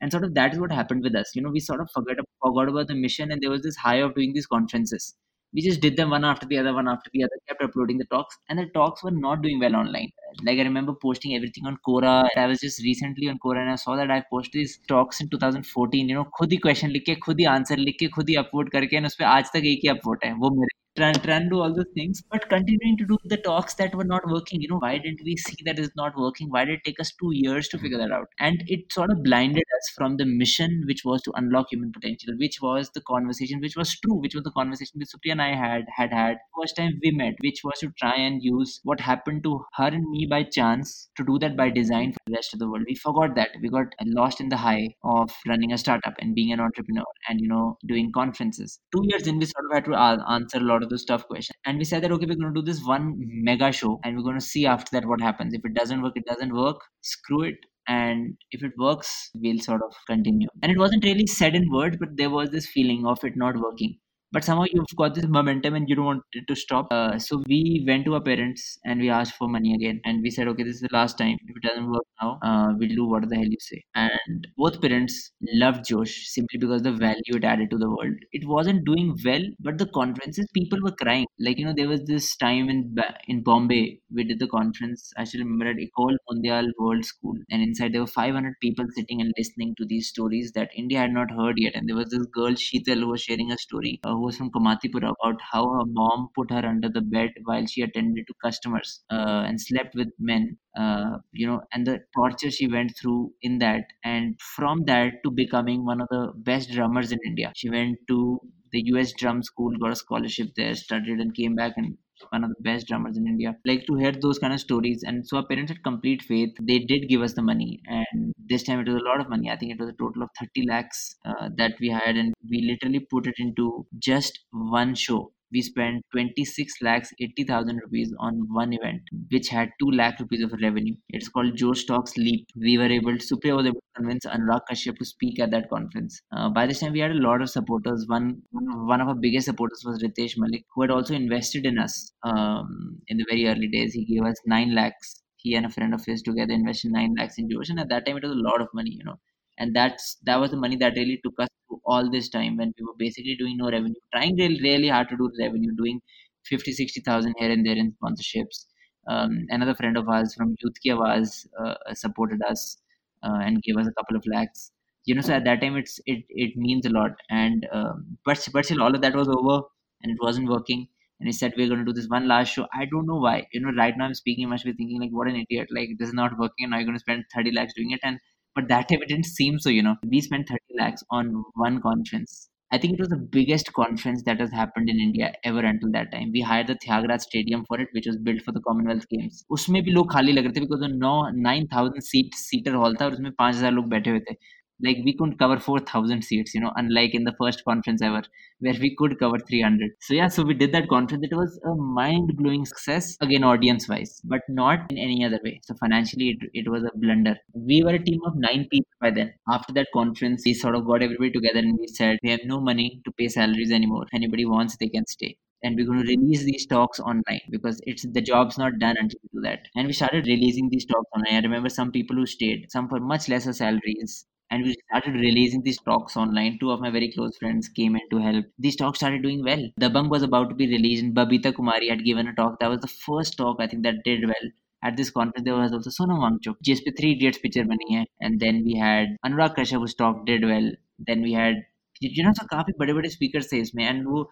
And 0.01 0.11
sort 0.11 0.23
of 0.23 0.33
that 0.35 0.53
is 0.53 0.59
what 0.59 0.71
happened 0.71 1.03
with 1.03 1.15
us. 1.15 1.35
You 1.35 1.41
know 1.43 1.51
we 1.51 1.59
sort 1.59 1.81
of 1.81 1.89
forgot 1.93 2.17
forgot 2.43 2.69
about 2.69 2.87
the 2.87 2.95
mission 2.95 3.31
and 3.31 3.41
there 3.41 3.51
was 3.51 3.63
this 3.63 3.75
high 3.77 3.97
of 3.97 4.15
doing 4.15 4.33
these 4.33 4.47
conferences 4.47 5.15
we 5.53 5.61
just 5.61 5.81
did 5.81 5.97
them 5.97 6.09
one 6.09 6.23
after 6.23 6.45
the 6.45 6.57
other, 6.57 6.73
one 6.73 6.87
after 6.87 7.09
the 7.13 7.23
other, 7.23 7.37
kept 7.47 7.61
uploading 7.61 7.97
the 7.97 8.05
talks, 8.05 8.37
and 8.49 8.59
the 8.59 8.65
talks 8.67 9.03
were 9.03 9.11
not 9.11 9.41
doing 9.41 9.59
well 9.59 9.75
online. 9.75 10.09
Like 10.43 10.59
I 10.59 10.63
remember 10.63 10.93
posting 10.93 11.35
everything 11.35 11.65
on 11.65 11.77
Quora. 11.87 12.27
I 12.37 12.47
was 12.47 12.59
just 12.59 12.83
recently 12.83 13.29
on 13.29 13.39
Quora 13.45 13.61
and 13.61 13.69
I 13.69 13.75
saw 13.75 13.95
that 13.95 14.11
I 14.11 14.23
posted 14.29 14.53
these 14.53 14.79
talks 14.87 15.21
in 15.21 15.29
2014. 15.29 16.09
You 16.09 16.15
know, 16.15 16.25
खुद 16.39 16.51
ही 16.51 16.59
question 16.65 16.89
लिख 16.91 17.03
के, 17.05 17.15
खुद 17.15 17.39
ही 17.39 17.45
answer 17.45 17.77
लिख 17.77 17.95
के, 17.99 18.07
खुद 18.07 18.29
ही 18.29 18.35
upvote 18.35 18.71
करके, 18.71 18.97
and 18.97 19.05
उसपे 19.05 19.23
आज 19.25 19.45
तक 19.45 19.65
एक 19.65 19.79
ही 19.83 19.89
upvote 19.89 20.25
है, 20.25 20.33
वो 20.33 20.49
मेरे 20.49 20.80
trying, 20.95 21.15
trying 21.15 21.43
to 21.43 21.49
do 21.49 21.59
all 21.61 21.73
those 21.73 21.91
things, 21.95 22.21
but 22.31 22.47
continuing 22.49 22.97
to 22.97 23.05
do 23.05 23.17
the 23.25 23.37
talks 23.37 23.73
that 23.75 23.95
were 23.95 24.03
not 24.03 24.21
working. 24.27 24.61
You 24.61 24.69
know, 24.69 24.79
why 24.79 24.97
didn't 24.97 25.21
we 25.23 25.37
see 25.37 25.55
that 25.65 25.79
it's 25.79 25.95
not 25.95 26.17
working? 26.17 26.49
Why 26.49 26.65
did 26.65 26.75
it 26.75 26.83
take 26.85 26.99
us 26.99 27.11
two 27.19 27.31
years 27.31 27.67
to 27.69 27.77
figure 27.77 27.97
that 27.97 28.11
out? 28.11 28.27
And 28.39 28.63
it 28.67 28.91
sort 28.91 29.11
of 29.11 29.23
blinded 29.23 29.63
us 29.77 29.89
from 29.95 30.17
the 30.17 30.25
mission, 30.25 30.83
which 30.85 31.03
was 31.05 31.21
to 31.23 31.31
unlock 31.35 31.67
human 31.71 31.91
potential, 31.91 32.33
which 32.37 32.59
was 32.61 32.89
the 32.93 33.01
conversation, 33.01 33.59
which 33.61 33.75
was 33.75 33.97
true, 33.99 34.15
which 34.15 34.35
was 34.35 34.43
the 34.43 34.51
conversation 34.51 34.99
which 34.99 35.09
Supriya 35.09 35.33
and 35.33 35.41
I 35.41 35.55
had 35.55 35.85
had 35.95 36.11
had 36.11 36.37
first 36.59 36.75
time 36.75 36.99
we 37.03 37.11
met, 37.11 37.35
which 37.41 37.61
was 37.63 37.79
to 37.79 37.91
try 37.97 38.15
and 38.15 38.43
use 38.43 38.79
what 38.83 38.99
happened 38.99 39.43
to 39.43 39.63
her 39.75 39.87
and 39.87 40.09
me 40.09 40.27
by 40.29 40.43
chance 40.43 41.09
to 41.17 41.23
do 41.23 41.39
that 41.39 41.55
by 41.55 41.69
design 41.69 42.11
for 42.13 42.19
the 42.27 42.35
rest 42.35 42.53
of 42.53 42.59
the 42.59 42.69
world. 42.69 42.83
We 42.87 42.95
forgot 42.95 43.35
that. 43.35 43.49
We 43.61 43.69
got 43.69 43.87
lost 44.05 44.41
in 44.41 44.49
the 44.49 44.57
high 44.57 44.95
of 45.03 45.31
running 45.47 45.71
a 45.71 45.77
startup 45.77 46.13
and 46.19 46.35
being 46.35 46.51
an 46.51 46.59
entrepreneur 46.59 47.03
and 47.29 47.39
you 47.39 47.47
know 47.47 47.77
doing 47.87 48.11
conferences. 48.13 48.79
Two 48.93 49.03
years 49.05 49.27
in, 49.27 49.39
we 49.39 49.45
sort 49.45 49.65
of 49.65 49.73
had 49.73 49.85
to 49.85 49.95
answer 50.29 50.57
a 50.57 50.61
lot 50.61 50.80
lot 50.81 50.85
of 50.85 50.89
those 50.89 51.05
tough 51.05 51.27
questions. 51.27 51.55
And 51.65 51.77
we 51.77 51.83
said 51.83 52.03
that 52.03 52.11
okay, 52.11 52.25
we're 52.25 52.35
going 52.35 52.53
to 52.53 52.61
do 52.61 52.65
this 52.65 52.83
one 52.83 53.15
mega 53.17 53.71
show, 53.71 53.99
and 54.03 54.17
we're 54.17 54.23
going 54.23 54.39
to 54.39 54.45
see 54.45 54.65
after 54.65 54.89
that 54.93 55.07
what 55.07 55.21
happens. 55.21 55.53
If 55.53 55.61
it 55.63 55.73
doesn't 55.73 56.01
work, 56.01 56.13
it 56.15 56.25
doesn't 56.25 56.55
work. 56.55 56.81
Screw 57.01 57.43
it. 57.43 57.57
And 57.87 58.37
if 58.51 58.63
it 58.63 58.73
works, 58.77 59.31
we'll 59.33 59.59
sort 59.59 59.81
of 59.83 59.93
continue. 60.07 60.47
And 60.61 60.71
it 60.71 60.77
wasn't 60.77 61.03
really 61.03 61.27
said 61.27 61.55
in 61.55 61.71
words, 61.71 61.97
but 61.99 62.09
there 62.15 62.29
was 62.29 62.51
this 62.51 62.67
feeling 62.67 63.05
of 63.05 63.23
it 63.23 63.33
not 63.35 63.55
working 63.57 63.97
but 64.31 64.43
somehow 64.43 64.65
you've 64.71 64.85
got 64.97 65.15
this 65.15 65.25
momentum 65.25 65.75
and 65.75 65.89
you 65.89 65.95
don't 65.95 66.05
want 66.05 66.23
it 66.33 66.47
to 66.47 66.55
stop. 66.55 66.87
Uh, 66.91 67.17
so 67.19 67.41
we 67.47 67.83
went 67.87 68.05
to 68.05 68.13
our 68.15 68.21
parents 68.21 68.77
and 68.85 68.99
we 68.99 69.09
asked 69.09 69.35
for 69.35 69.47
money 69.47 69.73
again, 69.75 70.01
and 70.05 70.21
we 70.21 70.29
said, 70.29 70.47
okay, 70.47 70.63
this 70.63 70.75
is 70.75 70.81
the 70.81 70.89
last 70.91 71.17
time. 71.17 71.37
If 71.47 71.57
it 71.57 71.67
doesn't 71.67 71.91
work 71.91 72.05
now, 72.21 72.39
uh, 72.41 72.73
we'll 72.77 72.95
do 72.95 73.05
what 73.05 73.27
the 73.29 73.35
hell 73.35 73.45
you 73.45 73.57
say. 73.59 73.83
And 73.95 74.47
both 74.57 74.81
parents 74.81 75.31
loved 75.53 75.85
Josh 75.85 76.27
simply 76.27 76.59
because 76.59 76.81
the 76.81 76.91
value 76.91 77.35
it 77.35 77.43
added 77.43 77.69
to 77.71 77.77
the 77.77 77.89
world. 77.89 78.15
It 78.31 78.47
wasn't 78.47 78.85
doing 78.85 79.17
well, 79.25 79.43
but 79.59 79.77
the 79.77 79.87
conferences 79.87 80.47
people 80.53 80.79
were 80.81 80.91
crying. 80.91 81.25
Like 81.39 81.57
you 81.57 81.65
know, 81.65 81.73
there 81.75 81.89
was 81.89 82.03
this 82.05 82.35
time 82.37 82.69
in 82.69 82.95
in 83.27 83.43
Bombay 83.43 83.99
we 84.13 84.23
did 84.23 84.39
the 84.39 84.47
conference. 84.47 85.11
I 85.17 85.23
still 85.23 85.41
remember 85.41 85.67
at 85.69 85.79
Ecole 85.79 86.17
Mondiale 86.29 86.71
World 86.79 87.05
School, 87.05 87.37
and 87.49 87.61
inside 87.61 87.93
there 87.93 88.01
were 88.01 88.07
500 88.07 88.55
people 88.61 88.85
sitting 88.95 89.21
and 89.21 89.33
listening 89.37 89.75
to 89.77 89.85
these 89.85 90.07
stories 90.07 90.51
that 90.53 90.69
India 90.75 90.99
had 90.99 91.13
not 91.13 91.31
heard 91.31 91.55
yet. 91.57 91.75
And 91.75 91.87
there 91.87 91.95
was 91.95 92.09
this 92.09 92.25
girl 92.33 92.51
Sheetal 92.51 92.99
who 93.01 93.09
was 93.09 93.21
sharing 93.21 93.51
a 93.51 93.57
story. 93.57 93.99
Uh, 94.03 94.15
was 94.21 94.37
from 94.37 94.51
Kamatipura 94.51 95.13
about 95.19 95.41
how 95.51 95.63
her 95.73 95.85
mom 95.85 96.29
put 96.35 96.51
her 96.51 96.65
under 96.65 96.89
the 96.89 97.01
bed 97.01 97.31
while 97.45 97.65
she 97.65 97.81
attended 97.81 98.25
to 98.27 98.33
customers 98.43 99.03
uh, 99.11 99.43
and 99.47 99.59
slept 99.59 99.95
with 99.95 100.09
men. 100.19 100.57
Uh, 100.77 101.17
you 101.31 101.47
know, 101.47 101.61
and 101.73 101.85
the 101.87 101.99
torture 102.15 102.51
she 102.51 102.67
went 102.67 102.93
through 102.99 103.33
in 103.41 103.57
that, 103.59 103.83
and 104.03 104.39
from 104.41 104.85
that 104.85 105.13
to 105.23 105.31
becoming 105.31 105.85
one 105.85 105.99
of 106.01 106.07
the 106.09 106.31
best 106.37 106.71
drummers 106.71 107.11
in 107.11 107.19
India. 107.25 107.51
She 107.55 107.69
went 107.69 107.97
to 108.07 108.39
the 108.71 108.81
US 108.87 109.11
drum 109.13 109.43
school, 109.43 109.71
got 109.77 109.91
a 109.91 109.95
scholarship 109.95 110.49
there, 110.55 110.73
studied, 110.75 111.19
and 111.19 111.33
came 111.35 111.55
back 111.55 111.73
and 111.77 111.97
one 112.29 112.43
of 112.43 112.49
the 112.49 112.61
best 112.61 112.87
drummers 112.87 113.17
in 113.17 113.27
India. 113.27 113.55
Like 113.65 113.85
to 113.87 113.95
hear 113.95 114.11
those 114.11 114.39
kind 114.39 114.53
of 114.53 114.59
stories. 114.59 115.03
And 115.03 115.27
so 115.27 115.37
our 115.37 115.45
parents 115.47 115.71
had 115.71 115.83
complete 115.83 116.21
faith. 116.21 116.49
They 116.61 116.79
did 116.79 117.07
give 117.09 117.21
us 117.21 117.33
the 117.33 117.41
money. 117.41 117.81
And 117.85 118.33
this 118.37 118.63
time 118.63 118.79
it 118.79 118.87
was 118.87 119.01
a 119.01 119.05
lot 119.05 119.19
of 119.21 119.29
money. 119.29 119.49
I 119.49 119.57
think 119.57 119.71
it 119.71 119.79
was 119.79 119.89
a 119.89 119.93
total 119.93 120.23
of 120.23 120.29
30 120.39 120.65
lakhs 120.67 121.15
uh, 121.25 121.49
that 121.57 121.73
we 121.79 121.89
had. 121.89 122.17
And 122.17 122.33
we 122.49 122.61
literally 122.61 122.99
put 123.09 123.27
it 123.27 123.35
into 123.37 123.85
just 123.99 124.39
one 124.51 124.95
show 124.95 125.33
we 125.51 125.61
spent 125.61 126.03
26 126.11 126.73
lakhs 126.81 127.11
80,000 127.19 127.77
rupees 127.77 128.13
on 128.19 128.47
one 128.51 128.73
event, 128.73 129.01
which 129.31 129.49
had 129.49 129.69
2 129.79 129.91
lakh 129.91 130.19
rupees 130.19 130.41
of 130.43 130.53
revenue. 130.61 130.95
It's 131.09 131.29
called 131.29 131.55
Josh 131.55 131.85
Talks 131.85 132.15
Leap. 132.17 132.47
We 132.55 132.77
were 132.77 132.85
able, 132.85 133.13
Supriya 133.13 133.55
was 133.55 133.65
able 133.65 133.81
to 133.81 133.93
convince 133.95 134.25
Anurag 134.25 134.61
Kashyap 134.69 134.97
to 134.97 135.05
speak 135.05 135.39
at 135.39 135.51
that 135.51 135.69
conference. 135.69 136.21
Uh, 136.35 136.49
by 136.49 136.65
this 136.67 136.79
time, 136.79 136.93
we 136.93 136.99
had 136.99 137.11
a 137.11 137.15
lot 137.15 137.41
of 137.41 137.49
supporters. 137.49 138.05
One, 138.07 138.41
one 138.51 139.01
of 139.01 139.07
our 139.07 139.15
biggest 139.15 139.45
supporters 139.45 139.83
was 139.85 140.01
Ritesh 140.01 140.35
Malik, 140.37 140.65
who 140.73 140.81
had 140.81 140.91
also 140.91 141.13
invested 141.13 141.65
in 141.65 141.77
us 141.77 142.11
um, 142.23 142.99
in 143.07 143.17
the 143.17 143.25
very 143.29 143.47
early 143.47 143.67
days. 143.67 143.93
He 143.93 144.05
gave 144.05 144.23
us 144.25 144.37
9 144.45 144.73
lakhs. 144.75 145.21
He 145.37 145.55
and 145.55 145.65
a 145.65 145.69
friend 145.69 145.93
of 145.93 146.05
his 146.05 146.21
together 146.21 146.53
invested 146.53 146.91
9 146.91 147.15
lakhs 147.17 147.37
in 147.37 147.49
Josh. 147.49 147.69
And 147.69 147.79
at 147.79 147.89
that 147.89 148.05
time, 148.05 148.17
it 148.17 148.23
was 148.23 148.31
a 148.31 148.35
lot 148.35 148.61
of 148.61 148.67
money, 148.73 148.91
you 148.91 149.03
know 149.03 149.19
and 149.61 149.75
that's 149.75 150.17
that 150.29 150.39
was 150.43 150.51
the 150.51 150.57
money 150.65 150.77
that 150.83 150.95
really 150.99 151.19
took 151.23 151.39
us 151.45 151.49
through 151.67 151.79
all 151.85 152.09
this 152.15 152.29
time 152.35 152.57
when 152.57 152.73
we 152.77 152.85
were 152.87 152.97
basically 153.05 153.35
doing 153.41 153.57
no 153.57 153.69
revenue 153.75 154.01
trying 154.13 154.35
really, 154.37 154.59
really 154.69 154.89
hard 154.95 155.09
to 155.09 155.17
do 155.17 155.29
revenue 155.39 155.73
doing 155.81 156.01
50 156.45 156.71
60000 156.73 157.33
here 157.39 157.51
and 157.51 157.65
there 157.65 157.75
in 157.83 157.93
sponsorships. 158.01 158.65
Um, 159.07 159.45
another 159.49 159.75
friend 159.75 159.97
of 159.97 160.09
ours 160.09 160.33
from 160.35 160.55
youth 160.61 160.75
ki 160.83 160.89
Awaaz, 160.91 161.45
uh, 161.63 161.75
supported 161.93 162.41
us 162.49 162.77
uh, 163.23 163.39
and 163.41 163.61
gave 163.63 163.77
us 163.77 163.87
a 163.87 163.93
couple 163.99 164.17
of 164.17 164.25
lakhs. 164.27 164.71
You 165.05 165.15
know 165.15 165.21
so 165.21 165.33
at 165.33 165.45
that 165.45 165.61
time 165.61 165.75
it's 165.77 165.99
it 166.05 166.23
it 166.29 166.55
means 166.55 166.85
a 166.85 166.89
lot. 166.89 167.11
And 167.29 167.67
um, 167.71 168.17
but 168.25 168.47
but 168.53 168.65
still 168.65 168.83
all 168.83 168.95
of 168.95 169.01
that 169.01 169.15
was 169.15 169.27
over 169.29 169.61
and 170.03 170.11
it 170.11 170.17
wasn't 170.21 170.49
working. 170.49 170.87
And 171.19 171.27
he 171.27 171.31
said 171.33 171.53
we're 171.57 171.67
going 171.67 171.79
to 171.79 171.85
do 171.85 171.93
this 171.93 172.07
one 172.09 172.27
last 172.27 172.49
show. 172.53 172.67
I 172.73 172.85
don't 172.85 173.07
know 173.07 173.17
why. 173.27 173.47
You 173.53 173.61
know 173.61 173.71
right 173.77 173.95
now 173.97 174.05
i'm 174.05 174.13
speaking 174.15 174.49
must 174.49 174.65
be 174.65 174.73
thinking 174.73 175.01
like 175.01 175.11
what 175.11 175.27
an 175.27 175.35
idiot. 175.43 175.69
Like 175.71 175.89
this 175.99 176.09
is 176.09 176.13
not 176.13 176.37
working. 176.37 176.65
And 176.65 176.71
now 176.71 176.77
you're 176.77 176.85
going 176.91 176.97
to 176.97 177.05
spend 177.07 177.25
30 177.33 177.51
lakhs 177.51 177.73
doing 177.75 177.91
it. 177.91 177.99
And 178.03 178.19
but 178.55 178.67
that 178.67 178.91
evidence 178.91 179.29
seems 179.29 179.63
so, 179.63 179.69
you 179.69 179.83
know. 179.83 179.95
We 180.05 180.21
spent 180.21 180.47
30 180.49 180.61
lakhs 180.79 181.03
on 181.09 181.43
one 181.55 181.81
conference. 181.81 182.49
I 182.73 182.77
think 182.77 182.93
it 182.93 182.99
was 182.99 183.09
the 183.09 183.17
biggest 183.17 183.73
conference 183.73 184.23
that 184.23 184.39
has 184.39 184.49
happened 184.51 184.89
in 184.89 184.97
India 184.97 185.33
ever 185.43 185.59
until 185.59 185.91
that 185.91 186.11
time. 186.11 186.31
We 186.31 186.39
hired 186.39 186.67
the 186.67 186.75
Thyagaraj 186.75 187.19
Stadium 187.19 187.65
for 187.65 187.79
it, 187.81 187.89
which 187.91 188.07
was 188.07 188.17
built 188.17 188.41
for 188.43 188.53
the 188.53 188.61
Commonwealth 188.61 189.09
Games. 189.09 189.43
Usme 189.51 189.81
bhi 189.87 189.93
log 189.93 190.09
khali 190.09 190.31
lag 190.31 190.45
रहे 190.45 190.53
थे 190.53 190.61
because 190.61 190.79
the 190.79 191.31
nine 191.33 191.67
thousand 191.67 192.01
seat 192.01 192.33
seater 192.33 192.77
hall 192.77 192.93
tha 192.93 193.05
aur 193.05 193.11
usme 193.11 193.33
five 193.41 193.55
thousand 193.55 193.75
log 193.75 193.89
पाँच 193.89 194.07
हजार 194.07 194.25
the 194.29 194.37
like 194.83 194.97
we 195.05 195.15
couldn't 195.17 195.37
cover 195.37 195.59
4000 195.59 196.23
seats 196.23 196.53
you 196.53 196.61
know 196.61 196.71
unlike 196.75 197.13
in 197.13 197.23
the 197.23 197.33
first 197.39 197.63
conference 197.65 198.01
ever 198.01 198.21
where 198.59 198.75
we 198.79 198.95
could 198.95 199.17
cover 199.19 199.37
300 199.39 199.91
so 199.99 200.13
yeah 200.13 200.27
so 200.27 200.43
we 200.43 200.53
did 200.53 200.71
that 200.73 200.87
conference. 200.89 201.23
It 201.29 201.35
was 201.35 201.59
a 201.65 201.75
mind-blowing 201.75 202.65
success 202.65 203.17
again 203.21 203.43
audience 203.43 203.87
wise 203.87 204.21
but 204.23 204.41
not 204.47 204.91
in 204.91 204.97
any 204.97 205.25
other 205.25 205.39
way. 205.43 205.59
So 205.63 205.75
financially 205.75 206.29
it, 206.29 206.49
it 206.53 206.69
was 206.69 206.83
a 206.83 206.97
blunder. 206.97 207.35
We 207.53 207.83
were 207.83 207.95
a 207.95 208.03
team 208.03 208.21
of 208.25 208.33
nine 208.35 208.67
people 208.71 208.91
by 208.99 209.11
then. 209.11 209.33
After 209.49 209.73
that 209.73 209.87
conference 209.93 210.43
we 210.45 210.53
sort 210.53 210.75
of 210.75 210.85
got 210.85 211.03
everybody 211.03 211.31
together 211.31 211.59
and 211.59 211.77
we 211.77 211.87
said 211.87 212.19
we 212.23 212.31
have 212.31 212.41
no 212.45 212.59
money 212.59 213.01
to 213.05 213.11
pay 213.11 213.27
salaries 213.27 213.71
anymore. 213.71 214.03
If 214.03 214.13
anybody 214.13 214.45
wants 214.45 214.77
they 214.77 214.89
can 214.89 215.05
stay. 215.07 215.37
And 215.63 215.75
we're 215.75 215.85
going 215.85 216.03
to 216.03 216.07
release 216.07 216.43
these 216.43 216.65
talks 216.65 216.99
online 216.99 217.41
because 217.51 217.79
it's 217.83 218.03
the 218.11 218.21
job's 218.21 218.57
not 218.57 218.79
done 218.79 218.95
until 218.97 219.19
we 219.21 219.29
do 219.39 219.41
that. 219.43 219.59
And 219.75 219.85
we 219.85 219.93
started 219.93 220.25
releasing 220.25 220.69
these 220.69 220.85
talks 220.85 221.09
online. 221.15 221.35
I 221.35 221.39
remember 221.41 221.69
some 221.69 221.91
people 221.91 222.15
who 222.15 222.25
stayed, 222.25 222.71
some 222.71 222.89
for 222.89 222.99
much 222.99 223.29
lesser 223.29 223.53
salaries, 223.53 224.25
and 224.51 224.63
we 224.63 224.75
started 224.87 225.15
releasing 225.15 225.63
these 225.63 225.79
talks 225.79 226.15
online. 226.15 226.59
Two 226.59 226.71
of 226.71 226.81
my 226.81 226.91
very 226.91 227.11
close 227.11 227.37
friends 227.37 227.69
came 227.69 227.95
in 227.95 228.07
to 228.11 228.17
help. 228.19 228.45
These 228.59 228.75
talks 228.75 228.99
started 228.99 229.23
doing 229.23 229.43
well. 229.43 229.67
The 229.77 229.89
bank 229.89 230.11
was 230.11 230.21
about 230.23 230.49
to 230.49 230.55
be 230.55 230.67
released, 230.67 231.03
and 231.03 231.15
Babita 231.15 231.53
Kumari 231.53 231.89
had 231.89 232.05
given 232.05 232.27
a 232.27 232.35
talk. 232.35 232.59
That 232.59 232.69
was 232.69 232.79
the 232.81 232.87
first 232.87 233.37
talk 233.37 233.57
I 233.59 233.67
think 233.67 233.83
that 233.83 234.03
did 234.05 234.25
well. 234.27 234.51
At 234.83 234.97
this 234.97 235.09
conference, 235.09 235.45
there 235.45 235.55
was 235.55 235.71
also 235.73 235.89
Sonam 235.89 236.19
Wangchuk. 236.19 236.57
GSP 236.63 236.91
3 236.97 237.11
Idiots 237.13 237.39
picture 237.39 237.65
bani 237.65 237.97
hai. 237.97 238.05
And 238.19 238.39
then 238.39 238.63
we 238.63 238.75
had 238.75 239.17
Anurag 239.25 239.55
Kashyap, 239.55 239.79
whose 239.79 239.95
talk 239.95 240.25
did 240.27 240.43
well. 240.45 240.71
Then 240.99 241.21
we 241.21 241.33
had 241.33 241.65
you 242.03 242.23
know 242.25 242.31
तो 242.39 242.45
काफी 242.47 242.73
बड़े 242.79 242.93
बड़े 242.93 243.09
speaker 243.09 243.43
थे 243.51 243.59
इसमें 243.61 243.85
and 243.85 244.05
वो 244.07 244.29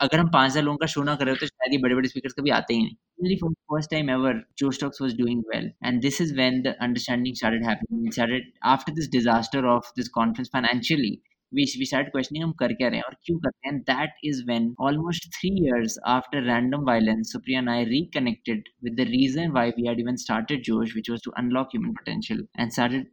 अगर 0.00 0.18
हम 0.18 0.30
पाँच 0.30 0.50
हजार 0.50 0.64
लोगों 0.64 0.78
का 0.78 0.86
शो 0.86 1.02
ना 1.02 1.14
करें 1.16 1.34
तो 1.34 1.46
शायद 1.46 1.72
ये 1.72 1.78
बड़े 1.78 1.94
बड़े 1.94 2.08
स्पीकर 2.08 2.40
कभी 2.40 2.50
आते 2.52 2.74
ही 2.74 2.82
नहीं 2.82 2.96
Really 3.18 3.36
for 3.36 3.48
the 3.50 3.56
first 3.68 3.90
time 3.90 4.08
ever, 4.08 4.32
Josh 4.56 4.78
Talks 4.78 5.00
was 5.00 5.12
doing 5.12 5.42
well, 5.52 5.64
and 5.82 6.00
this 6.00 6.20
is 6.20 6.36
when 6.36 6.62
the 6.62 6.80
understanding 6.80 7.34
started 7.34 7.64
happening. 7.64 8.04
It 8.06 8.14
started 8.14 8.44
after 8.64 8.92
this 8.92 9.08
disaster 9.08 9.66
of 9.66 9.88
this 9.96 10.08
conference 10.08 10.48
financially. 10.48 11.20
We, 11.52 11.66
we 11.78 11.84
started 11.84 12.12
questioning 12.12 12.42
हम 12.42 12.52
कर 12.52 12.72
क्या 12.72 12.88
रहे 12.88 12.98
हैं 12.98 13.04
और 13.04 13.16
क्यों 13.24 13.38
कर 13.38 13.48
रहे 13.48 13.70
हैं 13.70 13.80
that 13.82 14.20
is 14.24 14.42
when 14.46 14.74
almost 14.80 15.28
three 15.34 15.50
years 15.60 15.98
after 16.08 16.42
random 16.44 16.84
violence 16.86 17.32
Supriya 17.32 17.60
and 17.60 17.70
I 17.70 17.84
reconnected 17.86 18.68
with 18.84 18.94
the 18.96 19.08
reason 19.10 19.50
why 19.52 19.70
we 19.78 19.86
had 19.88 20.00
even 20.00 20.16
started 20.24 20.62
Josh 20.64 20.92
which 20.94 21.10
was 21.10 21.24
to 21.24 21.30
unlock 21.42 21.74
human 21.74 21.92
potential 21.94 22.46
and 22.60 22.70
started 22.70 23.06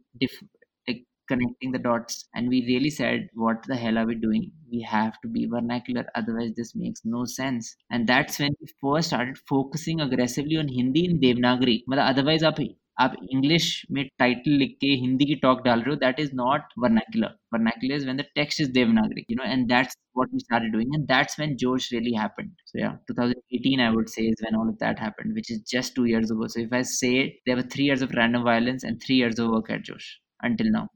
connecting 1.28 1.72
the 1.72 1.78
dots 1.78 2.28
and 2.34 2.48
we 2.48 2.64
really 2.66 2.90
said 2.90 3.28
what 3.34 3.62
the 3.66 3.76
hell 3.76 3.98
are 3.98 4.06
we 4.06 4.14
doing? 4.14 4.50
We 4.70 4.80
have 4.82 5.20
to 5.22 5.28
be 5.28 5.46
vernacular 5.46 6.06
otherwise 6.14 6.52
this 6.56 6.74
makes 6.74 7.00
no 7.04 7.24
sense. 7.24 7.76
And 7.90 8.06
that's 8.06 8.38
when 8.38 8.54
we 8.60 8.66
first 8.80 9.08
started 9.08 9.38
focusing 9.48 10.00
aggressively 10.00 10.56
on 10.56 10.68
hindi 10.68 11.04
in 11.06 11.20
devanagari 11.20 11.82
but 11.86 11.98
otherwise 11.98 12.42
आप 12.42 12.60
आप 13.04 13.14
english 13.34 13.66
made 13.96 14.10
title 14.22 14.54
like 14.60 14.76
hindi 14.82 14.96
Hindi 15.00 15.40
talk 15.42 15.64
talk 15.64 16.00
that 16.00 16.18
is 16.18 16.32
not 16.32 16.62
vernacular. 16.84 17.30
Vernacular 17.52 17.96
is 17.96 18.06
when 18.06 18.16
the 18.16 18.26
text 18.38 18.60
is 18.60 18.70
devanagari 18.78 19.24
you 19.28 19.36
know 19.36 19.44
and 19.44 19.68
that's 19.68 19.96
what 20.12 20.32
we 20.32 20.38
started 20.38 20.72
doing 20.72 20.88
and 20.94 21.06
that's 21.08 21.38
when 21.38 21.56
Josh 21.58 21.92
really 21.92 22.12
happened. 22.12 22.52
So 22.64 22.78
yeah 22.78 22.96
2018 23.08 23.80
i 23.80 23.90
would 23.90 24.08
say 24.08 24.22
is 24.22 24.44
when 24.46 24.58
all 24.60 24.68
of 24.68 24.78
that 24.78 24.98
happened 24.98 25.34
which 25.34 25.50
is 25.50 25.60
just 25.76 25.94
two 25.94 26.06
years 26.06 26.30
ago. 26.30 26.46
So 26.46 26.60
if 26.60 26.72
i 26.72 26.82
say 26.82 27.40
there 27.46 27.56
were 27.56 27.68
three 27.74 27.84
years 27.84 28.02
of 28.02 28.12
random 28.22 28.44
violence 28.44 28.84
and 28.84 29.02
three 29.02 29.16
years 29.16 29.38
of 29.38 29.50
work 29.50 29.70
at 29.70 29.82
Josh 29.82 30.08
until 30.42 30.70
now 30.70 30.88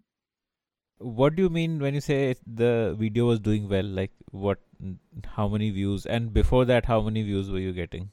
what 1.01 1.35
do 1.35 1.43
you 1.43 1.49
mean 1.51 1.79
when 1.81 1.95
you 1.95 2.01
say 2.01 2.35
the 2.47 2.95
video 2.99 3.27
was 3.27 3.41
doing 3.41 3.69
well 3.69 3.85
like 3.85 4.13
what 4.31 4.59
how 5.37 5.49
many 5.49 5.71
views 5.71 6.07
and 6.07 6.33
before 6.33 6.65
that 6.65 6.87
how 6.87 7.01
many 7.01 7.23
views 7.23 7.51
were 7.51 7.59
you 7.59 7.73
getting 7.73 8.11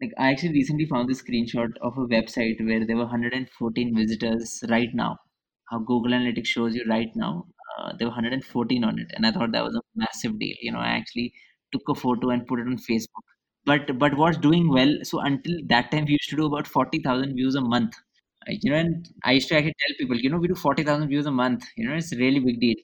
like 0.00 0.12
I 0.18 0.30
actually 0.30 0.52
recently 0.52 0.86
found 0.86 1.08
this 1.08 1.22
screenshot 1.22 1.76
of 1.80 1.96
a 1.98 2.06
website 2.06 2.64
where 2.64 2.86
there 2.86 2.96
were 2.96 3.04
114 3.04 3.94
visitors 3.96 4.62
right 4.68 4.88
now. 4.94 5.18
How 5.70 5.78
Google 5.78 6.12
Analytics 6.12 6.46
shows 6.46 6.74
you 6.74 6.84
right 6.88 7.10
now, 7.16 7.46
uh, 7.78 7.92
there 7.98 8.06
were 8.08 8.12
114 8.12 8.84
on 8.84 8.98
it, 8.98 9.08
and 9.14 9.26
I 9.26 9.32
thought 9.32 9.52
that 9.52 9.64
was 9.64 9.76
a 9.76 9.82
massive 9.96 10.38
deal. 10.38 10.56
You 10.60 10.72
know, 10.72 10.78
I 10.80 10.88
actually 10.88 11.32
took 11.72 11.82
a 11.88 11.94
photo 11.94 12.30
and 12.30 12.46
put 12.46 12.60
it 12.60 12.66
on 12.66 12.76
Facebook. 12.76 13.24
But 13.64 13.98
but 13.98 14.16
what's 14.16 14.38
doing 14.38 14.68
well? 14.68 14.94
So 15.04 15.20
until 15.20 15.58
that 15.68 15.90
time, 15.90 16.04
we 16.04 16.12
used 16.12 16.28
to 16.30 16.36
do 16.36 16.46
about 16.46 16.66
40,000 16.66 17.34
views 17.34 17.54
a 17.54 17.60
month. 17.62 17.94
You 18.47 18.71
know, 18.71 18.77
and 18.77 19.07
I 19.23 19.33
used 19.33 19.47
to 19.49 19.55
actually 19.55 19.75
tell 19.79 19.95
people, 19.99 20.17
you 20.17 20.29
know, 20.29 20.37
we 20.37 20.47
do 20.47 20.55
40,000 20.55 21.07
views 21.07 21.25
a 21.25 21.31
month. 21.31 21.65
You 21.77 21.87
know, 21.87 21.95
it's 21.95 22.11
a 22.13 22.17
really 22.17 22.39
big 22.39 22.59
deal. 22.59 22.75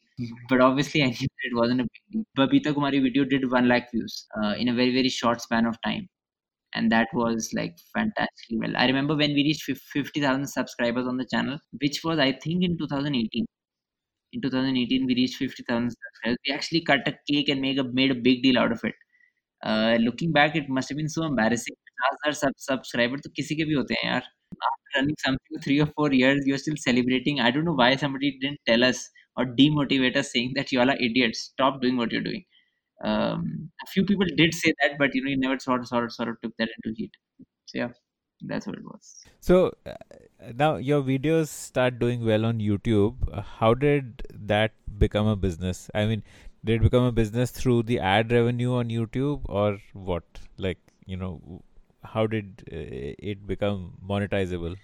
But 0.49 0.61
obviously, 0.61 1.01
I 1.01 1.07
knew 1.07 1.27
it 1.43 1.55
wasn't 1.55 1.81
a 1.81 1.83
big 1.85 2.03
deal. 2.11 2.23
Babita 2.37 2.73
Kumari 2.73 3.01
video 3.01 3.23
did 3.25 3.49
1 3.49 3.67
lakh 3.67 3.89
views 3.91 4.27
uh, 4.37 4.53
in 4.57 4.69
a 4.69 4.73
very, 4.73 4.93
very 4.93 5.09
short 5.09 5.41
span 5.41 5.65
of 5.65 5.81
time 5.81 6.07
and 6.75 6.91
that 6.91 7.07
was 7.13 7.49
like 7.53 7.77
fantastically 7.93 8.57
well. 8.59 8.73
I 8.77 8.85
remember 8.85 9.15
when 9.15 9.33
we 9.33 9.43
reached 9.43 9.63
50,000 9.63 10.45
subscribers 10.45 11.07
on 11.07 11.17
the 11.17 11.25
channel, 11.25 11.57
which 11.81 12.03
was 12.03 12.19
I 12.19 12.33
think 12.33 12.63
in 12.63 12.77
2018. 12.77 13.45
In 14.33 14.41
2018, 14.41 15.05
we 15.05 15.15
reached 15.15 15.37
50,000 15.37 15.89
subscribers. 15.89 16.37
We 16.47 16.53
actually 16.53 16.81
cut 16.81 17.07
a 17.07 17.13
cake 17.31 17.47
and 17.49 17.61
make 17.61 17.79
a 17.79 17.83
made 17.83 18.11
a 18.11 18.15
big 18.15 18.43
deal 18.43 18.59
out 18.59 18.73
of 18.73 18.81
it. 18.83 18.93
Uh, 19.63 19.97
looking 20.01 20.33
back, 20.33 20.55
it 20.55 20.69
must 20.69 20.89
have 20.89 20.97
been 20.97 21.09
so 21.09 21.23
embarrassing. 21.23 21.75
हजार 22.05 22.33
sub 22.37 22.55
subscriber 22.63 23.17
तो 23.23 23.29
किसी 23.35 23.55
के 23.55 23.65
भी 23.65 23.73
होते 23.73 23.93
हैं 23.93 24.09
यार. 24.11 24.23
after 24.68 25.00
running 25.00 25.16
something 25.18 25.46
for 25.54 25.62
three 25.62 25.80
or 25.80 25.86
four 25.86 26.12
years, 26.12 26.46
you're 26.46 26.58
still 26.58 26.76
celebrating. 26.76 27.40
I 27.40 27.50
don't 27.50 27.64
know 27.64 27.74
why 27.74 27.96
somebody 27.96 28.38
didn't 28.40 28.60
tell 28.66 28.84
us 28.84 29.08
or 29.36 29.46
demotivate 29.46 30.16
us 30.16 30.32
saying 30.32 30.52
that 30.56 30.72
you 30.72 30.80
all 30.80 30.90
are 30.90 30.96
idiots. 31.00 31.40
Stop 31.40 31.80
doing 31.80 31.96
what 31.96 32.12
you're 32.12 32.22
doing 32.22 32.44
um, 33.02 33.70
a 33.82 33.86
few 33.86 34.04
people 34.04 34.26
did 34.36 34.54
say 34.54 34.72
that, 34.82 34.98
but 34.98 35.14
you 35.14 35.22
know, 35.24 35.30
you 35.30 35.38
never 35.38 35.58
sort 35.58 35.80
of 35.80 35.88
sort 35.88 36.04
of 36.04 36.12
sort 36.12 36.28
of 36.28 36.36
took 36.42 36.52
that 36.58 36.68
into 36.76 36.96
heat. 36.96 37.12
So 37.66 37.78
yeah, 37.78 37.88
that's 38.42 38.66
what 38.66 38.76
it 38.76 38.84
was. 38.84 39.28
So 39.40 39.74
uh, 39.86 39.94
now 40.54 40.76
your 40.76 41.02
videos 41.02 41.48
start 41.48 41.98
doing 41.98 42.24
well 42.24 42.44
on 42.44 42.58
YouTube. 42.58 43.42
How 43.58 43.74
did 43.74 44.22
that 44.34 44.72
become 44.98 45.26
a 45.26 45.36
business? 45.36 45.90
I 45.94 46.06
mean, 46.06 46.22
did 46.64 46.80
it 46.80 46.82
become 46.82 47.04
a 47.04 47.12
business 47.12 47.50
through 47.50 47.84
the 47.84 47.98
ad 47.98 48.32
revenue 48.32 48.74
on 48.74 48.88
YouTube, 48.88 49.42
or 49.46 49.78
what? 49.92 50.24
Like 50.58 50.78
you 51.06 51.16
know, 51.16 51.62
how 52.02 52.26
did 52.26 52.62
uh, 52.72 53.14
it 53.30 53.46
become 53.46 53.98
monetizable? 54.02 54.76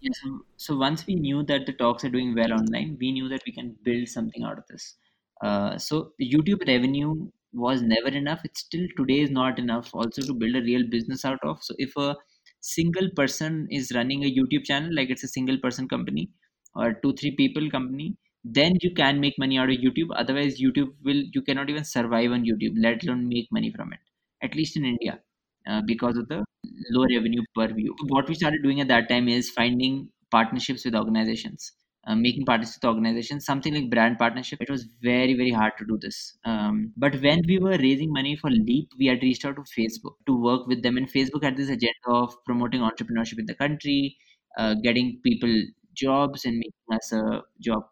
Yeah, 0.00 0.10
so, 0.22 0.40
so 0.56 0.76
once 0.76 1.06
we 1.06 1.14
knew 1.14 1.42
that 1.44 1.66
the 1.66 1.72
talks 1.72 2.04
are 2.04 2.10
doing 2.10 2.34
well 2.34 2.52
online, 2.52 2.96
we 3.00 3.12
knew 3.12 3.28
that 3.28 3.42
we 3.46 3.52
can 3.52 3.76
build 3.82 4.08
something 4.08 4.42
out 4.44 4.58
of 4.58 4.64
this. 4.68 4.96
Uh, 5.42 5.78
so 5.78 6.12
YouTube 6.20 6.66
revenue 6.66 7.30
was 7.52 7.80
never 7.80 8.08
enough 8.08 8.44
it 8.44 8.56
still 8.56 8.86
today 8.98 9.20
is 9.20 9.30
not 9.30 9.58
enough 9.58 9.94
also 9.94 10.20
to 10.20 10.34
build 10.34 10.54
a 10.56 10.60
real 10.62 10.86
business 10.90 11.24
out 11.24 11.38
of 11.42 11.62
so 11.62 11.74
if 11.78 11.96
a 11.96 12.14
single 12.60 13.08
person 13.16 13.66
is 13.70 13.92
running 13.94 14.24
a 14.24 14.30
youtube 14.30 14.62
channel 14.64 14.94
like 14.94 15.08
it's 15.08 15.24
a 15.24 15.28
single 15.28 15.56
person 15.58 15.88
company 15.88 16.30
or 16.74 16.92
two 17.02 17.14
three 17.14 17.34
people 17.34 17.70
company 17.70 18.14
then 18.44 18.74
you 18.82 18.92
can 18.94 19.20
make 19.20 19.38
money 19.38 19.56
out 19.56 19.70
of 19.70 19.76
youtube 19.76 20.10
otherwise 20.16 20.60
youtube 20.60 20.92
will 21.02 21.22
you 21.32 21.40
cannot 21.40 21.70
even 21.70 21.84
survive 21.84 22.30
on 22.30 22.44
youtube 22.44 22.74
let 22.76 23.02
alone 23.04 23.26
make 23.26 23.48
money 23.50 23.72
from 23.72 23.90
it 23.94 24.00
at 24.42 24.54
least 24.54 24.76
in 24.76 24.84
india 24.84 25.18
uh, 25.66 25.82
because 25.86 26.16
of 26.16 26.28
the 26.28 26.44
low 26.90 27.06
revenue 27.14 27.42
per 27.54 27.68
view 27.72 27.94
what 28.08 28.28
we 28.28 28.34
started 28.34 28.62
doing 28.62 28.80
at 28.80 28.88
that 28.88 29.08
time 29.08 29.28
is 29.28 29.50
finding 29.50 30.08
partnerships 30.30 30.84
with 30.84 30.94
organizations 30.94 31.72
uh, 32.06 32.14
making 32.14 32.44
partnerships 32.44 32.78
with 32.80 32.88
organizations, 32.88 33.44
something 33.44 33.74
like 33.74 33.90
brand 33.90 34.16
partnership. 34.18 34.60
It 34.62 34.70
was 34.70 34.86
very, 35.02 35.34
very 35.34 35.50
hard 35.50 35.72
to 35.78 35.84
do 35.84 35.98
this. 36.00 36.38
Um, 36.44 36.92
but 36.96 37.20
when 37.20 37.42
we 37.48 37.58
were 37.58 37.76
raising 37.78 38.12
money 38.12 38.36
for 38.36 38.48
Leap, 38.50 38.90
we 38.98 39.06
had 39.06 39.22
reached 39.22 39.44
out 39.44 39.56
to 39.56 39.62
Facebook 39.62 40.14
to 40.26 40.40
work 40.40 40.66
with 40.68 40.82
them. 40.82 40.96
And 40.96 41.12
Facebook 41.12 41.42
had 41.42 41.56
this 41.56 41.68
agenda 41.68 42.08
of 42.08 42.32
promoting 42.44 42.80
entrepreneurship 42.80 43.40
in 43.40 43.46
the 43.46 43.54
country, 43.56 44.16
uh, 44.56 44.74
getting 44.82 45.20
people 45.24 45.52
jobs, 45.94 46.44
and 46.44 46.56
making 46.58 46.96
us 46.96 47.12
a 47.12 47.42
job, 47.60 47.82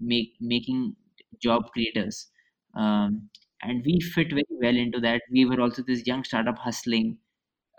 make 0.00 0.32
making 0.40 0.96
job 1.40 1.70
creators. 1.72 2.28
Um, 2.74 3.30
and 3.62 3.82
we 3.84 4.00
fit 4.00 4.30
very 4.30 4.44
well 4.50 4.76
into 4.76 5.00
that. 5.00 5.22
We 5.30 5.44
were 5.44 5.60
also 5.60 5.82
this 5.82 6.06
young 6.06 6.24
startup 6.24 6.58
hustling. 6.58 7.18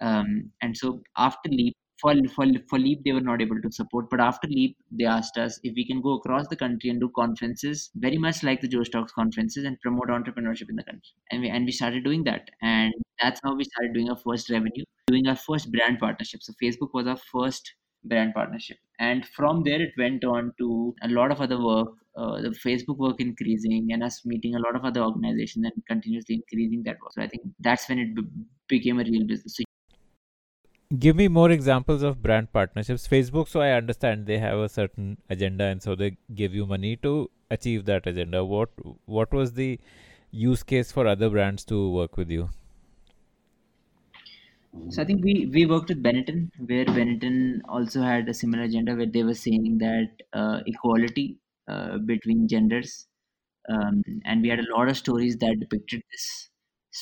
Um, 0.01 0.51
and 0.61 0.75
so 0.75 1.01
after 1.17 1.49
Leap, 1.49 1.75
for, 2.01 2.15
for, 2.36 2.45
for 2.67 2.79
Leap, 2.79 3.03
they 3.05 3.11
were 3.11 3.21
not 3.21 3.41
able 3.41 3.61
to 3.61 3.71
support. 3.71 4.09
But 4.09 4.19
after 4.19 4.47
Leap, 4.47 4.75
they 4.91 5.05
asked 5.05 5.38
us 5.38 5.59
if 5.63 5.73
we 5.75 5.86
can 5.86 6.01
go 6.01 6.13
across 6.13 6.47
the 6.47 6.55
country 6.55 6.89
and 6.89 6.99
do 6.99 7.11
conferences, 7.15 7.91
very 7.95 8.17
much 8.17 8.41
like 8.41 8.61
the 8.61 8.67
Josh 8.67 8.89
Talks 8.89 9.11
conferences, 9.11 9.65
and 9.65 9.79
promote 9.82 10.07
entrepreneurship 10.07 10.69
in 10.69 10.75
the 10.75 10.84
country. 10.84 11.13
And 11.32 11.41
we, 11.41 11.49
and 11.49 11.65
we 11.65 11.71
started 11.71 12.03
doing 12.03 12.23
that. 12.23 12.49
And 12.63 12.93
that's 13.21 13.39
how 13.43 13.55
we 13.55 13.63
started 13.65 13.93
doing 13.93 14.09
our 14.09 14.17
first 14.17 14.49
revenue, 14.49 14.84
doing 15.07 15.27
our 15.27 15.36
first 15.36 15.71
brand 15.71 15.99
partnership. 15.99 16.41
So 16.41 16.53
Facebook 16.61 16.89
was 16.93 17.05
our 17.05 17.17
first 17.32 17.71
brand 18.03 18.33
partnership. 18.33 18.77
And 18.99 19.25
from 19.25 19.63
there, 19.63 19.81
it 19.81 19.93
went 19.97 20.23
on 20.23 20.53
to 20.59 20.95
a 21.01 21.07
lot 21.07 21.31
of 21.31 21.41
other 21.41 21.61
work, 21.61 21.89
uh, 22.15 22.41
the 22.41 22.49
Facebook 22.49 22.97
work 22.97 23.19
increasing, 23.19 23.89
and 23.91 24.03
us 24.03 24.21
meeting 24.25 24.55
a 24.55 24.59
lot 24.59 24.75
of 24.75 24.85
other 24.85 25.01
organizations 25.01 25.65
and 25.65 25.85
continuously 25.87 26.35
increasing 26.35 26.83
that 26.83 26.97
work. 27.01 27.13
So 27.13 27.21
I 27.21 27.27
think 27.27 27.43
that's 27.59 27.87
when 27.89 27.99
it 27.99 28.09
became 28.67 28.99
a 28.99 29.03
real 29.03 29.25
business. 29.25 29.55
So 29.55 29.63
give 30.99 31.15
me 31.15 31.27
more 31.27 31.49
examples 31.51 32.03
of 32.03 32.21
brand 32.21 32.51
partnerships 32.51 33.07
facebook 33.07 33.47
so 33.47 33.61
i 33.61 33.71
understand 33.71 34.25
they 34.25 34.37
have 34.37 34.59
a 34.59 34.67
certain 34.67 35.17
agenda 35.29 35.63
and 35.63 35.81
so 35.81 35.95
they 35.95 36.17
give 36.35 36.53
you 36.53 36.65
money 36.65 36.97
to 36.97 37.29
achieve 37.49 37.85
that 37.85 38.05
agenda 38.05 38.43
what 38.43 38.69
what 39.05 39.31
was 39.31 39.53
the 39.53 39.79
use 40.31 40.63
case 40.63 40.91
for 40.91 41.07
other 41.07 41.29
brands 41.29 41.63
to 41.63 41.89
work 41.91 42.17
with 42.17 42.29
you 42.29 42.49
so 44.93 44.97
i 45.01 45.05
think 45.07 45.24
we 45.28 45.34
we 45.55 45.61
worked 45.72 45.89
with 45.91 46.01
benetton 46.07 46.39
where 46.69 46.86
benetton 46.97 47.38
also 47.78 48.01
had 48.09 48.28
a 48.30 48.34
similar 48.41 48.63
agenda 48.69 48.95
where 48.99 49.11
they 49.15 49.24
were 49.30 49.39
saying 49.45 49.78
that 49.86 50.09
uh, 50.41 50.59
equality 50.74 51.26
uh, 51.74 51.97
between 52.11 52.47
genders 52.53 52.91
um, 53.74 54.01
and 54.26 54.41
we 54.43 54.49
had 54.53 54.59
a 54.65 54.69
lot 54.76 54.89
of 54.89 54.97
stories 55.03 55.38
that 55.43 55.59
depicted 55.63 56.01
this 56.11 56.26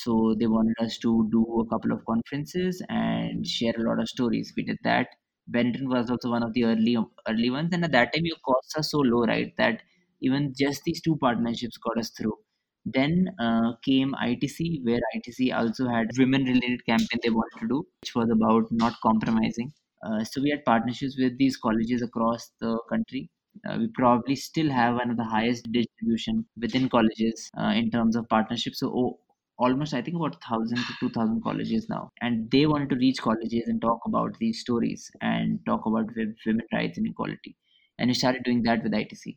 so 0.02 0.34
they 0.40 0.46
wanted 0.56 0.76
us 0.86 0.98
to 0.98 1.12
do 1.36 1.42
a 1.62 1.68
couple 1.74 1.92
of 1.92 2.04
conferences 2.12 2.82
and 2.88 3.46
share 3.46 3.74
a 3.78 3.82
lot 3.82 4.00
of 4.00 4.08
stories. 4.08 4.52
We 4.56 4.64
did 4.64 4.78
that. 4.84 5.08
Benetton 5.52 5.88
was 5.88 6.10
also 6.10 6.30
one 6.30 6.44
of 6.44 6.52
the 6.54 6.64
early 6.64 6.96
early 7.28 7.50
ones, 7.50 7.70
and 7.72 7.84
at 7.84 7.92
that 7.92 8.12
time 8.14 8.24
your 8.26 8.36
costs 8.46 8.76
are 8.76 8.84
so 8.84 8.98
low, 9.00 9.24
right? 9.26 9.52
That 9.58 9.82
even 10.22 10.54
just 10.58 10.82
these 10.84 11.02
two 11.02 11.16
partnerships 11.16 11.76
got 11.78 11.98
us 11.98 12.10
through. 12.10 12.36
Then 12.84 13.28
uh, 13.38 13.72
came 13.84 14.14
ITC, 14.14 14.80
where 14.84 15.00
ITC 15.14 15.52
also 15.52 15.88
had 15.88 16.08
women-related 16.18 16.84
campaign 16.86 17.20
they 17.22 17.30
wanted 17.30 17.60
to 17.60 17.68
do, 17.68 17.86
which 18.02 18.14
was 18.14 18.30
about 18.30 18.70
not 18.70 18.94
compromising. 19.02 19.72
Uh, 20.04 20.24
so 20.24 20.40
we 20.42 20.50
had 20.50 20.64
partnerships 20.64 21.16
with 21.18 21.36
these 21.38 21.56
colleges 21.56 22.02
across 22.02 22.52
the 22.60 22.78
country. 22.88 23.30
Uh, 23.68 23.76
we 23.80 23.88
probably 23.94 24.36
still 24.36 24.70
have 24.70 24.94
one 24.94 25.10
of 25.10 25.16
the 25.16 25.24
highest 25.24 25.70
distribution 25.72 26.46
within 26.56 26.88
colleges 26.88 27.50
uh, 27.58 27.72
in 27.74 27.90
terms 27.90 28.16
of 28.16 28.28
partnerships. 28.28 28.78
So 28.80 28.90
oh, 28.94 29.20
almost 29.58 29.92
i 29.92 30.00
think 30.00 30.16
about 30.16 30.32
1000 30.36 30.78
to 30.78 30.94
2000 31.00 31.42
colleges 31.42 31.86
now 31.90 32.10
and 32.22 32.50
they 32.50 32.66
wanted 32.66 32.88
to 32.88 32.96
reach 32.96 33.18
colleges 33.20 33.68
and 33.68 33.82
talk 33.82 34.00
about 34.06 34.34
these 34.38 34.60
stories 34.60 35.10
and 35.20 35.60
talk 35.66 35.84
about 35.84 36.06
women 36.16 36.66
rights 36.72 36.96
and 36.96 37.06
equality 37.06 37.54
and 37.98 38.08
we 38.08 38.14
started 38.14 38.42
doing 38.42 38.62
that 38.62 38.82
with 38.82 38.92
itc 38.92 39.36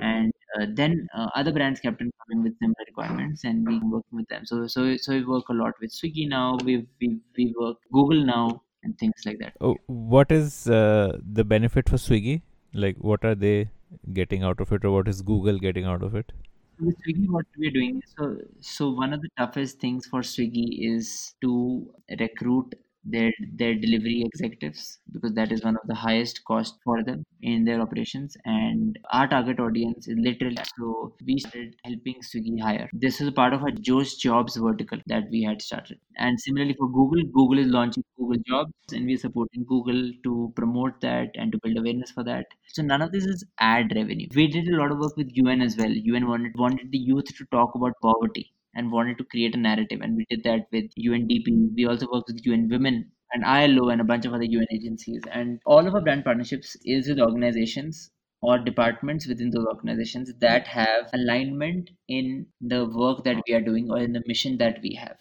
and 0.00 0.31
uh, 0.58 0.66
then 0.74 1.06
uh, 1.14 1.28
other 1.34 1.52
brands 1.52 1.80
kept 1.80 2.00
on 2.00 2.10
coming 2.22 2.42
with 2.44 2.58
similar 2.58 2.84
requirements 2.86 3.44
and 3.44 3.66
we 3.66 3.78
working 3.78 4.18
with 4.18 4.28
them. 4.28 4.44
So 4.44 4.66
so 4.66 4.96
so 4.96 5.12
we 5.12 5.24
work 5.24 5.48
a 5.48 5.54
lot 5.54 5.74
with 5.80 5.90
swiggy 5.90 6.28
now 6.28 6.58
we 6.64 6.86
we, 7.00 7.18
we 7.36 7.54
work 7.58 7.78
google 7.92 8.24
now 8.24 8.62
and 8.82 8.98
things 8.98 9.14
like 9.24 9.38
that. 9.38 9.54
Oh, 9.60 9.76
what 9.86 10.32
is 10.32 10.68
uh, 10.68 11.18
the 11.32 11.44
benefit 11.44 11.88
for 11.88 11.96
swiggy? 11.96 12.42
Like 12.74 12.96
what 12.96 13.24
are 13.24 13.34
they 13.34 13.70
getting 14.12 14.42
out 14.42 14.60
of 14.60 14.72
it 14.72 14.84
or 14.84 14.90
what 14.90 15.08
is 15.08 15.22
google 15.22 15.58
getting 15.58 15.84
out 15.84 16.02
of 16.02 16.14
it? 16.14 16.32
With 16.80 16.96
Swiggy, 17.06 17.28
what 17.28 17.46
we're 17.56 17.70
doing 17.70 18.02
so 18.16 18.36
so 18.60 18.90
one 18.90 19.12
of 19.12 19.20
the 19.22 19.28
toughest 19.38 19.78
things 19.78 20.06
for 20.06 20.20
Swiggy 20.20 20.94
is 20.94 21.34
to 21.42 21.88
recruit 22.18 22.74
their 23.04 23.32
their 23.54 23.74
delivery 23.74 24.22
executives 24.24 24.98
because 25.12 25.34
that 25.34 25.52
is 25.52 25.62
one 25.64 25.76
of 25.76 25.86
the 25.86 25.94
highest 25.94 26.44
cost 26.44 26.78
for 26.84 27.02
them 27.04 27.24
in 27.40 27.64
their 27.64 27.80
operations. 27.80 28.36
And 28.44 28.98
our 29.12 29.26
target 29.28 29.60
audience 29.60 30.08
is 30.08 30.16
literally 30.18 30.56
so 30.78 31.14
we 31.26 31.38
started 31.38 31.76
helping 31.84 32.20
swiggy 32.22 32.60
hire. 32.60 32.88
This 32.92 33.20
is 33.20 33.30
part 33.32 33.52
of 33.54 33.62
our 33.62 33.70
josh 33.70 34.14
jobs 34.16 34.56
vertical 34.56 34.98
that 35.06 35.24
we 35.30 35.42
had 35.42 35.62
started. 35.62 35.98
And 36.16 36.40
similarly 36.40 36.74
for 36.74 36.88
google 36.88 37.22
google 37.32 37.58
is 37.58 37.66
launching 37.68 38.04
google 38.16 38.42
jobs 38.46 38.72
and 38.92 39.06
we're 39.06 39.18
supporting 39.18 39.64
google 39.64 40.10
to 40.24 40.52
promote 40.56 41.00
that 41.00 41.30
and 41.34 41.52
to 41.52 41.58
build 41.62 41.76
awareness 41.78 42.10
for 42.10 42.24
that. 42.24 42.46
So 42.68 42.82
none 42.82 43.02
of 43.02 43.12
this 43.12 43.24
is 43.26 43.44
ad 43.60 43.92
revenue. 43.94 44.28
We 44.34 44.46
did 44.48 44.68
a 44.68 44.76
lot 44.76 44.92
of 44.92 44.98
work 44.98 45.16
with 45.16 45.30
un 45.36 45.60
as 45.60 45.76
well. 45.76 45.90
Un 45.90 46.26
wanted 46.28 46.52
wanted 46.56 46.90
the 46.92 46.98
youth 46.98 47.26
to 47.36 47.44
talk 47.46 47.74
about 47.74 47.94
poverty 48.02 48.52
and 48.74 48.92
wanted 48.92 49.18
to 49.18 49.24
create 49.24 49.54
a 49.54 49.58
narrative. 49.58 50.00
And 50.02 50.16
we 50.16 50.26
did 50.30 50.44
that 50.44 50.66
with 50.72 50.90
UNDP. 50.98 51.74
We 51.76 51.86
also 51.86 52.06
worked 52.12 52.28
with 52.28 52.44
UN 52.44 52.68
Women 52.68 53.10
and 53.32 53.44
ILO 53.44 53.88
and 53.88 54.00
a 54.00 54.04
bunch 54.04 54.26
of 54.26 54.34
other 54.34 54.44
UN 54.44 54.66
agencies. 54.72 55.22
And 55.30 55.60
all 55.66 55.86
of 55.86 55.94
our 55.94 56.00
brand 56.00 56.24
partnerships 56.24 56.76
is 56.84 57.08
with 57.08 57.20
organizations 57.20 58.10
or 58.42 58.58
departments 58.58 59.26
within 59.26 59.50
those 59.50 59.66
organizations 59.66 60.32
that 60.40 60.66
have 60.66 61.08
alignment 61.14 61.90
in 62.08 62.46
the 62.60 62.86
work 62.86 63.24
that 63.24 63.36
we 63.46 63.54
are 63.54 63.60
doing 63.60 63.90
or 63.90 63.98
in 63.98 64.12
the 64.12 64.22
mission 64.26 64.58
that 64.58 64.78
we 64.82 64.94
have. 64.94 65.16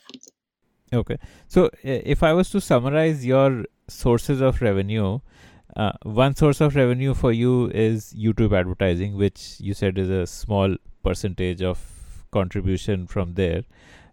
Okay. 0.93 1.18
So 1.47 1.70
if 1.84 2.24
I 2.24 2.34
was 2.34 2.49
to 2.49 2.60
summarize 2.60 3.26
your 3.26 3.66
sources 3.88 4.41
of 4.41 4.62
revenue, 4.62 5.20
uh, 5.76 5.93
one 6.04 6.36
source 6.36 6.60
of 6.60 6.76
revenue 6.76 7.14
for 7.14 7.32
you 7.32 7.68
is 7.68 8.14
YouTube 8.14 8.58
advertising, 8.58 9.16
which 9.16 9.56
you 9.60 9.74
said 9.74 9.97
is 9.97 10.10
a 10.10 10.28
small 10.28 10.76
percentage 11.04 11.62
of 11.62 11.80
contribution 12.32 13.07
from 13.07 13.34
there. 13.34 13.63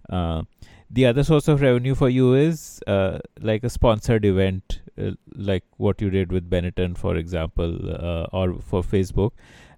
Uh, 0.09 0.43
the 0.91 1.05
other 1.07 1.23
source 1.23 1.49
of 1.49 1.61
revenue 1.61 1.95
for 1.95 2.09
you 2.09 2.35
is 2.35 2.81
uh, 2.87 3.19
like 3.41 3.63
a 3.63 3.71
sponsored 3.71 4.25
event, 4.25 4.81
uh, 5.01 5.11
like 5.35 5.65
what 5.77 6.01
you 6.01 6.09
did 6.11 6.33
with 6.33 6.49
Benetton, 6.49 6.97
for 6.97 7.17
example, 7.17 7.79
uh, 7.91 8.27
or 8.33 8.55
for 8.61 8.83
Facebook. 8.83 9.33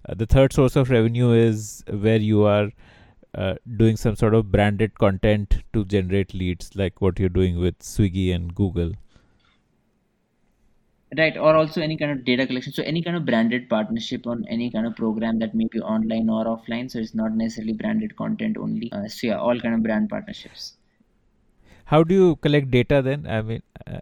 Uh, 0.07 0.13
the 0.15 0.25
third 0.25 0.53
source 0.53 0.75
of 0.75 0.89
revenue 0.89 1.31
is 1.31 1.83
where 1.89 2.17
you 2.17 2.43
are 2.45 2.71
uh, 3.35 3.55
doing 3.77 3.97
some 3.97 4.15
sort 4.15 4.33
of 4.33 4.51
branded 4.51 4.97
content 4.97 5.63
to 5.73 5.83
generate 5.85 6.33
leads, 6.33 6.75
like 6.75 7.01
what 7.01 7.19
you're 7.19 7.29
doing 7.29 7.59
with 7.59 7.79
Swiggy 7.79 8.33
and 8.33 8.55
Google 8.55 8.93
right 11.17 11.37
or 11.37 11.55
also 11.55 11.81
any 11.81 11.97
kind 11.97 12.11
of 12.11 12.23
data 12.25 12.47
collection. 12.47 12.73
So 12.73 12.83
any 12.83 13.03
kind 13.03 13.17
of 13.17 13.25
branded 13.25 13.69
partnership 13.69 14.27
on 14.27 14.45
any 14.49 14.71
kind 14.71 14.87
of 14.87 14.95
program 14.95 15.39
that 15.39 15.53
may 15.53 15.67
be 15.71 15.79
online 15.79 16.29
or 16.29 16.45
offline 16.45 16.89
so 16.89 16.99
it's 16.99 17.13
not 17.13 17.33
necessarily 17.33 17.73
branded 17.73 18.15
content 18.15 18.57
only. 18.57 18.91
Uh, 18.91 19.07
so 19.07 19.27
yeah 19.27 19.39
all 19.39 19.59
kind 19.59 19.75
of 19.75 19.83
brand 19.83 20.09
partnerships. 20.09 20.73
How 21.85 22.03
do 22.03 22.15
you 22.15 22.35
collect 22.37 22.71
data 22.71 23.01
then? 23.01 23.27
I 23.27 23.41
mean 23.41 23.63
uh... 23.87 23.99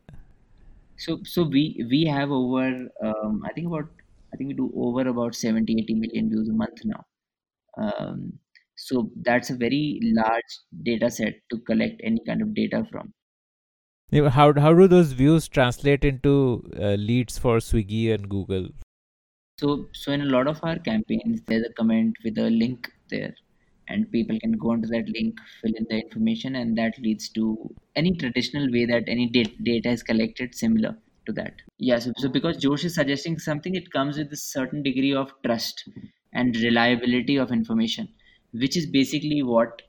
so 0.98 1.20
so 1.24 1.44
we 1.44 1.64
we 1.90 2.06
have 2.06 2.32
over 2.38 2.66
um, 3.10 3.36
i 3.50 3.52
think 3.54 3.68
about 3.68 3.88
i 4.34 4.38
think 4.38 4.50
we 4.50 4.56
do 4.56 4.66
over 4.76 5.08
about 5.12 5.34
70 5.34 5.76
80 5.82 5.94
million 5.96 6.30
views 6.30 6.50
a 6.50 6.54
month 6.54 6.86
now. 6.86 7.06
Um, 7.78 8.34
so 8.76 9.10
that's 9.24 9.50
a 9.50 9.56
very 9.56 10.00
large 10.04 10.60
data 10.84 11.10
set 11.10 11.36
to 11.52 11.58
collect 11.60 12.02
any 12.04 12.22
kind 12.26 12.42
of 12.42 12.54
data 12.54 12.86
from 12.92 13.14
how 14.12 14.54
how 14.54 14.74
do 14.74 14.88
those 14.88 15.12
views 15.12 15.48
translate 15.48 16.04
into 16.04 16.64
uh, 16.80 16.96
leads 16.96 17.38
for 17.38 17.58
Swiggy 17.58 18.14
and 18.14 18.28
Google? 18.30 18.70
So 19.60 19.88
so 19.94 20.12
in 20.12 20.22
a 20.22 20.26
lot 20.26 20.48
of 20.48 20.60
our 20.64 20.80
campaigns, 20.80 21.42
there's 21.46 21.66
a 21.66 21.74
comment 21.74 22.16
with 22.24 22.38
a 22.38 22.50
link 22.50 22.92
there, 23.10 23.36
and 23.88 24.12
people 24.12 24.40
can 24.40 24.54
go 24.54 24.72
onto 24.72 24.88
that 24.88 25.10
link, 25.10 25.40
fill 25.62 25.74
in 25.76 25.86
the 25.90 25.98
information, 25.98 26.56
and 26.56 26.78
that 26.78 26.98
leads 27.00 27.30
to 27.30 27.70
any 27.96 28.16
traditional 28.16 28.72
way 28.72 28.86
that 28.86 29.04
any 29.08 29.28
data, 29.28 29.90
is 29.90 30.02
collected 30.02 30.56
similar 30.56 30.98
to 31.26 31.34
that. 31.34 31.54
Yeah. 31.78 32.00
So, 32.00 32.14
so 32.18 32.30
because 32.30 32.58
Josh 32.58 32.86
is 32.86 32.96
suggesting 32.96 33.38
something, 33.38 33.76
it 33.76 33.92
comes 33.92 34.18
with 34.18 34.32
a 34.34 34.38
certain 34.38 34.82
degree 34.82 35.14
of 35.14 35.32
trust 35.46 35.88
and 36.34 36.56
reliability 36.56 37.38
of 37.38 37.52
information, 37.52 38.08
which 38.54 38.78
is 38.78 38.86
basically 38.86 39.44
what, 39.44 39.82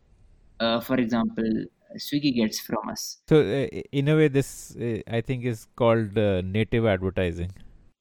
uh, 0.58 0.80
for 0.80 0.96
example, 0.96 1.64
Swiggy 1.98 2.34
gets 2.34 2.60
from 2.60 2.88
us. 2.88 3.22
So, 3.28 3.40
uh, 3.40 3.80
in 3.92 4.08
a 4.08 4.16
way, 4.16 4.28
this 4.28 4.76
uh, 4.76 5.00
I 5.08 5.20
think 5.20 5.44
is 5.44 5.66
called 5.76 6.16
uh, 6.16 6.42
native 6.42 6.86
advertising. 6.86 7.50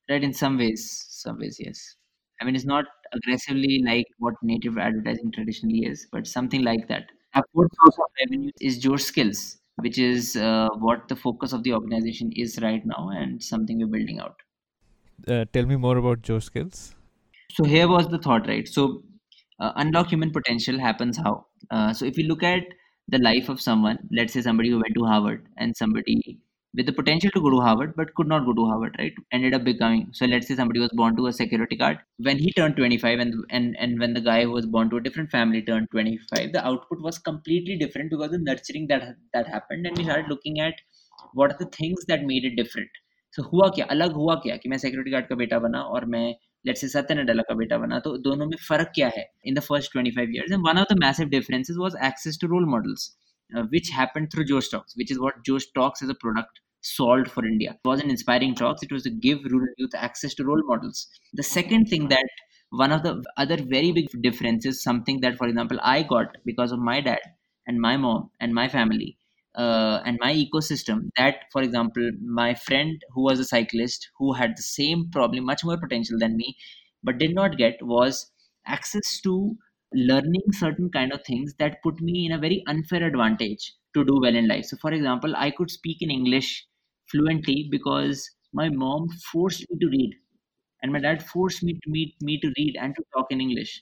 Right. 0.10 0.24
In 0.24 0.34
some 0.34 0.58
ways, 0.58 1.06
some 1.10 1.40
ways, 1.40 1.58
yes. 1.60 1.96
I 2.42 2.46
mean, 2.46 2.56
it's 2.56 2.66
not 2.66 2.86
aggressively 3.14 3.82
like 3.86 4.06
what 4.18 4.34
native 4.42 4.78
advertising 4.78 5.32
traditionally 5.32 5.86
is, 5.86 6.08
but 6.12 6.26
something 6.26 6.64
like 6.64 6.88
that. 6.88 7.10
A 7.36 7.44
fourth 7.54 7.70
source 7.84 7.98
of 7.98 8.06
revenue 8.22 8.52
is 8.60 8.80
Josh 8.80 9.04
Skills, 9.04 9.58
which 9.78 9.98
is 9.98 10.36
uh, 10.36 10.70
what 10.80 11.08
the 11.10 11.16
focus 11.16 11.54
of 11.54 11.64
the 11.64 11.74
organization 11.74 12.32
is 12.36 12.60
right 12.62 12.84
now, 12.86 13.10
and 13.10 13.44
something 13.44 13.80
we're 13.80 13.88
building 13.88 14.20
out. 14.20 14.42
Uh, 15.28 15.46
tell 15.52 15.66
me 15.66 15.76
more 15.76 15.98
about 15.98 16.22
Josh 16.22 16.46
Skills. 16.46 16.96
So 17.52 17.66
here 17.66 17.88
was 17.88 18.08
the 18.08 18.20
thought, 18.20 18.48
right? 18.48 18.68
So 18.68 19.04
uh, 19.60 19.74
unlock 19.76 20.08
human 20.08 20.32
potential 20.32 20.80
happens 20.80 21.18
how? 21.18 21.46
so 21.94 22.06
if 22.06 22.18
you 22.18 22.24
look 22.28 22.42
at 22.42 22.64
the 23.09 23.19
life 23.19 23.49
of 23.49 23.61
someone 23.61 23.99
let's 24.11 24.33
say 24.33 24.43
somebody 24.43 24.71
who 24.71 24.81
went 24.85 24.95
to 24.95 25.05
harvard 25.05 25.47
and 25.57 25.77
somebody 25.77 26.39
with 26.77 26.87
the 26.87 26.93
potential 26.93 27.31
to 27.35 27.41
go 27.41 27.51
to 27.51 27.61
harvard 27.61 27.93
but 27.97 28.13
could 28.15 28.27
not 28.27 28.47
go 28.47 28.53
to 28.53 28.67
harvard 28.67 28.97
right 28.99 29.15
ended 29.33 29.55
up 29.55 29.65
becoming 29.65 30.07
so 30.13 30.27
let's 30.27 30.49
say 30.49 30.57
somebody 30.61 30.81
was 30.81 30.95
born 31.01 31.17
to 31.17 31.27
a 31.27 31.33
security 31.33 31.77
guard 31.77 31.99
when 32.29 32.39
he 32.39 32.53
turned 32.57 32.77
25 32.77 33.21
and 33.25 33.35
and 33.51 33.77
and 33.79 34.01
when 34.01 34.15
the 34.15 34.25
guy 34.31 34.41
who 34.43 34.51
was 34.51 34.67
born 34.67 34.91
to 34.91 34.97
a 34.97 35.05
different 35.07 35.31
family 35.31 35.63
turned 35.63 35.89
25 35.93 36.53
the 36.57 36.67
output 36.73 37.01
was 37.09 37.19
completely 37.19 37.77
different 37.85 38.11
because 38.11 38.31
the 38.31 38.43
nurturing 38.49 38.89
that 38.89 39.07
that 39.33 39.47
happened 39.57 39.87
and 39.87 39.97
we 39.99 40.05
started 40.05 40.35
looking 40.35 40.61
at 40.69 40.75
what 41.33 41.53
are 41.53 41.61
the 41.63 41.71
things 41.79 42.05
that 42.13 42.31
made 42.33 42.51
it 42.51 42.57
different 42.63 43.03
so 43.37 43.43
हुआ 43.53 43.69
क्या 43.77 43.85
अलग 43.93 44.13
हुआ 44.23 44.35
क्या 44.43 44.57
कि 44.65 44.69
मैं 44.69 44.79
security 44.79 45.11
guard 45.11 45.27
का 45.29 45.37
बेटा 45.45 45.59
बना 45.69 45.81
और 45.95 46.05
मैं 46.17 46.27
let's 46.66 46.82
say 46.82 46.88
Satya 46.88 47.16
Nadella 47.18 47.44
ka 47.48 47.56
beta 47.56 47.80
bana 47.80 48.02
to 48.02 48.18
dono 48.20 48.46
mein 48.46 48.60
farak 48.70 48.94
kya 48.98 49.12
hai 49.16 49.26
in 49.44 49.54
the 49.54 49.62
first 49.62 49.92
25 49.92 50.30
years? 50.30 50.52
And 50.52 50.64
one 50.64 50.78
of 50.78 50.88
the 50.88 50.98
massive 50.98 51.30
differences 51.30 51.78
was 51.78 51.96
access 52.00 52.38
to 52.38 52.48
role 52.48 52.66
models 52.66 53.16
uh, 53.56 53.64
which 53.70 53.90
happened 53.90 54.32
through 54.32 54.46
Josh 54.46 54.70
Talks 54.70 54.96
which 54.96 55.12
is 55.12 55.20
what 55.20 55.44
Josh 55.46 55.68
Talks 55.76 56.02
as 56.02 56.10
a 56.10 56.16
product 56.16 56.60
solved 56.82 57.30
for 57.30 57.46
India. 57.46 57.72
It 57.72 57.88
was 57.88 58.02
an 58.02 58.10
inspiring 58.10 58.56
talks. 58.56 58.84
It 58.84 58.92
was 58.92 59.04
to 59.04 59.10
give 59.10 59.40
rural 59.44 59.68
youth 59.78 59.96
access 59.96 60.34
to 60.36 60.46
role 60.46 60.62
models. 60.66 61.08
The 61.34 61.44
second 61.44 61.88
thing 61.88 62.08
that 62.08 62.26
one 62.70 62.92
of 62.92 63.04
the 63.04 63.24
other 63.38 63.58
very 63.58 63.92
big 63.92 64.08
differences 64.22 64.84
something 64.84 65.22
that 65.22 65.38
for 65.38 65.48
example 65.48 65.80
I 65.84 66.04
got 66.04 66.38
because 66.46 66.72
of 66.72 66.80
my 66.80 67.02
dad 67.02 67.20
and 67.68 67.80
my 67.82 67.98
mom 67.98 68.32
and 68.40 68.54
my 68.54 68.68
family 68.70 69.19
uh, 69.64 70.02
and 70.06 70.18
my 70.22 70.32
ecosystem 70.44 71.00
that 71.18 71.44
for 71.54 71.62
example 71.68 72.10
my 72.42 72.54
friend 72.56 73.02
who 73.14 73.24
was 73.30 73.40
a 73.40 73.46
cyclist 73.46 74.10
who 74.20 74.34
had 74.34 74.56
the 74.58 74.68
same 74.68 75.10
problem 75.18 75.46
much 75.46 75.64
more 75.70 75.78
potential 75.86 76.18
than 76.20 76.38
me 76.38 76.56
but 77.04 77.18
did 77.18 77.34
not 77.36 77.58
get 77.58 77.82
was 77.82 78.32
access 78.68 79.20
to 79.22 79.36
learning 79.94 80.44
certain 80.52 80.90
kind 80.92 81.12
of 81.12 81.24
things 81.26 81.54
that 81.60 81.82
put 81.84 82.00
me 82.02 82.26
in 82.26 82.32
a 82.32 82.38
very 82.38 82.64
unfair 82.68 83.04
advantage 83.04 83.74
to 83.96 84.06
do 84.06 84.20
well 84.22 84.36
in 84.36 84.48
life. 84.48 84.66
So 84.66 84.78
for 84.78 84.92
example 84.94 85.36
i 85.36 85.50
could 85.52 85.72
speak 85.72 86.02
in 86.02 86.12
english 86.12 86.66
fluently 87.12 87.68
because 87.72 88.30
my 88.54 88.70
mom 88.70 89.10
forced 89.32 89.66
me 89.70 89.78
to 89.80 89.88
read 89.98 90.14
and 90.84 90.92
my 90.94 91.00
dad 91.00 91.24
forced 91.24 91.64
me 91.64 91.74
to 91.74 91.90
meet 91.90 92.16
me 92.22 92.40
to 92.40 92.52
read 92.58 92.76
and 92.80 92.96
to 92.96 93.04
talk 93.16 93.28
in 93.32 93.42
english 93.42 93.74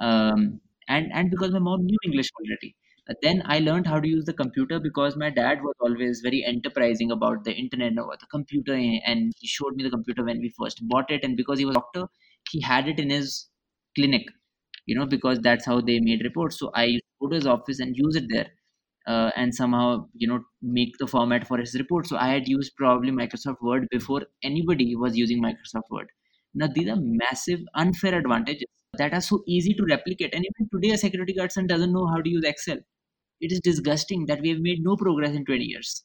um, 0.00 0.60
and 0.88 1.12
and 1.12 1.30
because 1.30 1.52
my 1.52 1.64
mom 1.68 1.84
knew 1.88 1.98
english 2.08 2.30
already 2.40 2.74
then 3.22 3.42
I 3.44 3.58
learned 3.58 3.86
how 3.86 4.00
to 4.00 4.08
use 4.08 4.24
the 4.24 4.32
computer 4.32 4.78
because 4.80 5.16
my 5.16 5.28
dad 5.30 5.62
was 5.62 5.74
always 5.80 6.20
very 6.20 6.42
enterprising 6.44 7.10
about 7.10 7.44
the 7.44 7.52
internet 7.52 7.92
about 7.92 8.20
the 8.20 8.26
computer, 8.26 8.74
and 8.74 9.32
he 9.38 9.46
showed 9.46 9.76
me 9.76 9.84
the 9.84 9.90
computer 9.90 10.24
when 10.24 10.38
we 10.40 10.54
first 10.58 10.80
bought 10.88 11.10
it. 11.10 11.24
And 11.24 11.36
because 11.36 11.58
he 11.58 11.66
was 11.66 11.76
a 11.76 11.80
doctor, 11.80 12.06
he 12.50 12.60
had 12.60 12.88
it 12.88 12.98
in 12.98 13.10
his 13.10 13.48
clinic, 13.94 14.26
you 14.86 14.98
know, 14.98 15.06
because 15.06 15.38
that's 15.40 15.66
how 15.66 15.80
they 15.80 16.00
made 16.00 16.22
reports. 16.24 16.58
So 16.58 16.70
I 16.74 16.84
used 16.84 17.04
go 17.20 17.28
to 17.28 17.36
his 17.36 17.46
office 17.46 17.80
and 17.80 17.96
use 17.96 18.16
it 18.16 18.24
there. 18.28 18.48
Uh, 19.06 19.30
and 19.36 19.54
somehow 19.54 20.06
you 20.14 20.26
know 20.26 20.40
make 20.62 20.96
the 20.98 21.06
format 21.06 21.46
for 21.46 21.58
his 21.58 21.74
report 21.74 22.06
so 22.06 22.16
i 22.16 22.28
had 22.28 22.48
used 22.48 22.72
probably 22.74 23.10
microsoft 23.10 23.60
word 23.60 23.86
before 23.90 24.22
anybody 24.42 24.96
was 24.96 25.14
using 25.14 25.42
microsoft 25.42 25.90
word 25.90 26.06
now 26.54 26.66
these 26.74 26.88
are 26.88 26.96
massive 26.98 27.60
unfair 27.74 28.14
advantages 28.18 28.64
that 28.96 29.12
are 29.12 29.20
so 29.20 29.42
easy 29.46 29.74
to 29.74 29.84
replicate 29.90 30.32
and 30.34 30.46
even 30.46 30.70
today 30.72 30.94
a 30.94 30.96
security 30.96 31.34
guard 31.34 31.50
doesn't 31.66 31.92
know 31.92 32.06
how 32.06 32.18
to 32.22 32.30
use 32.30 32.44
excel 32.44 32.78
it 33.44 33.52
is 33.52 33.60
disgusting 33.60 34.26
that 34.26 34.40
we 34.40 34.48
have 34.50 34.60
made 34.60 34.82
no 34.82 34.96
progress 34.96 35.34
in 35.34 35.44
20 35.44 35.64
years. 35.64 36.04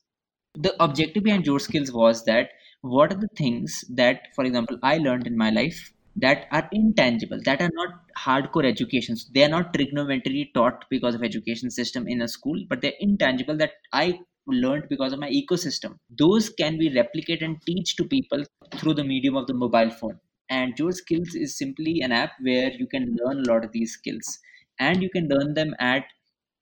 The 0.55 0.75
objective 0.83 1.23
behind 1.23 1.45
your 1.45 1.59
Skills 1.59 1.91
was 1.91 2.25
that 2.25 2.49
what 2.81 3.13
are 3.13 3.19
the 3.19 3.29
things 3.35 3.83
that, 3.89 4.27
for 4.35 4.45
example, 4.45 4.77
I 4.83 4.97
learned 4.97 5.27
in 5.27 5.37
my 5.37 5.49
life 5.49 5.93
that 6.15 6.47
are 6.51 6.67
intangible, 6.71 7.39
that 7.45 7.61
are 7.61 7.69
not 7.73 8.01
hardcore 8.17 8.65
educations. 8.65 9.29
They 9.33 9.43
are 9.43 9.49
not 9.49 9.73
trigonometry 9.73 10.51
taught 10.53 10.85
because 10.89 11.15
of 11.15 11.23
education 11.23 11.71
system 11.71 12.07
in 12.07 12.21
a 12.21 12.27
school, 12.27 12.59
but 12.67 12.81
they're 12.81 12.99
intangible 12.99 13.57
that 13.57 13.73
I 13.93 14.19
learned 14.47 14.87
because 14.89 15.13
of 15.13 15.19
my 15.19 15.29
ecosystem. 15.29 15.97
Those 16.09 16.49
can 16.49 16.77
be 16.77 16.89
replicated 16.89 17.43
and 17.43 17.61
teach 17.65 17.95
to 17.97 18.05
people 18.05 18.43
through 18.75 18.95
the 18.95 19.03
medium 19.03 19.35
of 19.35 19.47
the 19.47 19.53
mobile 19.53 19.91
phone. 19.91 20.19
And 20.49 20.77
your 20.77 20.91
Skills 20.91 21.35
is 21.35 21.57
simply 21.57 22.01
an 22.01 22.11
app 22.11 22.31
where 22.41 22.71
you 22.71 22.87
can 22.87 23.15
learn 23.21 23.39
a 23.39 23.51
lot 23.51 23.63
of 23.63 23.71
these 23.71 23.93
skills 23.93 24.39
and 24.79 25.01
you 25.03 25.09
can 25.09 25.27
learn 25.27 25.53
them 25.53 25.75
at 25.79 26.05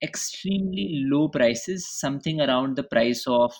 extremely 0.02 1.04
low 1.06 1.28
prices, 1.30 1.88
something 2.00 2.42
around 2.42 2.76
the 2.76 2.84
price 2.84 3.26
of 3.28 3.54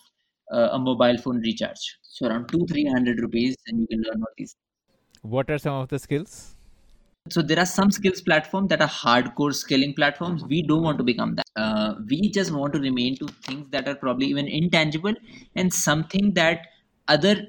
uh, 0.54 0.70
a 0.72 0.80
mobile 0.80 1.18
phone 1.18 1.40
recharge. 1.42 1.98
So 2.04 2.28
around 2.28 2.48
two 2.50 2.66
three 2.68 2.86
hundred 2.86 3.20
rupees, 3.20 3.56
and 3.68 3.82
you 3.82 3.88
can 3.88 4.02
learn 4.02 4.22
all 4.22 4.34
these. 4.38 4.56
What 5.22 5.50
are 5.50 5.58
some 5.58 5.74
of 5.74 5.90
the 5.90 6.00
skills? 6.00 6.56
So 7.30 7.42
there 7.42 7.60
are 7.60 7.66
some 7.66 7.92
skills 7.92 8.22
platforms 8.22 8.70
that 8.70 8.82
are 8.82 8.88
hardcore 8.88 9.54
scaling 9.54 9.94
platforms. 9.94 10.46
We 10.46 10.62
don't 10.62 10.84
want 10.84 10.98
to 11.00 11.04
become 11.04 11.36
that. 11.36 11.46
Uh, 11.58 11.96
we 12.10 12.30
just 12.30 12.52
want 12.52 12.72
to 12.74 12.80
remain 12.80 13.18
to 13.18 13.28
things 13.28 13.70
that 13.72 13.88
are 13.88 13.96
probably 13.96 14.28
even 14.28 14.48
intangible 14.48 15.14
and 15.56 15.74
something 15.74 16.34
that 16.36 16.68
other 17.10 17.48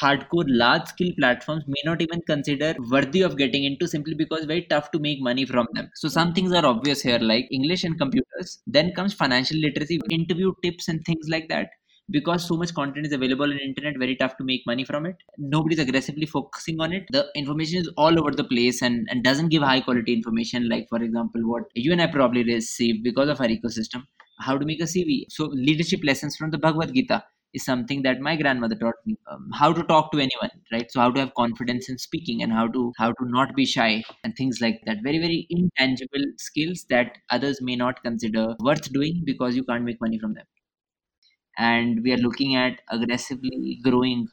hardcore 0.00 0.44
large 0.48 0.86
skill 0.86 1.10
platforms 1.18 1.64
may 1.66 1.82
not 1.84 2.02
even 2.02 2.20
consider 2.26 2.74
worthy 2.90 3.22
of 3.22 3.36
getting 3.36 3.64
into 3.64 3.86
simply 3.86 4.14
because 4.14 4.44
very 4.44 4.62
tough 4.62 4.90
to 4.90 4.98
make 4.98 5.20
money 5.20 5.46
from 5.46 5.66
them. 5.74 5.90
So 5.94 6.08
some 6.08 6.32
things 6.34 6.52
are 6.52 6.66
obvious 6.66 7.00
here 7.02 7.18
like 7.18 7.46
english 7.50 7.84
and 7.84 7.98
computers 7.98 8.62
then 8.66 8.92
comes 8.94 9.14
financial 9.14 9.58
literacy 9.58 10.00
interview 10.10 10.52
tips 10.62 10.88
and 10.88 11.04
things 11.04 11.28
like 11.28 11.48
that. 11.48 11.68
Because 12.08 12.46
so 12.46 12.56
much 12.56 12.72
content 12.72 13.06
is 13.06 13.12
available 13.12 13.44
on 13.44 13.58
internet 13.58 13.98
very 13.98 14.14
tough 14.14 14.36
to 14.36 14.44
make 14.44 14.62
money 14.64 14.84
from 14.84 15.06
it. 15.06 15.16
Nobody's 15.38 15.80
aggressively 15.80 16.26
focusing 16.26 16.80
on 16.80 16.92
it. 16.92 17.04
The 17.10 17.26
information 17.34 17.80
is 17.80 17.90
all 17.96 18.16
over 18.18 18.30
the 18.30 18.44
place 18.44 18.80
and, 18.80 19.08
and 19.10 19.24
doesn't 19.24 19.48
give 19.48 19.62
high 19.62 19.80
quality 19.80 20.12
information 20.12 20.68
like 20.68 20.86
for 20.88 21.02
example 21.02 21.40
what 21.44 21.64
you 21.74 21.92
and 21.92 22.00
i 22.02 22.06
probably 22.06 22.44
receive 22.44 23.02
because 23.02 23.28
of 23.28 23.40
our 23.40 23.48
ecosystem. 23.48 24.04
How 24.38 24.58
to 24.58 24.66
make 24.66 24.80
a 24.80 24.84
cv 24.84 25.24
so 25.30 25.46
leadership 25.46 26.00
lessons 26.04 26.36
from 26.36 26.50
the 26.50 26.58
bhagavad 26.58 26.92
gita 26.92 27.24
is 27.56 27.64
something 27.64 28.02
that 28.02 28.20
my 28.20 28.34
grandmother 28.36 28.76
taught 28.76 29.00
me 29.06 29.16
um, 29.30 29.50
how 29.60 29.72
to 29.72 29.82
talk 29.84 30.12
to 30.12 30.18
anyone 30.18 30.50
right? 30.72 30.90
So 30.90 31.00
how 31.00 31.10
to 31.10 31.20
have 31.20 31.34
confidence 31.34 31.88
in 31.88 31.98
speaking 31.98 32.42
and 32.42 32.52
how 32.52 32.68
to 32.68 32.92
how 32.98 33.10
to 33.12 33.28
not 33.36 33.54
be 33.56 33.66
shy 33.66 34.04
and 34.24 34.36
things 34.36 34.60
like 34.60 34.80
that. 34.86 34.98
Very 35.02 35.18
very 35.18 35.46
intangible 35.50 36.26
skills 36.38 36.86
that 36.90 37.18
others 37.30 37.60
may 37.60 37.76
not 37.76 38.02
consider 38.02 38.46
worth 38.60 38.92
doing 38.92 39.22
because 39.24 39.56
you 39.56 39.64
can't 39.64 39.84
make 39.84 40.00
money 40.00 40.18
from 40.18 40.34
them. 40.34 40.46
And 41.58 42.02
we 42.02 42.12
are 42.12 42.18
looking 42.18 42.54
at 42.56 42.80
aggressively 42.90 43.78
growing 43.82 44.28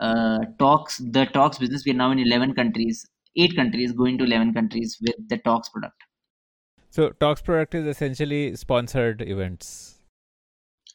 uh, 0.00 0.40
talks 0.58 0.98
the 0.98 1.26
talks 1.26 1.58
business. 1.58 1.84
We 1.84 1.92
are 1.92 2.00
now 2.02 2.10
in 2.10 2.18
11 2.18 2.54
countries 2.54 3.06
8 3.36 3.56
countries 3.56 3.92
going 3.92 4.18
to 4.18 4.24
11 4.24 4.54
countries 4.54 4.98
with 5.00 5.28
the 5.28 5.38
talks 5.38 5.68
product. 5.68 6.02
So 6.90 7.10
talks 7.10 7.42
product 7.42 7.74
is 7.74 7.86
essentially 7.86 8.56
sponsored 8.56 9.20
events. 9.20 10.00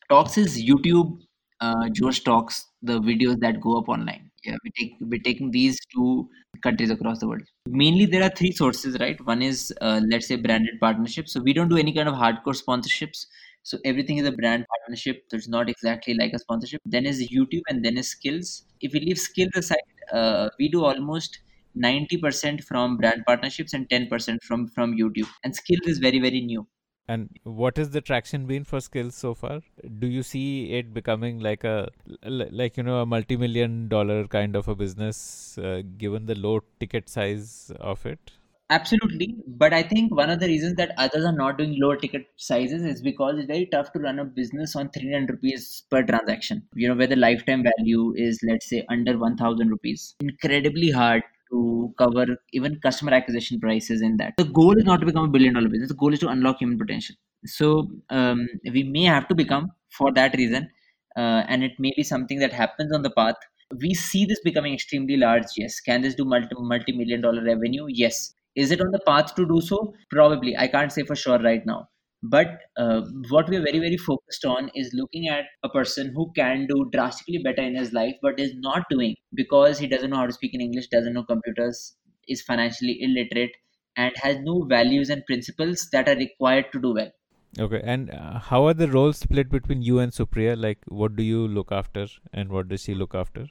Talks 0.09 0.37
is 0.37 0.61
youtube 0.61 1.19
uh, 1.61 1.89
Josh 1.89 2.21
talks, 2.21 2.67
the 2.81 2.99
videos 2.99 3.39
that 3.39 3.61
go 3.61 3.77
up 3.77 3.89
online. 3.89 4.31
Yeah, 4.43 4.55
we 4.63 4.71
take 4.79 4.95
we're 5.01 5.19
taking 5.19 5.51
these 5.51 5.77
two 5.93 6.29
countries 6.63 6.89
across 6.89 7.19
the 7.19 7.27
world. 7.27 7.41
Mainly, 7.67 8.05
there 8.05 8.23
are 8.23 8.29
three 8.29 8.51
sources, 8.51 8.97
right? 8.99 9.19
One 9.25 9.41
is 9.41 9.73
uh, 9.81 9.99
let's 10.09 10.27
say 10.27 10.37
branded 10.37 10.79
partnerships. 10.79 11.33
So 11.33 11.41
we 11.41 11.53
don't 11.53 11.67
do 11.67 11.77
any 11.77 11.93
kind 11.93 12.07
of 12.07 12.15
hardcore 12.15 12.57
sponsorships. 12.61 13.25
So 13.63 13.77
everything 13.83 14.17
is 14.17 14.27
a 14.27 14.31
brand 14.31 14.65
partnership. 14.69 15.23
So 15.27 15.37
it's 15.37 15.49
not 15.49 15.69
exactly 15.69 16.13
like 16.13 16.31
a 16.33 16.39
sponsorship. 16.39 16.81
Then 16.85 17.05
is 17.05 17.29
YouTube, 17.29 17.61
and 17.69 17.83
then 17.83 17.97
is 17.97 18.09
skills. 18.09 18.63
If 18.79 18.93
we 18.93 19.01
leave 19.01 19.19
skills 19.19 19.51
aside, 19.55 19.77
uh, 20.13 20.49
we 20.57 20.69
do 20.69 20.85
almost 20.85 21.39
90% 21.75 22.63
from 22.63 22.97
brand 22.97 23.23
partnerships 23.27 23.73
and 23.73 23.89
10% 23.89 24.41
from 24.43 24.67
from 24.69 24.97
YouTube. 24.97 25.27
And 25.43 25.53
skills 25.53 25.85
is 25.85 25.99
very 25.99 26.19
very 26.19 26.39
new 26.39 26.65
and 27.13 27.29
what 27.43 27.79
is 27.83 27.89
the 27.89 28.01
traction 28.01 28.45
been 28.45 28.63
for 28.63 28.79
skills 28.79 29.15
so 29.15 29.33
far? 29.33 29.61
Do 29.99 30.07
you 30.07 30.21
see 30.21 30.73
it 30.79 30.93
becoming 30.93 31.39
like 31.39 31.63
a 31.63 31.89
like 32.23 32.77
you 32.77 32.83
know 32.83 32.99
a 33.01 33.05
multi-million 33.05 33.87
dollar 33.87 34.27
kind 34.27 34.55
of 34.55 34.67
a 34.67 34.75
business 34.75 35.57
uh, 35.57 35.81
given 35.97 36.27
the 36.27 36.35
low 36.35 36.59
ticket 36.79 37.09
size 37.09 37.71
of 37.79 38.05
it? 38.05 38.31
Absolutely, 38.71 39.35
but 39.47 39.73
I 39.73 39.81
think 39.81 40.15
one 40.15 40.29
of 40.29 40.39
the 40.39 40.45
reasons 40.45 40.75
that 40.75 40.91
others 40.97 41.25
are 41.25 41.35
not 41.35 41.57
doing 41.57 41.73
lower 41.81 41.95
ticket 41.97 42.27
sizes 42.35 42.85
is 42.85 43.01
because 43.01 43.39
it's 43.39 43.47
very 43.47 43.65
tough 43.65 43.91
to 43.93 43.99
run 43.99 44.19
a 44.19 44.25
business 44.25 44.75
on 44.75 44.91
300 44.91 45.31
rupees 45.31 45.85
per 45.89 46.03
transaction. 46.03 46.61
You 46.75 46.89
know, 46.89 46.95
where 46.95 47.07
the 47.07 47.15
lifetime 47.15 47.63
value 47.63 48.13
is, 48.15 48.39
let's 48.47 48.69
say, 48.69 48.85
under 48.87 49.17
1000 49.17 49.69
rupees. 49.69 50.15
Incredibly 50.19 50.91
hard 50.91 51.23
to 51.51 51.93
cover 51.97 52.25
even 52.53 52.79
customer 52.79 53.13
acquisition 53.13 53.59
prices 53.59 54.01
in 54.01 54.17
that. 54.17 54.33
The 54.37 54.45
goal 54.45 54.77
is 54.77 54.85
not 54.85 54.99
to 55.01 55.05
become 55.05 55.25
a 55.25 55.27
billion 55.27 55.53
dollar 55.53 55.69
business. 55.69 55.89
The 55.89 55.95
goal 55.95 56.13
is 56.13 56.19
to 56.19 56.29
unlock 56.29 56.59
human 56.59 56.77
potential. 56.77 57.15
So 57.45 57.89
um, 58.09 58.47
we 58.71 58.83
may 58.83 59.03
have 59.03 59.27
to 59.29 59.35
become 59.35 59.71
for 59.97 60.11
that 60.13 60.35
reason, 60.35 60.69
uh, 61.15 61.43
and 61.47 61.63
it 61.63 61.73
may 61.79 61.93
be 61.95 62.03
something 62.03 62.39
that 62.39 62.53
happens 62.53 62.93
on 62.93 63.01
the 63.01 63.11
path. 63.11 63.35
We 63.81 63.93
see 63.93 64.25
this 64.25 64.39
becoming 64.41 64.73
extremely 64.73 65.17
large. 65.17 65.45
Yes, 65.57 65.79
can 65.79 66.01
this 66.01 66.15
do 66.15 66.25
multi 66.25 66.91
million 66.91 67.21
dollar 67.21 67.43
revenue? 67.43 67.85
Yes. 67.89 68.33
Is 68.55 68.71
it 68.71 68.81
on 68.81 68.91
the 68.91 68.99
path 69.05 69.35
to 69.35 69.47
do 69.47 69.61
so? 69.61 69.93
Probably. 70.09 70.57
I 70.57 70.67
can't 70.67 70.91
say 70.91 71.03
for 71.03 71.15
sure 71.15 71.39
right 71.39 71.65
now 71.65 71.87
but 72.21 72.59
uh, 72.77 73.01
what 73.29 73.47
we're 73.49 73.63
very 73.63 73.79
very 73.79 73.97
focused 73.97 74.45
on 74.45 74.69
is 74.75 74.91
looking 74.93 75.27
at 75.27 75.45
a 75.63 75.69
person 75.69 76.11
who 76.15 76.31
can 76.35 76.67
do 76.67 76.89
drastically 76.91 77.37
better 77.37 77.61
in 77.61 77.75
his 77.75 77.93
life 77.93 78.15
but 78.21 78.39
is 78.39 78.53
not 78.55 78.83
doing 78.89 79.15
because 79.33 79.79
he 79.79 79.87
doesn't 79.87 80.09
know 80.09 80.17
how 80.17 80.25
to 80.25 80.33
speak 80.33 80.53
in 80.53 80.61
english 80.61 80.87
doesn't 80.87 81.13
know 81.13 81.23
computers 81.23 81.95
is 82.27 82.41
financially 82.41 82.97
illiterate 83.01 83.55
and 83.97 84.15
has 84.17 84.37
no 84.39 84.63
values 84.63 85.09
and 85.09 85.25
principles 85.25 85.87
that 85.91 86.07
are 86.07 86.15
required 86.15 86.71
to 86.71 86.79
do 86.79 86.93
well. 86.93 87.11
Okay 87.57 87.81
and 87.83 88.11
uh, 88.11 88.39
how 88.39 88.65
are 88.67 88.73
the 88.73 88.87
roles 88.87 89.17
split 89.17 89.49
between 89.49 89.81
you 89.81 89.99
and 89.99 90.11
supriya? 90.11 90.59
Like 90.65 90.77
what 90.87 91.15
do 91.15 91.23
you 91.23 91.47
look 91.47 91.71
after 91.71 92.07
and 92.31 92.51
what 92.51 92.69
does 92.69 92.83
she 92.83 92.93
look 92.93 93.15
after? 93.15 93.47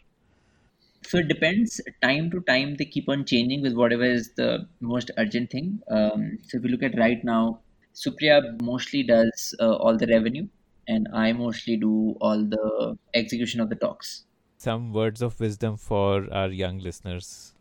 So 1.03 1.19
it 1.19 1.29
depends. 1.29 1.81
Time 2.03 2.31
to 2.31 2.41
time 2.41 2.77
they 2.77 2.85
keep 2.85 3.09
on 3.09 3.25
changing 3.25 3.63
with 3.63 3.75
whatever 3.75 4.05
is 4.05 4.33
the 4.37 4.69
most 4.81 5.11
urgent 5.19 5.51
thing. 5.51 5.81
Um, 5.91 6.39
so 6.45 6.59
if 6.59 6.65
you 6.65 6.71
look 6.71 6.83
at 6.83 6.99
right 6.99 7.23
now 7.25 7.61
Supriya 7.99 8.63
mostly 8.63 9.03
does 9.03 9.57
uh, 9.59 9.75
all 9.75 9.97
the 9.97 10.07
revenue, 10.07 10.47
and 10.87 11.09
I 11.13 11.33
mostly 11.33 11.77
do 11.77 12.17
all 12.21 12.45
the 12.45 12.97
execution 13.13 13.61
of 13.61 13.71
the 13.71 13.75
talks. 13.75 14.25
Some 14.57 14.93
words 14.93 15.21
of 15.21 15.41
wisdom 15.41 15.77
for 15.77 16.33
our 16.33 16.49
young 16.49 16.79
listeners. 16.79 17.55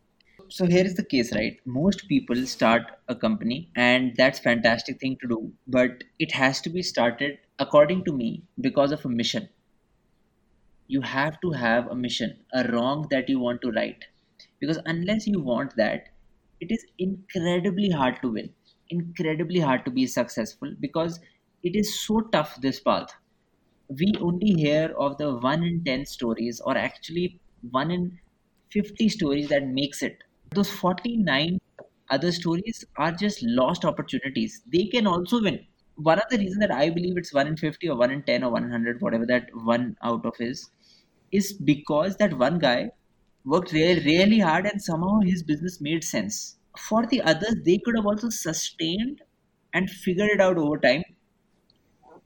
So 0.49 0.67
here 0.67 0.85
is 0.85 0.93
the 0.93 1.03
case, 1.03 1.33
right? 1.33 1.59
Most 1.65 2.07
people 2.07 2.45
start 2.45 2.83
a 3.07 3.15
company, 3.15 3.71
and 3.75 4.13
that's 4.15 4.37
fantastic 4.37 4.99
thing 4.99 5.17
to 5.21 5.27
do, 5.27 5.51
but 5.65 6.03
it 6.19 6.31
has 6.33 6.61
to 6.61 6.69
be 6.69 6.83
started 6.83 7.39
according 7.57 8.03
to 8.05 8.13
me 8.13 8.43
because 8.61 8.91
of 8.91 9.03
a 9.05 9.09
mission. 9.09 9.49
You 10.87 11.01
have 11.01 11.41
to 11.41 11.49
have 11.49 11.87
a 11.87 11.95
mission, 11.95 12.37
a 12.53 12.71
wrong 12.71 13.07
that 13.09 13.27
you 13.27 13.39
want 13.39 13.63
to 13.63 13.71
right, 13.71 14.05
because 14.59 14.77
unless 14.85 15.25
you 15.25 15.39
want 15.39 15.75
that, 15.77 16.09
it 16.59 16.71
is 16.71 16.85
incredibly 16.99 17.89
hard 17.89 18.21
to 18.21 18.29
win 18.29 18.53
incredibly 18.89 19.59
hard 19.59 19.85
to 19.85 19.91
be 19.91 20.07
successful 20.07 20.73
because 20.79 21.19
it 21.63 21.75
is 21.75 21.99
so 21.99 22.21
tough 22.21 22.59
this 22.61 22.79
path. 22.79 23.09
We 23.89 24.13
only 24.21 24.53
hear 24.53 24.93
of 24.97 25.17
the 25.17 25.35
1 25.35 25.63
in 25.63 25.83
10 25.83 26.05
stories 26.05 26.61
or 26.61 26.77
actually 26.77 27.41
1 27.71 27.91
in 27.91 28.19
50 28.71 29.09
stories 29.09 29.49
that 29.49 29.67
makes 29.67 30.03
it. 30.03 30.23
Those 30.53 30.69
49 30.69 31.59
other 32.09 32.31
stories 32.31 32.85
are 32.97 33.11
just 33.11 33.43
lost 33.43 33.85
opportunities. 33.85 34.61
They 34.67 34.85
can 34.87 35.07
also 35.07 35.41
win. 35.41 35.65
One 35.95 36.19
of 36.19 36.29
the 36.29 36.37
reasons 36.37 36.59
that 36.59 36.71
i 36.71 36.89
believe 36.91 37.17
it's 37.17 37.33
1 37.33 37.47
in 37.47 37.57
50 37.57 37.89
or 37.89 37.97
1 37.97 38.11
in 38.11 38.23
10 38.23 38.43
or 38.43 38.51
100 38.51 39.01
whatever 39.01 39.25
that 39.25 39.49
one 39.53 39.97
out 40.03 40.25
of 40.25 40.35
is 40.39 40.69
is 41.31 41.53
because 41.53 42.17
that 42.17 42.37
one 42.37 42.59
guy 42.59 42.91
worked 43.45 43.71
really 43.71 44.03
really 44.05 44.39
hard 44.39 44.65
and 44.65 44.81
somehow 44.81 45.19
his 45.21 45.43
business 45.43 45.81
made 45.81 46.03
sense 46.03 46.56
for 46.79 47.05
the 47.05 47.21
others 47.21 47.55
they 47.65 47.77
could 47.79 47.95
have 47.95 48.05
also 48.05 48.29
sustained 48.29 49.21
and 49.73 49.89
figured 49.89 50.29
it 50.29 50.41
out 50.41 50.57
over 50.57 50.77
time. 50.77 51.03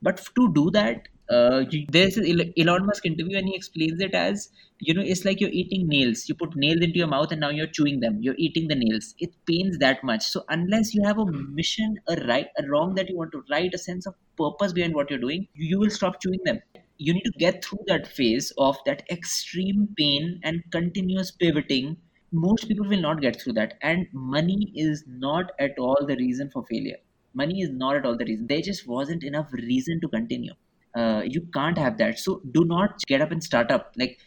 But 0.02 0.18
to 0.36 0.54
do 0.54 0.70
that 0.72 1.08
uh, 1.30 1.64
there's 1.90 2.18
an 2.18 2.54
Elon 2.58 2.86
Musk 2.86 3.06
interview 3.06 3.38
and 3.38 3.48
he 3.48 3.56
explains 3.56 4.02
it 4.02 4.14
as 4.14 4.50
you 4.80 4.94
know 4.94 5.02
it's 5.02 5.24
like 5.24 5.40
you're 5.40 5.50
eating 5.50 5.88
nails. 5.88 6.28
You 6.28 6.36
put 6.36 6.56
nails 6.58 6.82
into 6.82 6.98
your 7.00 7.08
mouth 7.08 7.32
and 7.32 7.40
now 7.40 7.50
you're 7.50 7.68
chewing 7.68 8.02
them. 8.02 8.18
You're 8.22 8.36
eating 8.38 8.68
the 8.68 8.76
nails. 8.76 9.16
It 9.18 9.34
pains 9.46 9.78
that 9.78 10.04
much. 10.04 10.24
So 10.24 10.44
unless 10.50 10.94
you 10.94 11.04
have 11.06 11.18
a 11.20 11.26
mission 11.26 11.96
a 12.10 12.16
right 12.28 12.48
a 12.58 12.68
wrong 12.68 12.96
that 12.96 13.10
you 13.10 13.16
want 13.16 13.32
to 13.32 13.44
right 13.50 13.74
a 13.74 13.78
sense 13.78 14.06
of 14.06 14.16
purpose 14.38 14.74
behind 14.74 14.94
what 14.94 15.10
you're 15.10 15.20
doing 15.20 15.48
you 15.54 15.80
will 15.80 15.90
stop 15.90 16.22
chewing 16.22 16.42
them. 16.44 16.60
You 16.98 17.14
need 17.14 17.24
to 17.24 17.32
get 17.40 17.64
through 17.64 17.86
that 17.88 18.08
phase 18.08 18.52
of 18.58 18.78
that 18.86 19.04
extreme 19.10 19.88
pain 19.98 20.40
and 20.44 20.64
continuous 20.72 21.32
pivoting 21.32 21.98
most 22.32 22.68
people 22.68 22.88
will 22.88 23.02
not 23.02 23.22
get 23.22 23.42
through 23.42 23.54
that. 23.54 23.78
And 23.82 24.08
money 24.14 24.72
is 24.76 25.04
not 25.08 25.52
at 25.60 25.78
all 25.80 26.06
the 26.06 26.16
reason 26.16 26.50
for 26.50 26.66
failure. 26.66 26.98
Money 27.34 27.62
is 27.62 27.70
not 27.70 27.96
at 27.96 28.06
all 28.06 28.18
the 28.18 28.26
reason. 28.26 28.48
There 28.48 28.62
just 28.62 28.88
wasn't 28.88 29.24
enough 29.24 29.52
reason 29.54 30.00
to 30.02 30.08
continue. 30.08 30.54
Uh, 30.96 31.24
you 31.26 31.42
can't 31.54 31.78
have 31.78 31.98
that. 31.98 32.20
So 32.20 32.42
do 32.52 32.66
not 32.66 33.00
get 33.08 33.22
up 33.22 33.32
and 33.32 33.44
start 33.44 33.72
up. 33.72 33.94
Like 33.98 34.20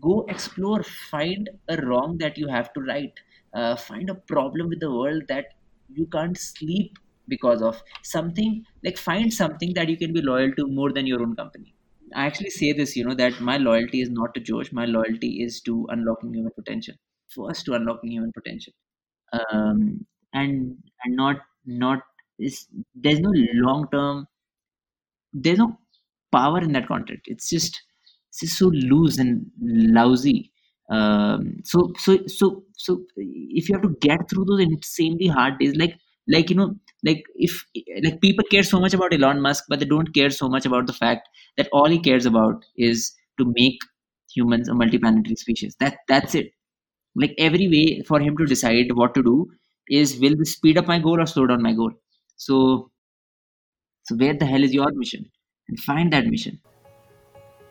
go 0.00 0.24
explore. 0.28 0.82
Find 0.82 1.48
a 1.68 1.76
wrong 1.86 2.18
that 2.18 2.38
you 2.38 2.48
have 2.48 2.72
to 2.74 2.80
right. 2.80 3.12
Uh, 3.52 3.76
find 3.76 4.10
a 4.10 4.14
problem 4.14 4.68
with 4.68 4.80
the 4.80 4.90
world 4.90 5.24
that 5.28 5.46
you 5.88 6.06
can't 6.06 6.36
sleep 6.38 6.98
because 7.28 7.62
of. 7.62 7.82
Something 8.02 8.64
like 8.82 8.98
find 8.98 9.32
something 9.32 9.74
that 9.74 9.88
you 9.88 9.96
can 9.96 10.12
be 10.12 10.22
loyal 10.22 10.52
to 10.52 10.66
more 10.66 10.92
than 10.92 11.06
your 11.06 11.22
own 11.22 11.36
company. 11.36 11.74
I 12.14 12.26
actually 12.26 12.50
say 12.50 12.72
this 12.72 12.96
you 12.96 13.04
know 13.04 13.14
that 13.14 13.40
my 13.40 13.56
loyalty 13.58 14.00
is 14.00 14.10
not 14.10 14.34
to 14.34 14.40
josh. 14.40 14.72
My 14.72 14.86
loyalty 14.86 15.42
is 15.42 15.60
to 15.62 15.86
unlocking 15.90 16.34
human 16.34 16.52
potential 16.52 16.94
first 17.34 17.64
to 17.66 17.74
unlocking 17.74 18.10
human 18.12 18.32
potential. 18.32 18.72
Um, 19.32 20.06
and 20.32 20.76
and 21.04 21.16
not 21.16 21.36
not 21.66 22.00
is 22.38 22.66
there's 22.94 23.20
no 23.20 23.30
long 23.34 23.88
term 23.92 24.26
there's 25.32 25.58
no 25.58 25.78
power 26.32 26.60
in 26.60 26.72
that 26.72 26.88
content. 26.88 27.20
It's 27.26 27.48
just 27.50 27.82
it's 28.42 28.56
so 28.56 28.66
loose 28.66 29.18
and 29.18 29.46
lousy. 29.60 30.52
Um, 30.90 31.60
so 31.64 31.92
so 31.98 32.18
so 32.26 32.64
so 32.76 33.02
if 33.16 33.68
you 33.68 33.74
have 33.74 33.82
to 33.82 33.96
get 34.00 34.28
through 34.30 34.44
those 34.44 34.60
insanely 34.60 35.26
hard 35.26 35.58
days 35.58 35.74
like 35.74 35.98
like 36.28 36.48
you 36.48 36.54
know 36.54 36.76
like 37.04 37.24
if 37.34 37.64
like 38.04 38.20
people 38.20 38.44
care 38.50 38.62
so 38.62 38.78
much 38.78 38.94
about 38.94 39.12
elon 39.12 39.40
musk 39.40 39.64
but 39.68 39.80
they 39.80 39.86
don't 39.86 40.14
care 40.14 40.30
so 40.30 40.48
much 40.48 40.64
about 40.64 40.86
the 40.86 40.92
fact 40.92 41.28
that 41.56 41.68
all 41.72 41.86
he 41.88 41.98
cares 41.98 42.24
about 42.24 42.64
is 42.76 43.12
to 43.38 43.52
make 43.56 43.78
humans 44.32 44.68
a 44.68 44.72
multiplanetary 44.72 45.36
species. 45.36 45.76
That 45.80 45.98
that's 46.08 46.34
it 46.36 46.52
like 47.22 47.34
every 47.38 47.68
way 47.68 48.02
for 48.08 48.20
him 48.20 48.36
to 48.36 48.46
decide 48.46 48.92
what 48.92 49.14
to 49.14 49.22
do 49.22 49.36
is 49.88 50.18
will 50.20 50.36
this 50.36 50.52
speed 50.54 50.78
up 50.78 50.86
my 50.86 50.98
goal 50.98 51.20
or 51.20 51.26
slow 51.26 51.46
down 51.46 51.62
my 51.62 51.72
goal 51.72 51.92
so 52.36 52.90
so 54.04 54.16
where 54.16 54.34
the 54.34 54.46
hell 54.46 54.64
is 54.64 54.74
your 54.74 54.90
mission 54.92 55.30
and 55.68 55.78
find 55.80 56.12
that 56.12 56.26
mission 56.26 56.60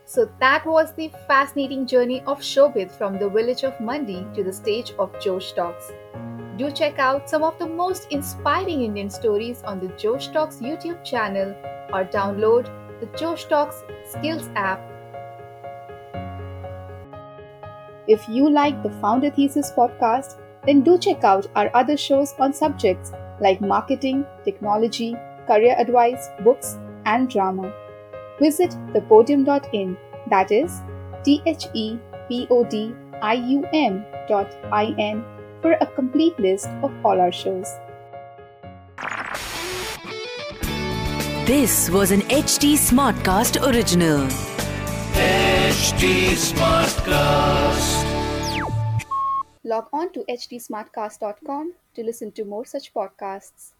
So 0.05 0.31
that 0.39 0.65
was 0.65 0.93
the 0.93 1.09
fascinating 1.27 1.85
journey 1.87 2.21
of 2.21 2.39
Shobhit 2.39 2.91
from 2.91 3.19
the 3.19 3.29
village 3.29 3.63
of 3.63 3.79
Mandi 3.79 4.25
to 4.35 4.43
the 4.43 4.53
stage 4.53 4.91
of 4.97 5.19
Josh 5.19 5.51
Talks. 5.53 5.91
Do 6.57 6.71
check 6.71 6.99
out 6.99 7.29
some 7.29 7.43
of 7.43 7.57
the 7.59 7.67
most 7.67 8.07
inspiring 8.11 8.83
Indian 8.83 9.09
stories 9.09 9.61
on 9.63 9.79
the 9.79 9.89
Josh 9.97 10.27
Talks 10.29 10.57
YouTube 10.57 11.03
channel 11.03 11.55
or 11.93 12.05
download 12.05 12.65
the 12.99 13.07
Josh 13.17 13.45
Talks 13.45 13.83
Skills 14.05 14.49
app. 14.55 14.79
If 18.07 18.27
you 18.29 18.49
like 18.49 18.83
the 18.83 18.91
Founder 19.01 19.31
Thesis 19.31 19.71
podcast, 19.71 20.37
then 20.65 20.81
do 20.81 20.97
check 20.97 21.23
out 21.23 21.47
our 21.55 21.71
other 21.73 21.97
shows 21.97 22.33
on 22.39 22.53
subjects 22.53 23.11
like 23.39 23.61
marketing, 23.61 24.25
technology, 24.43 25.15
career 25.47 25.75
advice, 25.77 26.29
books, 26.43 26.77
and 27.05 27.29
drama. 27.29 27.73
Visit 28.39 28.71
thepodium.in, 28.93 29.97
that 30.29 30.51
is 30.51 30.81
T 31.23 31.41
H 31.45 31.65
E 31.73 31.97
P 32.29 32.47
O 32.49 32.63
D 32.63 32.93
I 33.21 33.33
U 33.33 33.65
M 33.73 34.05
dot 34.27 34.55
I 34.71 34.93
N 34.99 35.23
for 35.61 35.73
a 35.73 35.85
complete 35.85 36.39
list 36.39 36.67
of 36.83 36.91
all 37.03 37.19
our 37.19 37.31
shows. 37.31 37.67
This 41.45 41.89
was 41.91 42.11
an 42.11 42.21
HT 42.21 42.73
Smartcast 42.73 43.61
original. 43.67 44.54
HT 45.85 46.33
Smartcast. 46.33 48.05
Log 49.63 49.85
on 49.93 50.11
to 50.13 50.25
htsmartcast.com 50.27 51.73
to 51.93 52.03
listen 52.03 52.31
to 52.31 52.43
more 52.43 52.65
such 52.65 52.91
podcasts. 52.91 53.74